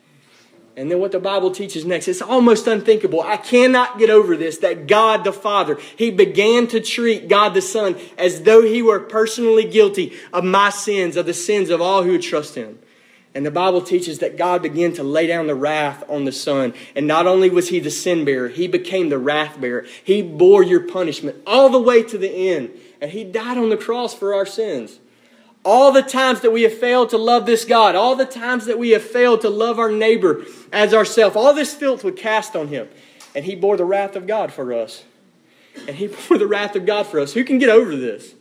And 0.77 0.91
then 0.91 0.99
what 0.99 1.11
the 1.11 1.19
Bible 1.19 1.51
teaches 1.51 1.85
next, 1.85 2.07
it's 2.07 2.23
almost 2.23 2.67
unthinkable. 2.67 3.21
I 3.21 3.37
cannot 3.37 3.97
get 3.97 4.09
over 4.09 4.35
this 4.35 4.57
that 4.57 4.87
God 4.87 5.23
the 5.23 5.31
Father, 5.31 5.77
He 5.95 6.11
began 6.11 6.67
to 6.67 6.81
treat 6.81 7.29
God 7.29 7.53
the 7.53 7.61
Son 7.61 7.95
as 8.17 8.41
though 8.41 8.61
He 8.61 8.81
were 8.81 8.99
personally 8.99 9.63
guilty 9.63 10.13
of 10.33 10.43
my 10.43 10.71
sins, 10.71 11.15
of 11.15 11.27
the 11.27 11.33
sins 11.33 11.69
of 11.69 11.81
all 11.81 12.03
who 12.03 12.17
trust 12.17 12.55
Him. 12.55 12.79
And 13.35 13.45
the 13.45 13.51
Bible 13.51 13.81
teaches 13.81 14.19
that 14.19 14.37
God 14.37 14.63
began 14.63 14.93
to 14.93 15.03
lay 15.03 15.27
down 15.27 15.47
the 15.47 15.55
wrath 15.55 16.03
on 16.09 16.23
the 16.23 16.31
Son. 16.31 16.73
And 16.95 17.05
not 17.05 17.27
only 17.27 17.49
was 17.49 17.67
He 17.67 17.79
the 17.79 17.91
sin 17.91 18.23
bearer, 18.23 18.47
He 18.47 18.67
became 18.67 19.09
the 19.09 19.19
wrath 19.19 19.59
bearer. 19.59 19.85
He 20.03 20.21
bore 20.21 20.63
your 20.63 20.87
punishment 20.87 21.43
all 21.45 21.69
the 21.69 21.79
way 21.79 22.01
to 22.03 22.17
the 22.17 22.31
end. 22.31 22.71
And 23.01 23.11
He 23.11 23.25
died 23.25 23.57
on 23.57 23.69
the 23.69 23.77
cross 23.77 24.13
for 24.15 24.33
our 24.33 24.45
sins. 24.45 24.99
all 25.65 25.91
the 25.91 26.03
times 26.03 26.41
that 26.41 26.51
we 26.51 26.61
have 26.61 26.77
failed 26.77 27.09
to 27.09 27.17
love 27.17 27.47
this 27.47 27.65
God, 27.65 27.95
all 27.95 28.15
the 28.15 28.25
times 28.25 28.67
that 28.67 28.77
we 28.77 28.91
have 28.91 29.03
failed 29.03 29.41
to 29.41 29.49
love 29.49 29.79
our 29.79 29.91
neighbor 29.91 30.45
as 30.71 30.93
ourselves, 30.93 31.35
all 31.35 31.53
this 31.55 31.73
filth 31.73 32.03
would 32.03 32.15
cast 32.15 32.55
on 32.55 32.67
him. 32.67 32.87
And 33.33 33.43
he 33.43 33.55
bore 33.55 33.75
the 33.75 33.83
wrath 33.83 34.15
of 34.15 34.27
God 34.27 34.53
for 34.53 34.71
us. 34.71 35.03
And 35.87 35.95
he 35.95 36.07
bore 36.29 36.37
the 36.37 36.47
wrath 36.47 36.75
of 36.75 36.85
God 36.85 37.07
for 37.07 37.19
us. 37.19 37.33
Who 37.33 37.43
can 37.43 37.57
get 37.57 37.69
over 37.69 37.95
this? 37.95 38.35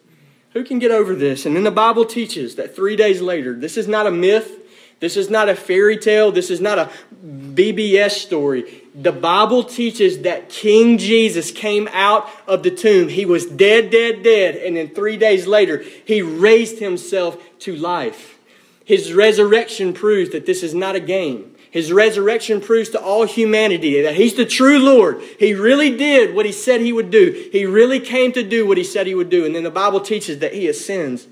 Who 0.52 0.62
can 0.62 0.78
get 0.78 0.90
over 0.90 1.14
this? 1.16 1.46
And 1.46 1.56
then 1.56 1.64
the 1.64 1.70
Bible 1.70 2.04
teaches 2.04 2.54
that 2.56 2.76
three 2.76 2.94
days 2.94 3.20
later, 3.20 3.54
this 3.54 3.76
is 3.76 3.88
not 3.88 4.06
a 4.06 4.10
myth. 4.12 4.60
This 5.00 5.16
is 5.16 5.28
not 5.28 5.48
a 5.48 5.54
fairy 5.54 5.96
tale. 5.96 6.32
This 6.32 6.50
is 6.50 6.60
not 6.60 6.78
a 6.78 6.90
BBS 7.24 8.12
story. 8.12 8.82
The 8.94 9.12
Bible 9.12 9.64
teaches 9.64 10.22
that 10.22 10.48
King 10.48 10.98
Jesus 10.98 11.50
came 11.50 11.88
out 11.92 12.28
of 12.46 12.62
the 12.62 12.70
tomb. 12.70 13.08
He 13.08 13.24
was 13.24 13.46
dead, 13.46 13.90
dead, 13.90 14.22
dead. 14.22 14.56
And 14.56 14.76
then 14.76 14.94
three 14.94 15.16
days 15.16 15.46
later, 15.46 15.84
he 16.04 16.22
raised 16.22 16.78
himself 16.78 17.36
to 17.60 17.76
life. 17.76 18.38
His 18.84 19.12
resurrection 19.12 19.92
proves 19.94 20.30
that 20.30 20.46
this 20.46 20.62
is 20.62 20.74
not 20.74 20.94
a 20.94 21.00
game. 21.00 21.54
His 21.74 21.92
resurrection 21.92 22.60
proves 22.60 22.90
to 22.90 23.00
all 23.00 23.24
humanity 23.24 24.02
that 24.02 24.14
He's 24.14 24.34
the 24.34 24.46
true 24.46 24.78
Lord. 24.78 25.20
He 25.40 25.54
really 25.54 25.96
did 25.96 26.32
what 26.32 26.46
He 26.46 26.52
said 26.52 26.80
He 26.80 26.92
would 26.92 27.10
do. 27.10 27.48
He 27.50 27.66
really 27.66 27.98
came 27.98 28.30
to 28.30 28.44
do 28.44 28.64
what 28.64 28.78
He 28.78 28.84
said 28.84 29.08
He 29.08 29.14
would 29.16 29.28
do. 29.28 29.44
And 29.44 29.56
then 29.56 29.64
the 29.64 29.72
Bible 29.72 30.00
teaches 30.00 30.38
that 30.38 30.54
He 30.54 30.68
ascends 30.68 31.26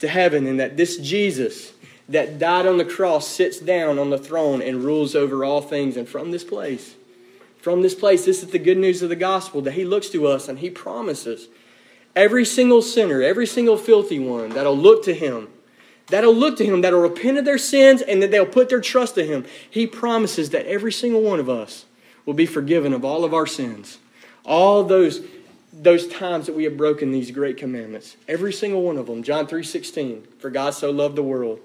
to 0.00 0.08
heaven 0.08 0.46
and 0.46 0.60
that 0.60 0.76
this 0.76 0.98
Jesus 0.98 1.72
that 2.08 2.38
died 2.38 2.66
on 2.66 2.78
the 2.78 2.84
cross 2.84 3.26
sits 3.26 3.58
down 3.58 3.98
on 3.98 4.10
the 4.10 4.18
throne 4.18 4.62
and 4.62 4.84
rules 4.84 5.14
over 5.14 5.44
all 5.44 5.60
things. 5.60 5.96
And 5.96 6.08
from 6.08 6.30
this 6.30 6.44
place, 6.44 6.94
from 7.60 7.82
this 7.82 7.94
place, 7.94 8.24
this 8.24 8.42
is 8.42 8.50
the 8.50 8.58
good 8.58 8.78
news 8.78 9.02
of 9.02 9.08
the 9.08 9.16
gospel 9.16 9.60
that 9.62 9.72
He 9.72 9.84
looks 9.84 10.08
to 10.10 10.26
us 10.26 10.48
and 10.48 10.58
He 10.58 10.70
promises 10.70 11.48
every 12.16 12.44
single 12.44 12.82
sinner, 12.82 13.22
every 13.22 13.46
single 13.46 13.76
filthy 13.76 14.18
one 14.18 14.50
that'll 14.50 14.76
look 14.76 15.04
to 15.04 15.14
Him 15.14 15.48
that'll 16.08 16.34
look 16.34 16.56
to 16.58 16.64
him, 16.64 16.80
that'll 16.80 17.00
repent 17.00 17.38
of 17.38 17.44
their 17.44 17.58
sins, 17.58 18.02
and 18.02 18.22
that 18.22 18.30
they'll 18.30 18.46
put 18.46 18.68
their 18.68 18.80
trust 18.80 19.16
in 19.18 19.26
him. 19.26 19.44
He 19.70 19.86
promises 19.86 20.50
that 20.50 20.66
every 20.66 20.92
single 20.92 21.22
one 21.22 21.40
of 21.40 21.48
us 21.48 21.84
will 22.26 22.34
be 22.34 22.46
forgiven 22.46 22.92
of 22.92 23.04
all 23.04 23.24
of 23.24 23.32
our 23.32 23.46
sins. 23.46 23.98
All 24.44 24.84
those, 24.84 25.22
those 25.72 26.08
times 26.08 26.46
that 26.46 26.56
we 26.56 26.64
have 26.64 26.76
broken 26.76 27.12
these 27.12 27.30
great 27.30 27.56
commandments. 27.56 28.16
Every 28.26 28.52
single 28.52 28.82
one 28.82 28.96
of 28.96 29.06
them. 29.06 29.22
John 29.22 29.46
3.16, 29.46 30.26
For 30.38 30.50
God 30.50 30.74
so 30.74 30.90
loved 30.90 31.16
the 31.16 31.22
world 31.22 31.60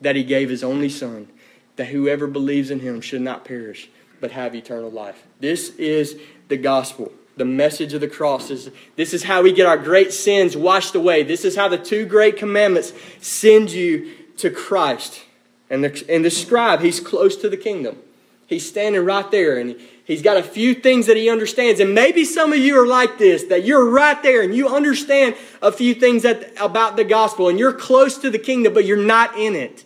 that 0.00 0.16
he 0.16 0.24
gave 0.24 0.50
his 0.50 0.64
only 0.64 0.88
son, 0.88 1.28
that 1.76 1.86
whoever 1.86 2.26
believes 2.26 2.70
in 2.70 2.80
him 2.80 3.00
should 3.00 3.22
not 3.22 3.44
perish, 3.44 3.88
but 4.20 4.32
have 4.32 4.54
eternal 4.54 4.90
life. 4.90 5.26
This 5.40 5.70
is 5.76 6.18
the 6.48 6.56
gospel. 6.56 7.12
The 7.36 7.44
message 7.44 7.92
of 7.92 8.00
the 8.00 8.08
cross 8.08 8.50
is 8.50 8.70
this 8.96 9.12
is 9.12 9.24
how 9.24 9.42
we 9.42 9.52
get 9.52 9.66
our 9.66 9.76
great 9.76 10.12
sins 10.12 10.56
washed 10.56 10.94
away. 10.94 11.22
This 11.22 11.44
is 11.44 11.54
how 11.54 11.68
the 11.68 11.78
two 11.78 12.06
great 12.06 12.38
commandments 12.38 12.92
send 13.20 13.70
you 13.70 14.14
to 14.38 14.50
christ. 14.50 15.22
And 15.68 15.84
the, 15.84 16.04
and 16.08 16.24
the 16.24 16.30
scribe 16.30 16.80
he's 16.80 17.00
close 17.00 17.36
to 17.36 17.50
the 17.50 17.56
kingdom. 17.56 17.98
He's 18.46 18.66
standing 18.66 19.04
right 19.04 19.28
there 19.30 19.58
and 19.58 19.76
he's 20.04 20.22
got 20.22 20.36
a 20.36 20.42
few 20.42 20.72
things 20.72 21.06
that 21.06 21.16
he 21.16 21.28
understands. 21.28 21.80
And 21.80 21.94
maybe 21.94 22.24
some 22.24 22.52
of 22.52 22.58
you 22.58 22.80
are 22.80 22.86
like 22.86 23.18
this 23.18 23.44
that 23.44 23.64
you're 23.64 23.90
right 23.90 24.22
there 24.22 24.40
and 24.40 24.54
you 24.54 24.68
understand 24.68 25.34
a 25.60 25.72
few 25.72 25.92
things 25.94 26.22
that, 26.22 26.52
about 26.58 26.96
the 26.96 27.04
gospel 27.04 27.48
and 27.48 27.58
you're 27.58 27.72
close 27.72 28.16
to 28.18 28.30
the 28.30 28.38
kingdom 28.38 28.72
but 28.72 28.86
you're 28.86 28.96
not 28.96 29.36
in 29.36 29.54
it 29.54 29.84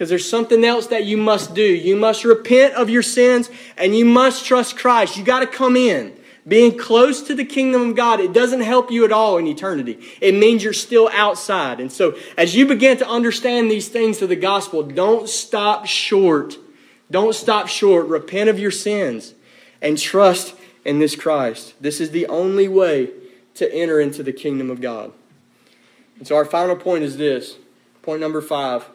because 0.00 0.08
there's 0.08 0.26
something 0.26 0.64
else 0.64 0.86
that 0.86 1.04
you 1.04 1.18
must 1.18 1.52
do 1.52 1.62
you 1.62 1.94
must 1.94 2.24
repent 2.24 2.72
of 2.72 2.88
your 2.88 3.02
sins 3.02 3.50
and 3.76 3.94
you 3.94 4.06
must 4.06 4.46
trust 4.46 4.78
christ 4.78 5.18
you 5.18 5.22
got 5.22 5.40
to 5.40 5.46
come 5.46 5.76
in 5.76 6.16
being 6.48 6.78
close 6.78 7.20
to 7.20 7.34
the 7.34 7.44
kingdom 7.44 7.90
of 7.90 7.96
God, 7.96 8.18
it 8.18 8.32
doesn't 8.32 8.62
help 8.62 8.90
you 8.90 9.04
at 9.04 9.12
all 9.12 9.36
in 9.36 9.46
eternity. 9.46 10.00
It 10.22 10.34
means 10.34 10.64
you're 10.64 10.72
still 10.72 11.10
outside. 11.12 11.80
And 11.80 11.92
so, 11.92 12.16
as 12.38 12.56
you 12.56 12.66
begin 12.66 12.96
to 12.96 13.06
understand 13.06 13.70
these 13.70 13.88
things 13.88 14.22
of 14.22 14.30
the 14.30 14.36
gospel, 14.36 14.82
don't 14.82 15.28
stop 15.28 15.84
short. 15.84 16.56
Don't 17.10 17.34
stop 17.34 17.68
short. 17.68 18.06
Repent 18.06 18.48
of 18.48 18.58
your 18.58 18.70
sins 18.70 19.34
and 19.82 19.98
trust 19.98 20.54
in 20.82 20.98
this 20.98 21.14
Christ. 21.14 21.74
This 21.78 22.00
is 22.00 22.10
the 22.10 22.26
only 22.26 22.68
way 22.68 23.10
to 23.56 23.72
enter 23.72 24.00
into 24.00 24.22
the 24.22 24.32
kingdom 24.32 24.70
of 24.70 24.80
God. 24.80 25.12
And 26.16 26.26
so, 26.26 26.36
our 26.36 26.46
final 26.46 26.74
point 26.74 27.04
is 27.04 27.18
this 27.18 27.58
point 28.02 28.22
number 28.22 28.40
five 28.40 28.86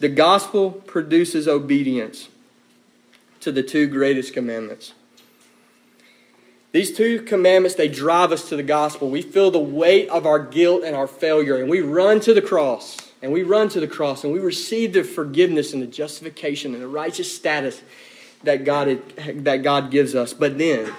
the 0.00 0.08
gospel 0.08 0.70
produces 0.70 1.48
obedience 1.48 2.28
to 3.40 3.52
the 3.52 3.62
two 3.62 3.86
greatest 3.86 4.32
commandments. 4.32 4.92
These 6.72 6.96
two 6.96 7.22
commandments, 7.22 7.76
they 7.76 7.88
drive 7.88 8.30
us 8.30 8.48
to 8.50 8.56
the 8.56 8.62
gospel. 8.62 9.08
We 9.08 9.22
feel 9.22 9.50
the 9.50 9.58
weight 9.58 10.08
of 10.10 10.26
our 10.26 10.38
guilt 10.38 10.82
and 10.84 10.94
our 10.94 11.06
failure, 11.06 11.56
and 11.56 11.70
we 11.70 11.80
run 11.80 12.20
to 12.20 12.34
the 12.34 12.42
cross. 12.42 12.96
And 13.20 13.32
we 13.32 13.42
run 13.42 13.68
to 13.70 13.80
the 13.80 13.88
cross, 13.88 14.22
and 14.22 14.32
we 14.32 14.38
receive 14.38 14.92
the 14.92 15.02
forgiveness 15.02 15.72
and 15.72 15.82
the 15.82 15.88
justification 15.88 16.72
and 16.74 16.82
the 16.82 16.88
righteous 16.88 17.34
status 17.34 17.82
that 18.44 18.64
God, 18.64 19.02
that 19.42 19.64
God 19.64 19.90
gives 19.90 20.14
us. 20.14 20.32
But 20.32 20.56
then, 20.56 20.92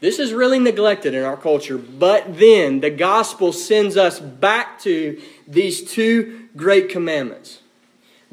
this 0.00 0.20
is 0.20 0.32
really 0.32 0.60
neglected 0.60 1.12
in 1.12 1.24
our 1.24 1.36
culture. 1.36 1.76
But 1.76 2.38
then, 2.38 2.80
the 2.80 2.90
gospel 2.90 3.52
sends 3.52 3.96
us 3.96 4.20
back 4.20 4.78
to 4.82 5.20
these 5.48 5.90
two 5.90 6.48
great 6.56 6.88
commandments. 6.88 7.58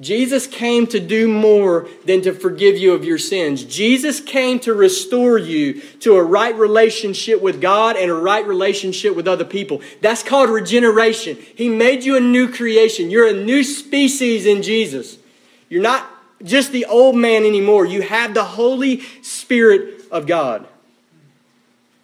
Jesus 0.02 0.48
came 0.48 0.88
to 0.88 1.00
do 1.00 1.28
more 1.28 1.88
than 2.06 2.22
to 2.24 2.34
forgive 2.34 2.78
you 2.78 2.94
of 2.94 3.06
your 3.06 3.20
sins. 3.20 3.64
Jesus 3.64 4.20
came 4.20 4.60
to 4.62 4.74
restore 4.74 5.38
you 5.38 5.80
to 6.00 6.16
a 6.16 6.24
right 6.24 6.56
relationship 6.56 7.40
with 7.42 7.62
God 7.62 7.96
and 7.96 8.10
a 8.10 8.16
right 8.16 8.46
relationship 8.46 9.16
with 9.16 9.28
other 9.28 9.46
people. 9.46 9.82
That's 10.02 10.24
called 10.24 10.50
regeneration. 10.50 11.38
He 11.56 11.70
made 11.70 12.04
you 12.04 12.18
a 12.18 12.20
new 12.20 12.52
creation. 12.52 13.12
You're 13.12 13.28
a 13.28 13.44
new 13.44 13.64
species 13.64 14.48
in 14.48 14.64
Jesus. 14.64 15.20
You're 15.70 15.84
not 15.84 16.08
just 16.44 16.72
the 16.72 16.86
old 16.86 17.16
man 17.16 17.46
anymore. 17.46 17.86
You 17.86 18.02
have 18.02 18.34
the 18.34 18.44
Holy 18.44 19.02
Spirit 19.22 20.04
of 20.12 20.26
God. 20.26 20.68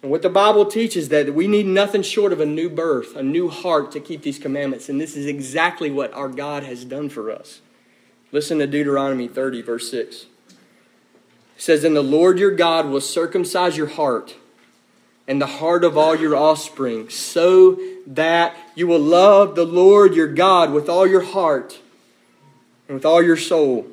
And 0.02 0.12
what 0.12 0.22
the 0.22 0.30
Bible 0.30 0.66
teaches 0.66 1.08
that 1.08 1.34
we 1.34 1.48
need 1.48 1.66
nothing 1.66 2.02
short 2.02 2.32
of 2.32 2.38
a 2.38 2.46
new 2.46 2.70
birth, 2.70 3.16
a 3.16 3.22
new 3.22 3.48
heart 3.48 3.90
to 3.92 4.00
keep 4.00 4.22
these 4.22 4.38
commandments. 4.38 4.88
And 4.88 5.00
this 5.00 5.16
is 5.16 5.26
exactly 5.26 5.90
what 5.90 6.12
our 6.12 6.28
God 6.28 6.62
has 6.62 6.84
done 6.84 7.08
for 7.08 7.32
us. 7.32 7.60
Listen 8.30 8.58
to 8.58 8.66
Deuteronomy 8.66 9.28
30, 9.28 9.62
verse 9.62 9.90
6. 9.90 10.26
It 10.48 10.56
says, 11.56 11.84
And 11.84 11.96
the 11.96 12.02
Lord 12.02 12.38
your 12.38 12.50
God 12.50 12.86
will 12.86 13.00
circumcise 13.00 13.76
your 13.76 13.86
heart 13.86 14.36
and 15.26 15.40
the 15.40 15.46
heart 15.46 15.84
of 15.84 15.98
all 15.98 16.16
your 16.16 16.34
offspring, 16.34 17.10
so 17.10 17.78
that 18.06 18.56
you 18.74 18.86
will 18.86 19.00
love 19.00 19.54
the 19.54 19.66
Lord 19.66 20.14
your 20.14 20.26
God 20.26 20.72
with 20.72 20.88
all 20.88 21.06
your 21.06 21.22
heart 21.22 21.78
and 22.86 22.94
with 22.94 23.04
all 23.04 23.22
your 23.22 23.36
soul. 23.36 23.86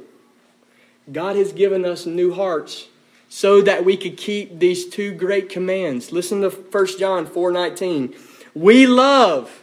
God 1.12 1.36
has 1.36 1.52
given 1.52 1.84
us 1.86 2.06
new 2.06 2.34
hearts 2.34 2.88
so 3.28 3.62
that 3.62 3.84
we 3.84 3.98
could 3.98 4.16
keep 4.16 4.60
these 4.60 4.88
two 4.88 5.14
great 5.14 5.50
commands. 5.50 6.14
Listen 6.14 6.42
to 6.42 6.50
1 6.50 6.98
John 6.98 7.26
4:19. 7.28 8.16
We 8.54 8.88
love 8.88 9.62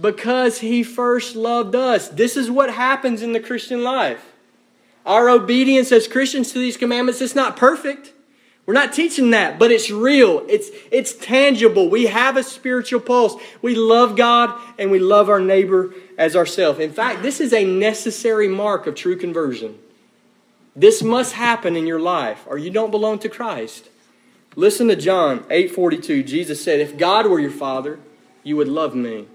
because 0.00 0.58
he 0.58 0.82
first 0.82 1.36
loved 1.36 1.74
us. 1.74 2.08
This 2.08 2.36
is 2.36 2.50
what 2.50 2.72
happens 2.72 3.22
in 3.22 3.32
the 3.32 3.40
Christian 3.40 3.82
life. 3.82 4.32
Our 5.06 5.28
obedience 5.28 5.92
as 5.92 6.08
Christians 6.08 6.52
to 6.52 6.58
these 6.58 6.76
commandments 6.76 7.20
is 7.20 7.34
not 7.34 7.56
perfect. 7.56 8.12
We're 8.66 8.74
not 8.74 8.94
teaching 8.94 9.30
that, 9.32 9.58
but 9.58 9.70
it's 9.70 9.90
real. 9.90 10.42
It's, 10.48 10.70
it's 10.90 11.12
tangible. 11.12 11.90
We 11.90 12.06
have 12.06 12.38
a 12.38 12.42
spiritual 12.42 13.00
pulse. 13.00 13.36
We 13.60 13.74
love 13.74 14.16
God 14.16 14.58
and 14.78 14.90
we 14.90 14.98
love 14.98 15.28
our 15.28 15.40
neighbor 15.40 15.94
as 16.16 16.34
ourselves. 16.34 16.78
In 16.80 16.92
fact, 16.92 17.22
this 17.22 17.40
is 17.40 17.52
a 17.52 17.64
necessary 17.64 18.48
mark 18.48 18.86
of 18.86 18.94
true 18.94 19.16
conversion. 19.16 19.78
This 20.74 21.02
must 21.02 21.34
happen 21.34 21.76
in 21.76 21.86
your 21.86 22.00
life 22.00 22.44
or 22.46 22.56
you 22.56 22.70
don't 22.70 22.90
belong 22.90 23.18
to 23.20 23.28
Christ. 23.28 23.90
Listen 24.56 24.88
to 24.88 24.96
John 24.96 25.44
8:42. 25.50 26.22
Jesus 26.22 26.62
said, 26.62 26.80
"If 26.80 26.96
God 26.96 27.26
were 27.26 27.40
your 27.40 27.50
father, 27.50 27.98
you 28.42 28.56
would 28.56 28.68
love 28.68 28.94
me." 28.94 29.26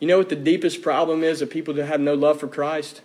You 0.00 0.06
know 0.06 0.18
what 0.18 0.28
the 0.28 0.36
deepest 0.36 0.82
problem 0.82 1.22
is 1.22 1.40
of 1.40 1.50
people 1.50 1.74
that 1.74 1.86
have 1.86 2.00
no 2.00 2.14
love 2.14 2.40
for 2.40 2.48
Christ? 2.48 3.00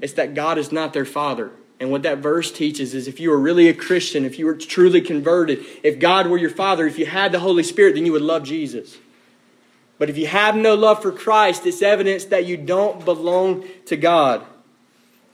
It's 0.00 0.12
that 0.14 0.34
God 0.34 0.58
is 0.58 0.70
not 0.70 0.92
their 0.92 1.04
father. 1.04 1.50
And 1.80 1.90
what 1.90 2.02
that 2.02 2.18
verse 2.18 2.52
teaches 2.52 2.94
is 2.94 3.08
if 3.08 3.18
you 3.18 3.30
were 3.30 3.38
really 3.38 3.68
a 3.68 3.74
Christian, 3.74 4.24
if 4.24 4.38
you 4.38 4.44
were 4.44 4.54
truly 4.54 5.00
converted, 5.00 5.64
if 5.82 5.98
God 5.98 6.26
were 6.26 6.36
your 6.36 6.50
father, 6.50 6.86
if 6.86 6.98
you 6.98 7.06
had 7.06 7.32
the 7.32 7.40
Holy 7.40 7.62
Spirit, 7.62 7.94
then 7.94 8.04
you 8.04 8.12
would 8.12 8.22
love 8.22 8.44
Jesus. 8.44 8.98
But 9.98 10.10
if 10.10 10.18
you 10.18 10.26
have 10.26 10.56
no 10.56 10.74
love 10.74 11.02
for 11.02 11.10
Christ, 11.10 11.66
it's 11.66 11.82
evidence 11.82 12.26
that 12.26 12.46
you 12.46 12.56
don't 12.56 13.04
belong 13.04 13.64
to 13.86 13.96
God. 13.96 14.44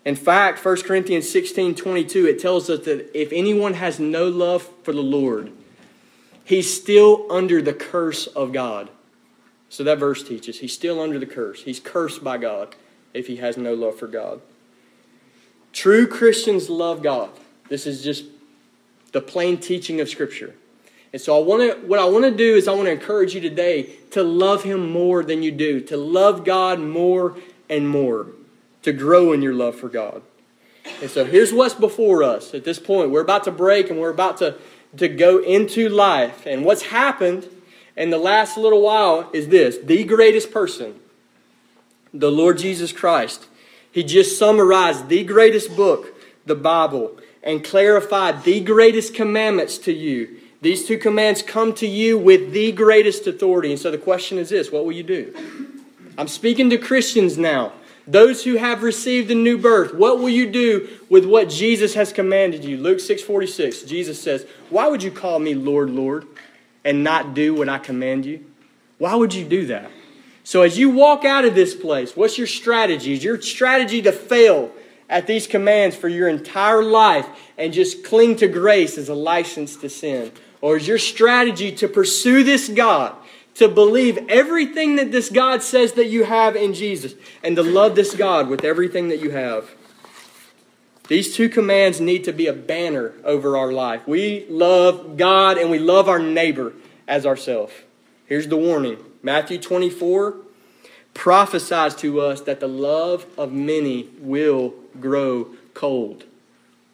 In 0.04 0.14
fact, 0.14 0.64
1 0.64 0.82
Corinthians 0.82 1.28
16 1.28 1.74
22, 1.74 2.26
it 2.26 2.38
tells 2.38 2.70
us 2.70 2.84
that 2.84 3.10
if 3.12 3.32
anyone 3.32 3.74
has 3.74 3.98
no 3.98 4.28
love 4.28 4.68
for 4.84 4.92
the 4.92 5.02
Lord, 5.02 5.52
he's 6.44 6.72
still 6.72 7.26
under 7.28 7.60
the 7.60 7.74
curse 7.74 8.28
of 8.28 8.52
God. 8.52 8.88
So 9.68 9.84
that 9.84 9.98
verse 9.98 10.22
teaches 10.22 10.60
he's 10.60 10.72
still 10.72 11.00
under 11.00 11.18
the 11.18 11.26
curse. 11.26 11.62
He's 11.62 11.80
cursed 11.80 12.22
by 12.22 12.38
God 12.38 12.74
if 13.12 13.26
he 13.26 13.36
has 13.36 13.56
no 13.56 13.74
love 13.74 13.98
for 13.98 14.06
God. 14.06 14.40
True 15.72 16.06
Christians 16.06 16.70
love 16.70 17.02
God. 17.02 17.30
This 17.68 17.86
is 17.86 18.02
just 18.02 18.24
the 19.12 19.20
plain 19.20 19.58
teaching 19.58 20.00
of 20.00 20.08
Scripture. 20.08 20.54
And 21.12 21.20
so 21.20 21.38
I 21.38 21.44
want 21.44 21.62
to 21.62 21.86
what 21.86 21.98
I 21.98 22.04
want 22.04 22.24
to 22.24 22.30
do 22.30 22.54
is 22.54 22.68
I 22.68 22.72
want 22.72 22.86
to 22.86 22.92
encourage 22.92 23.34
you 23.34 23.40
today 23.40 23.94
to 24.10 24.22
love 24.22 24.62
him 24.62 24.90
more 24.90 25.22
than 25.22 25.42
you 25.42 25.50
do, 25.50 25.80
to 25.82 25.96
love 25.96 26.44
God 26.44 26.78
more 26.78 27.36
and 27.68 27.88
more, 27.88 28.28
to 28.82 28.92
grow 28.92 29.32
in 29.32 29.42
your 29.42 29.54
love 29.54 29.76
for 29.76 29.88
God. 29.88 30.22
And 31.00 31.10
so 31.10 31.24
here's 31.24 31.52
what's 31.52 31.74
before 31.74 32.22
us 32.22 32.54
at 32.54 32.64
this 32.64 32.78
point. 32.78 33.10
We're 33.10 33.22
about 33.22 33.44
to 33.44 33.50
break 33.50 33.90
and 33.90 33.98
we're 33.98 34.10
about 34.10 34.38
to, 34.38 34.56
to 34.96 35.08
go 35.08 35.38
into 35.42 35.88
life. 35.88 36.46
And 36.46 36.64
what's 36.64 36.82
happened 36.82 37.48
in 37.96 38.10
the 38.10 38.18
last 38.18 38.56
little 38.56 38.82
while 38.82 39.30
is 39.32 39.48
this 39.48 39.78
the 39.78 40.04
greatest 40.04 40.50
person, 40.52 40.94
the 42.12 42.30
Lord 42.30 42.58
Jesus 42.58 42.92
Christ. 42.92 43.46
He 43.90 44.04
just 44.04 44.38
summarized 44.38 45.08
the 45.08 45.24
greatest 45.24 45.74
book, 45.74 46.14
the 46.44 46.54
Bible, 46.54 47.18
and 47.42 47.64
clarified 47.64 48.44
the 48.44 48.60
greatest 48.60 49.14
commandments 49.14 49.78
to 49.78 49.92
you. 49.92 50.40
These 50.60 50.86
two 50.86 50.98
commands 50.98 51.42
come 51.42 51.72
to 51.74 51.86
you 51.86 52.18
with 52.18 52.52
the 52.52 52.72
greatest 52.72 53.26
authority. 53.26 53.70
And 53.70 53.80
so 53.80 53.90
the 53.90 53.98
question 53.98 54.36
is 54.38 54.50
this 54.50 54.70
what 54.70 54.84
will 54.84 54.92
you 54.92 55.02
do? 55.02 55.34
I'm 56.18 56.28
speaking 56.28 56.70
to 56.70 56.78
Christians 56.78 57.38
now. 57.38 57.72
Those 58.08 58.44
who 58.44 58.56
have 58.56 58.82
received 58.82 59.30
a 59.30 59.34
new 59.34 59.58
birth, 59.58 59.92
what 59.92 60.18
will 60.18 60.28
you 60.28 60.50
do 60.50 60.88
with 61.08 61.24
what 61.24 61.48
Jesus 61.48 61.94
has 61.94 62.12
commanded 62.12 62.64
you? 62.64 62.76
Luke 62.76 63.00
6:46. 63.00 63.82
Jesus 63.82 64.20
says, 64.20 64.46
"Why 64.70 64.86
would 64.88 65.02
you 65.02 65.10
call 65.10 65.38
me 65.38 65.54
Lord, 65.54 65.90
Lord, 65.90 66.26
and 66.86 67.04
not 67.04 67.34
do 67.34 67.52
what 67.52 67.68
I 67.68 67.76
command 67.76 68.24
you?" 68.24 68.40
Why 68.96 69.14
would 69.14 69.34
you 69.34 69.44
do 69.44 69.66
that? 69.66 69.90
So 70.42 70.62
as 70.62 70.78
you 70.78 70.88
walk 70.88 71.26
out 71.26 71.44
of 71.44 71.54
this 71.54 71.74
place, 71.74 72.16
what's 72.16 72.38
your 72.38 72.46
strategy? 72.46 73.12
Is 73.12 73.22
your 73.22 73.38
strategy 73.42 74.00
to 74.02 74.12
fail 74.12 74.72
at 75.10 75.26
these 75.26 75.46
commands 75.46 75.94
for 75.94 76.08
your 76.08 76.28
entire 76.28 76.82
life 76.82 77.26
and 77.58 77.72
just 77.72 78.02
cling 78.02 78.36
to 78.36 78.48
grace 78.48 78.96
as 78.96 79.10
a 79.10 79.14
license 79.14 79.76
to 79.76 79.90
sin? 79.90 80.32
Or 80.62 80.78
is 80.78 80.88
your 80.88 80.98
strategy 80.98 81.72
to 81.72 81.88
pursue 81.88 82.42
this 82.42 82.68
God 82.68 83.14
to 83.56 83.68
believe 83.68 84.18
everything 84.28 84.96
that 84.96 85.10
this 85.10 85.30
God 85.30 85.62
says 85.62 85.92
that 85.94 86.06
you 86.06 86.24
have 86.24 86.56
in 86.56 86.74
Jesus 86.74 87.14
and 87.42 87.56
to 87.56 87.62
love 87.62 87.94
this 87.94 88.14
God 88.14 88.48
with 88.48 88.64
everything 88.64 89.08
that 89.08 89.20
you 89.20 89.30
have. 89.30 89.70
These 91.08 91.36
two 91.36 91.48
commands 91.48 92.00
need 92.00 92.24
to 92.24 92.32
be 92.32 92.46
a 92.48 92.52
banner 92.52 93.12
over 93.24 93.56
our 93.56 93.72
life. 93.72 94.06
We 94.08 94.46
love 94.48 95.16
God 95.16 95.56
and 95.58 95.70
we 95.70 95.78
love 95.78 96.08
our 96.08 96.18
neighbor 96.18 96.72
as 97.06 97.24
ourselves. 97.24 97.72
Here's 98.26 98.48
the 98.48 98.56
warning 98.56 98.98
Matthew 99.22 99.58
24 99.58 100.36
prophesies 101.14 101.94
to 101.96 102.20
us 102.20 102.42
that 102.42 102.60
the 102.60 102.68
love 102.68 103.24
of 103.38 103.52
many 103.52 104.08
will 104.18 104.74
grow 105.00 105.48
cold. 105.74 106.24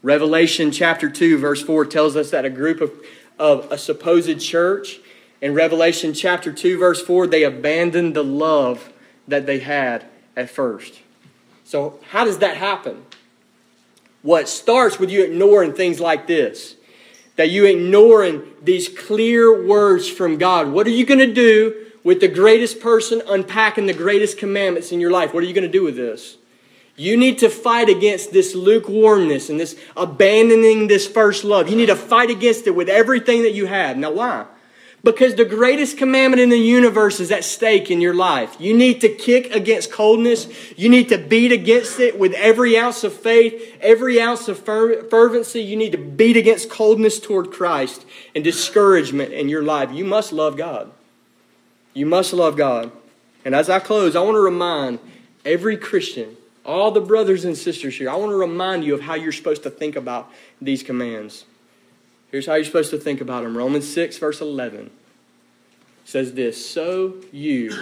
Revelation 0.03 0.71
chapter 0.71 1.09
2, 1.09 1.39
verse 1.39 1.63
4 1.63 1.87
tells 1.87 2.17
us 2.17 2.31
that 2.31 2.45
a 2.45 2.51
group 2.51 2.81
of, 2.81 2.93
of 3.39 3.71
a 3.71 3.79
supposed 3.79 4.41
church 4.41 5.01
in 5.41 5.55
Revelation 5.55 6.13
chapter 6.13 6.53
2, 6.53 6.79
verse 6.79 7.03
4, 7.03 7.27
they 7.27 7.43
abandoned 7.45 8.15
the 8.15 8.25
love 8.25 8.93
that 9.27 9.47
they 9.47 9.59
had 9.59 10.07
at 10.37 10.51
first. 10.51 11.01
So, 11.65 11.99
how 12.11 12.25
does 12.25 12.39
that 12.39 12.57
happen? 12.57 13.05
It 14.25 14.49
starts 14.49 14.99
with 14.99 15.11
you 15.11 15.25
ignoring 15.25 15.75
things 15.75 16.01
like 16.01 16.27
this 16.27 16.77
that 17.37 17.51
you 17.51 17.65
ignoring 17.65 18.43
these 18.63 18.89
clear 18.89 19.67
words 19.67 20.09
from 20.09 20.37
God. 20.37 20.69
What 20.69 20.87
are 20.87 20.91
you 20.91 21.07
going 21.07 21.21
to 21.21 21.33
do 21.33 21.87
with 22.05 22.21
the 22.21 22.29
greatest 22.29 22.81
person 22.81 23.23
unpacking 23.27 23.87
the 23.87 23.95
greatest 23.95 24.39
commandments 24.39 24.93
in 24.93 25.01
your 25.01 25.11
life? 25.11 25.33
What 25.33 25.43
are 25.43 25.47
you 25.47 25.55
going 25.55 25.67
to 25.67 25.73
do 25.73 25.83
with 25.83 25.97
this? 25.97 26.37
You 26.95 27.17
need 27.17 27.39
to 27.39 27.49
fight 27.49 27.89
against 27.89 28.33
this 28.33 28.55
lukewarmness 28.55 29.49
and 29.49 29.59
this 29.59 29.79
abandoning 29.97 30.89
this 30.89 31.09
first 31.09 31.43
love. 31.43 31.71
You 31.71 31.77
need 31.77 31.87
to 31.87 31.97
fight 31.97 32.29
against 32.29 32.67
it 32.67 32.75
with 32.75 32.89
everything 32.91 33.43
that 33.45 33.55
you 33.55 33.65
have. 33.65 33.97
Now, 33.97 34.13
why? 34.13 34.47
Because 35.05 35.35
the 35.35 35.45
greatest 35.45 35.99
commandment 35.99 36.41
in 36.41 36.49
the 36.49 36.57
universe 36.57 37.19
is 37.19 37.33
at 37.33 37.43
stake 37.43 37.91
in 37.91 38.01
your 38.01 38.15
life. 38.15 38.55
You 38.61 38.73
need 38.73 39.01
to 39.01 39.09
kick 39.09 39.53
against 39.53 39.91
coldness. 39.91 40.47
You 40.77 40.89
need 40.89 41.09
to 41.09 41.19
beat 41.19 41.51
against 41.51 41.99
it 41.99 42.17
with 42.17 42.33
every 42.35 42.79
ounce 42.79 43.03
of 43.03 43.13
faith, 43.13 43.77
every 43.81 44.21
ounce 44.21 44.47
of 44.47 44.61
fervency. 44.61 45.61
You 45.61 45.75
need 45.75 45.91
to 45.91 45.99
beat 45.99 46.37
against 46.37 46.71
coldness 46.71 47.19
toward 47.19 47.51
Christ 47.51 48.07
and 48.37 48.45
discouragement 48.45 49.33
in 49.33 49.49
your 49.49 49.65
life. 49.65 49.91
You 49.91 50.05
must 50.05 50.33
love 50.33 50.57
God. 50.57 50.93
You 51.95 52.07
must 52.07 52.33
love 52.33 52.57
God. 52.57 52.93
And 53.45 53.57
as 53.57 53.69
I 53.69 53.81
close, 53.81 54.15
I 54.15 54.21
want 54.21 54.37
to 54.37 54.41
remind 54.41 55.01
every 55.45 55.77
Christian, 55.77 56.37
all 56.65 56.93
the 56.93 57.01
brothers 57.01 57.45
and 57.45 57.59
sisters 57.59 57.97
here, 57.97 58.09
I 58.09 58.15
want 58.15 58.31
to 58.31 58.37
remind 58.37 58.85
you 58.85 58.95
of 58.95 59.01
how 59.01 59.15
you're 59.15 59.33
supposed 59.33 59.65
to 59.65 59.71
think 59.71 59.97
about 59.97 60.31
these 60.61 60.85
commands. 60.85 61.45
Here's 62.33 62.47
how 62.47 62.55
you're 62.55 62.65
supposed 62.65 62.91
to 62.91 62.99
think 62.99 63.21
about 63.21 63.45
them. 63.45 63.57
Romans 63.57 63.87
6, 63.93 64.17
verse 64.17 64.41
11 64.41 64.91
says 66.05 66.33
this 66.33 66.69
So 66.69 67.17
you 67.31 67.73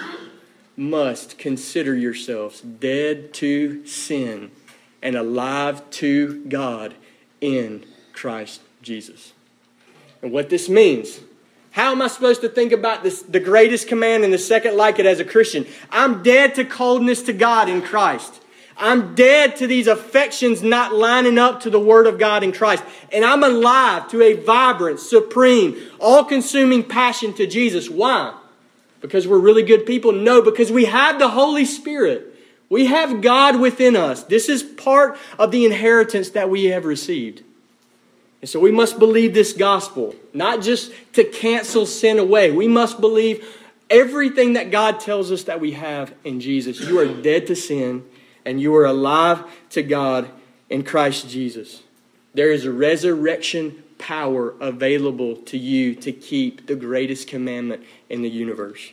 must 0.77 1.39
consider 1.39 1.97
yourselves 1.97 2.61
dead 2.61 3.33
to 3.35 3.87
sin 3.87 4.51
and 5.03 5.15
alive 5.15 5.89
to 5.91 6.45
God 6.47 6.95
in 7.41 7.87
Christ 8.13 8.61
Jesus. 8.83 9.33
And 10.21 10.33
what 10.33 10.51
this 10.51 10.69
means, 10.69 11.21
how 11.71 11.93
am 11.93 12.03
I 12.03 12.09
supposed 12.09 12.41
to 12.41 12.49
think 12.49 12.73
about 12.73 13.05
this, 13.05 13.23
the 13.23 13.41
greatest 13.41 13.87
command 13.87 14.25
and 14.25 14.33
the 14.33 14.39
second 14.39 14.77
like 14.77 14.99
it 14.99 15.07
as 15.07 15.21
a 15.21 15.25
Christian? 15.25 15.65
I'm 15.91 16.25
dead 16.25 16.57
to 16.57 16.65
coldness 16.65 17.23
to 17.23 17.33
God 17.33 17.69
in 17.69 17.83
Christ. 17.83 18.40
I'm 18.77 19.15
dead 19.15 19.57
to 19.57 19.67
these 19.67 19.87
affections 19.87 20.63
not 20.63 20.95
lining 20.95 21.39
up 21.39 21.61
to 21.61 21.71
the 21.71 21.81
Word 21.81 22.07
of 22.07 22.19
God 22.19 22.43
in 22.43 22.53
Christ. 22.53 22.83
And 23.13 23.25
I'm 23.25 23.45
alive 23.45 24.09
to 24.11 24.23
a 24.23 24.35
vibrant, 24.35 25.01
supreme, 25.01 25.77
all 25.99 26.25
consuming 26.25 26.85
passion 26.85 27.35
to 27.35 27.47
Jesus. 27.47 27.91
Why? 27.91 28.35
Because 29.01 29.27
we're 29.27 29.39
really 29.39 29.63
good 29.63 29.87
people? 29.87 30.13
No, 30.13 30.43
because 30.43 30.73
we 30.73 30.87
have 30.87 31.19
the 31.19 31.29
Holy 31.29 31.65
Spirit. 31.65 32.35
We 32.69 32.87
have 32.87 33.21
God 33.21 33.61
within 33.61 33.97
us. 33.97 34.23
This 34.25 34.49
is 34.49 34.63
part 34.63 35.19
of 35.39 35.51
the 35.51 35.65
inheritance 35.65 36.31
that 36.31 36.49
we 36.49 36.67
have 36.67 36.85
received. 36.85 37.43
And 38.41 38.49
so 38.49 38.61
we 38.61 38.71
must 38.71 38.99
believe 38.99 39.35
this 39.35 39.53
gospel, 39.53 40.15
not 40.33 40.63
just 40.63 40.93
to 41.15 41.25
cancel 41.25 41.85
sin 41.85 42.19
away. 42.19 42.51
We 42.51 42.69
must 42.69 43.01
believe 43.01 43.45
everything 43.91 44.55
that 44.55 44.71
God 44.71 45.01
tells 45.01 45.31
us 45.31 45.45
that 45.45 45.61
we 45.61 45.73
have 45.73 46.15
in 46.25 46.41
Jesus. 46.41 46.81
You 46.81 47.01
are 47.01 47.23
dead 47.23 47.49
to 47.49 47.57
sin 47.57 48.05
and 48.45 48.61
you 48.61 48.75
are 48.77 48.85
alive 48.85 49.45
to 49.71 49.83
God 49.83 50.31
in 50.69 50.85
Christ 50.85 51.29
Jesus. 51.29 51.83
There 52.35 52.53
is 52.53 52.65
a 52.65 52.73
resurrection 52.73 53.83
power 53.99 54.55
available 54.61 55.37
to 55.37 55.59
you 55.59 55.95
to 55.97 56.13
keep 56.13 56.67
the 56.67 56.77
greatest 56.77 57.29
commandment 57.29 57.85
in 58.09 58.23
the 58.23 58.31
universe. 58.31 58.93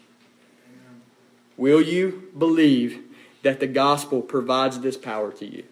Will 1.56 1.82
you 1.82 2.30
believe 2.38 3.02
that 3.44 3.60
the 3.60 3.68
gospel 3.68 4.22
provides 4.22 4.80
this 4.80 4.98
power 4.98 5.32
to 5.34 5.46
you? 5.46 5.64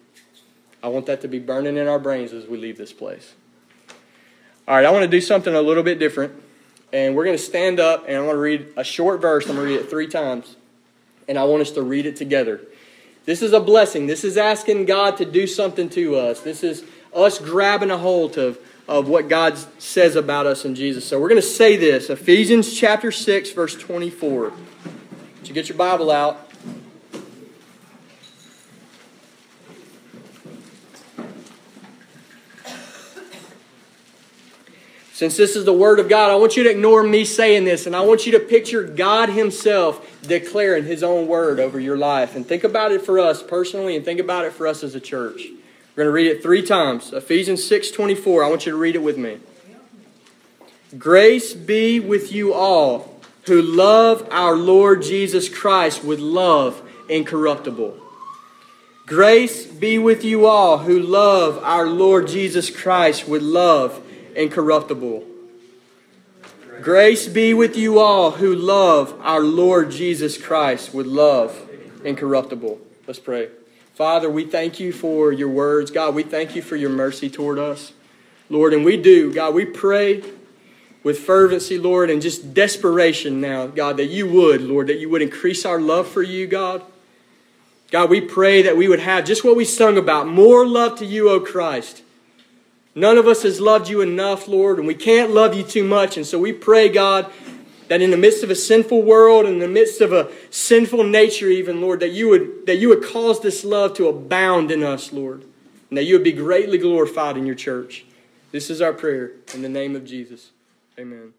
I 0.82 0.88
want 0.88 1.06
that 1.06 1.20
to 1.22 1.28
be 1.28 1.38
burning 1.38 1.76
in 1.76 1.88
our 1.88 1.98
brains 1.98 2.32
as 2.32 2.46
we 2.46 2.58
leave 2.58 2.78
this 2.78 2.92
place. 2.92 3.34
All 4.68 4.74
right, 4.74 4.84
I 4.84 4.90
want 4.90 5.02
to 5.02 5.10
do 5.10 5.20
something 5.20 5.54
a 5.54 5.60
little 5.60 5.82
bit 5.82 5.98
different. 5.98 6.42
And 6.92 7.14
we're 7.14 7.24
going 7.24 7.36
to 7.36 7.42
stand 7.42 7.78
up 7.80 8.04
and 8.06 8.16
I 8.16 8.20
want 8.20 8.36
to 8.36 8.40
read 8.40 8.72
a 8.76 8.84
short 8.84 9.20
verse. 9.20 9.48
I'm 9.48 9.56
going 9.56 9.68
to 9.68 9.74
read 9.74 9.80
it 9.80 9.90
three 9.90 10.06
times. 10.06 10.56
And 11.28 11.38
I 11.38 11.44
want 11.44 11.62
us 11.62 11.72
to 11.72 11.82
read 11.82 12.06
it 12.06 12.16
together. 12.16 12.60
This 13.26 13.42
is 13.42 13.52
a 13.52 13.60
blessing. 13.60 14.06
This 14.06 14.24
is 14.24 14.36
asking 14.36 14.86
God 14.86 15.16
to 15.18 15.24
do 15.24 15.46
something 15.46 15.88
to 15.90 16.14
us. 16.14 16.40
This 16.40 16.62
is 16.62 16.84
us 17.12 17.38
grabbing 17.38 17.90
a 17.90 17.98
hold 17.98 18.38
of, 18.38 18.58
of 18.88 19.08
what 19.08 19.28
God 19.28 19.58
says 19.80 20.14
about 20.14 20.46
us 20.46 20.64
in 20.64 20.76
Jesus. 20.76 21.04
So 21.04 21.20
we're 21.20 21.28
going 21.28 21.40
to 21.40 21.46
say 21.46 21.76
this 21.76 22.08
Ephesians 22.08 22.72
chapter 22.72 23.10
6, 23.10 23.50
verse 23.50 23.74
24. 23.74 24.52
Did 25.40 25.48
you 25.48 25.54
get 25.54 25.68
your 25.68 25.76
Bible 25.76 26.10
out? 26.10 26.45
Since 35.16 35.38
this 35.38 35.56
is 35.56 35.64
the 35.64 35.72
Word 35.72 35.98
of 35.98 36.10
God, 36.10 36.30
I 36.30 36.36
want 36.36 36.58
you 36.58 36.64
to 36.64 36.70
ignore 36.70 37.02
me 37.02 37.24
saying 37.24 37.64
this, 37.64 37.86
and 37.86 37.96
I 37.96 38.02
want 38.02 38.26
you 38.26 38.32
to 38.32 38.38
picture 38.38 38.82
God 38.82 39.30
Himself 39.30 40.20
declaring 40.20 40.84
His 40.84 41.02
own 41.02 41.26
Word 41.26 41.58
over 41.58 41.80
your 41.80 41.96
life. 41.96 42.36
And 42.36 42.46
think 42.46 42.64
about 42.64 42.92
it 42.92 43.00
for 43.00 43.18
us 43.18 43.42
personally, 43.42 43.96
and 43.96 44.04
think 44.04 44.20
about 44.20 44.44
it 44.44 44.52
for 44.52 44.66
us 44.66 44.84
as 44.84 44.94
a 44.94 45.00
church. 45.00 45.46
We're 45.96 46.04
going 46.04 46.08
to 46.08 46.12
read 46.12 46.26
it 46.26 46.42
three 46.42 46.60
times. 46.60 47.14
Ephesians 47.14 47.66
6 47.66 47.92
24. 47.92 48.44
I 48.44 48.50
want 48.50 48.66
you 48.66 48.72
to 48.72 48.76
read 48.76 48.94
it 48.94 49.02
with 49.02 49.16
me. 49.16 49.38
Grace 50.98 51.54
be 51.54 51.98
with 51.98 52.30
you 52.30 52.52
all 52.52 53.18
who 53.46 53.62
love 53.62 54.28
our 54.30 54.54
Lord 54.54 55.00
Jesus 55.00 55.48
Christ 55.48 56.04
with 56.04 56.18
love 56.20 56.82
incorruptible. 57.08 57.98
Grace 59.06 59.64
be 59.64 59.98
with 59.98 60.24
you 60.24 60.44
all 60.44 60.76
who 60.76 61.00
love 61.00 61.56
our 61.64 61.86
Lord 61.86 62.28
Jesus 62.28 62.68
Christ 62.68 63.26
with 63.26 63.40
love 63.40 64.02
incorruptible. 64.36 65.24
Grace 66.82 67.26
be 67.26 67.54
with 67.54 67.76
you 67.76 67.98
all 67.98 68.32
who 68.32 68.54
love 68.54 69.18
our 69.22 69.40
Lord 69.40 69.90
Jesus 69.90 70.36
Christ 70.36 70.92
with 70.92 71.06
love 71.06 71.58
incorruptible. 72.04 72.78
Let's 73.06 73.18
pray. 73.18 73.48
Father, 73.94 74.28
we 74.28 74.44
thank 74.44 74.78
you 74.78 74.92
for 74.92 75.32
your 75.32 75.48
words. 75.48 75.90
God, 75.90 76.14
we 76.14 76.22
thank 76.22 76.54
you 76.54 76.60
for 76.60 76.76
your 76.76 76.90
mercy 76.90 77.30
toward 77.30 77.58
us. 77.58 77.92
Lord, 78.50 78.74
and 78.74 78.84
we 78.84 78.98
do. 78.98 79.32
God, 79.32 79.54
we 79.54 79.64
pray. 79.64 80.22
with 81.06 81.20
fervency, 81.20 81.78
Lord, 81.78 82.10
and 82.10 82.20
just 82.20 82.52
desperation 82.52 83.40
now, 83.40 83.68
God, 83.68 83.96
that 83.98 84.06
you 84.06 84.28
would, 84.28 84.60
Lord, 84.60 84.88
that 84.88 84.98
you 84.98 85.08
would 85.08 85.22
increase 85.22 85.64
our 85.64 85.80
love 85.80 86.08
for 86.08 86.20
you, 86.20 86.48
God. 86.48 86.82
God, 87.92 88.10
we 88.10 88.20
pray 88.20 88.62
that 88.62 88.76
we 88.76 88.88
would 88.88 88.98
have 88.98 89.24
just 89.24 89.44
what 89.44 89.54
we 89.54 89.64
sung 89.64 89.96
about 89.96 90.26
more 90.26 90.66
love 90.66 90.98
to 90.98 91.06
you, 91.06 91.30
O 91.30 91.38
Christ. 91.38 92.02
None 92.96 93.18
of 93.18 93.26
us 93.28 93.42
has 93.42 93.60
loved 93.60 93.90
you 93.90 94.00
enough, 94.00 94.48
Lord, 94.48 94.78
and 94.78 94.86
we 94.86 94.94
can't 94.94 95.30
love 95.30 95.54
you 95.54 95.62
too 95.62 95.84
much. 95.84 96.16
And 96.16 96.26
so 96.26 96.38
we 96.38 96.54
pray, 96.54 96.88
God, 96.88 97.30
that 97.88 98.00
in 98.00 98.10
the 98.10 98.16
midst 98.16 98.42
of 98.42 98.48
a 98.48 98.54
sinful 98.54 99.02
world, 99.02 99.44
in 99.44 99.58
the 99.58 99.68
midst 99.68 100.00
of 100.00 100.14
a 100.14 100.32
sinful 100.48 101.04
nature, 101.04 101.48
even, 101.48 101.82
Lord, 101.82 102.00
that 102.00 102.12
you 102.12 102.30
would, 102.30 102.64
that 102.64 102.76
you 102.76 102.88
would 102.88 103.04
cause 103.04 103.40
this 103.40 103.66
love 103.66 103.92
to 103.98 104.08
abound 104.08 104.70
in 104.70 104.82
us, 104.82 105.12
Lord, 105.12 105.44
and 105.90 105.98
that 105.98 106.04
you 106.04 106.14
would 106.14 106.24
be 106.24 106.32
greatly 106.32 106.78
glorified 106.78 107.36
in 107.36 107.44
your 107.44 107.54
church. 107.54 108.06
This 108.50 108.70
is 108.70 108.80
our 108.80 108.94
prayer 108.94 109.32
in 109.52 109.60
the 109.60 109.68
name 109.68 109.94
of 109.94 110.06
Jesus. 110.06 110.52
Amen. 110.98 111.34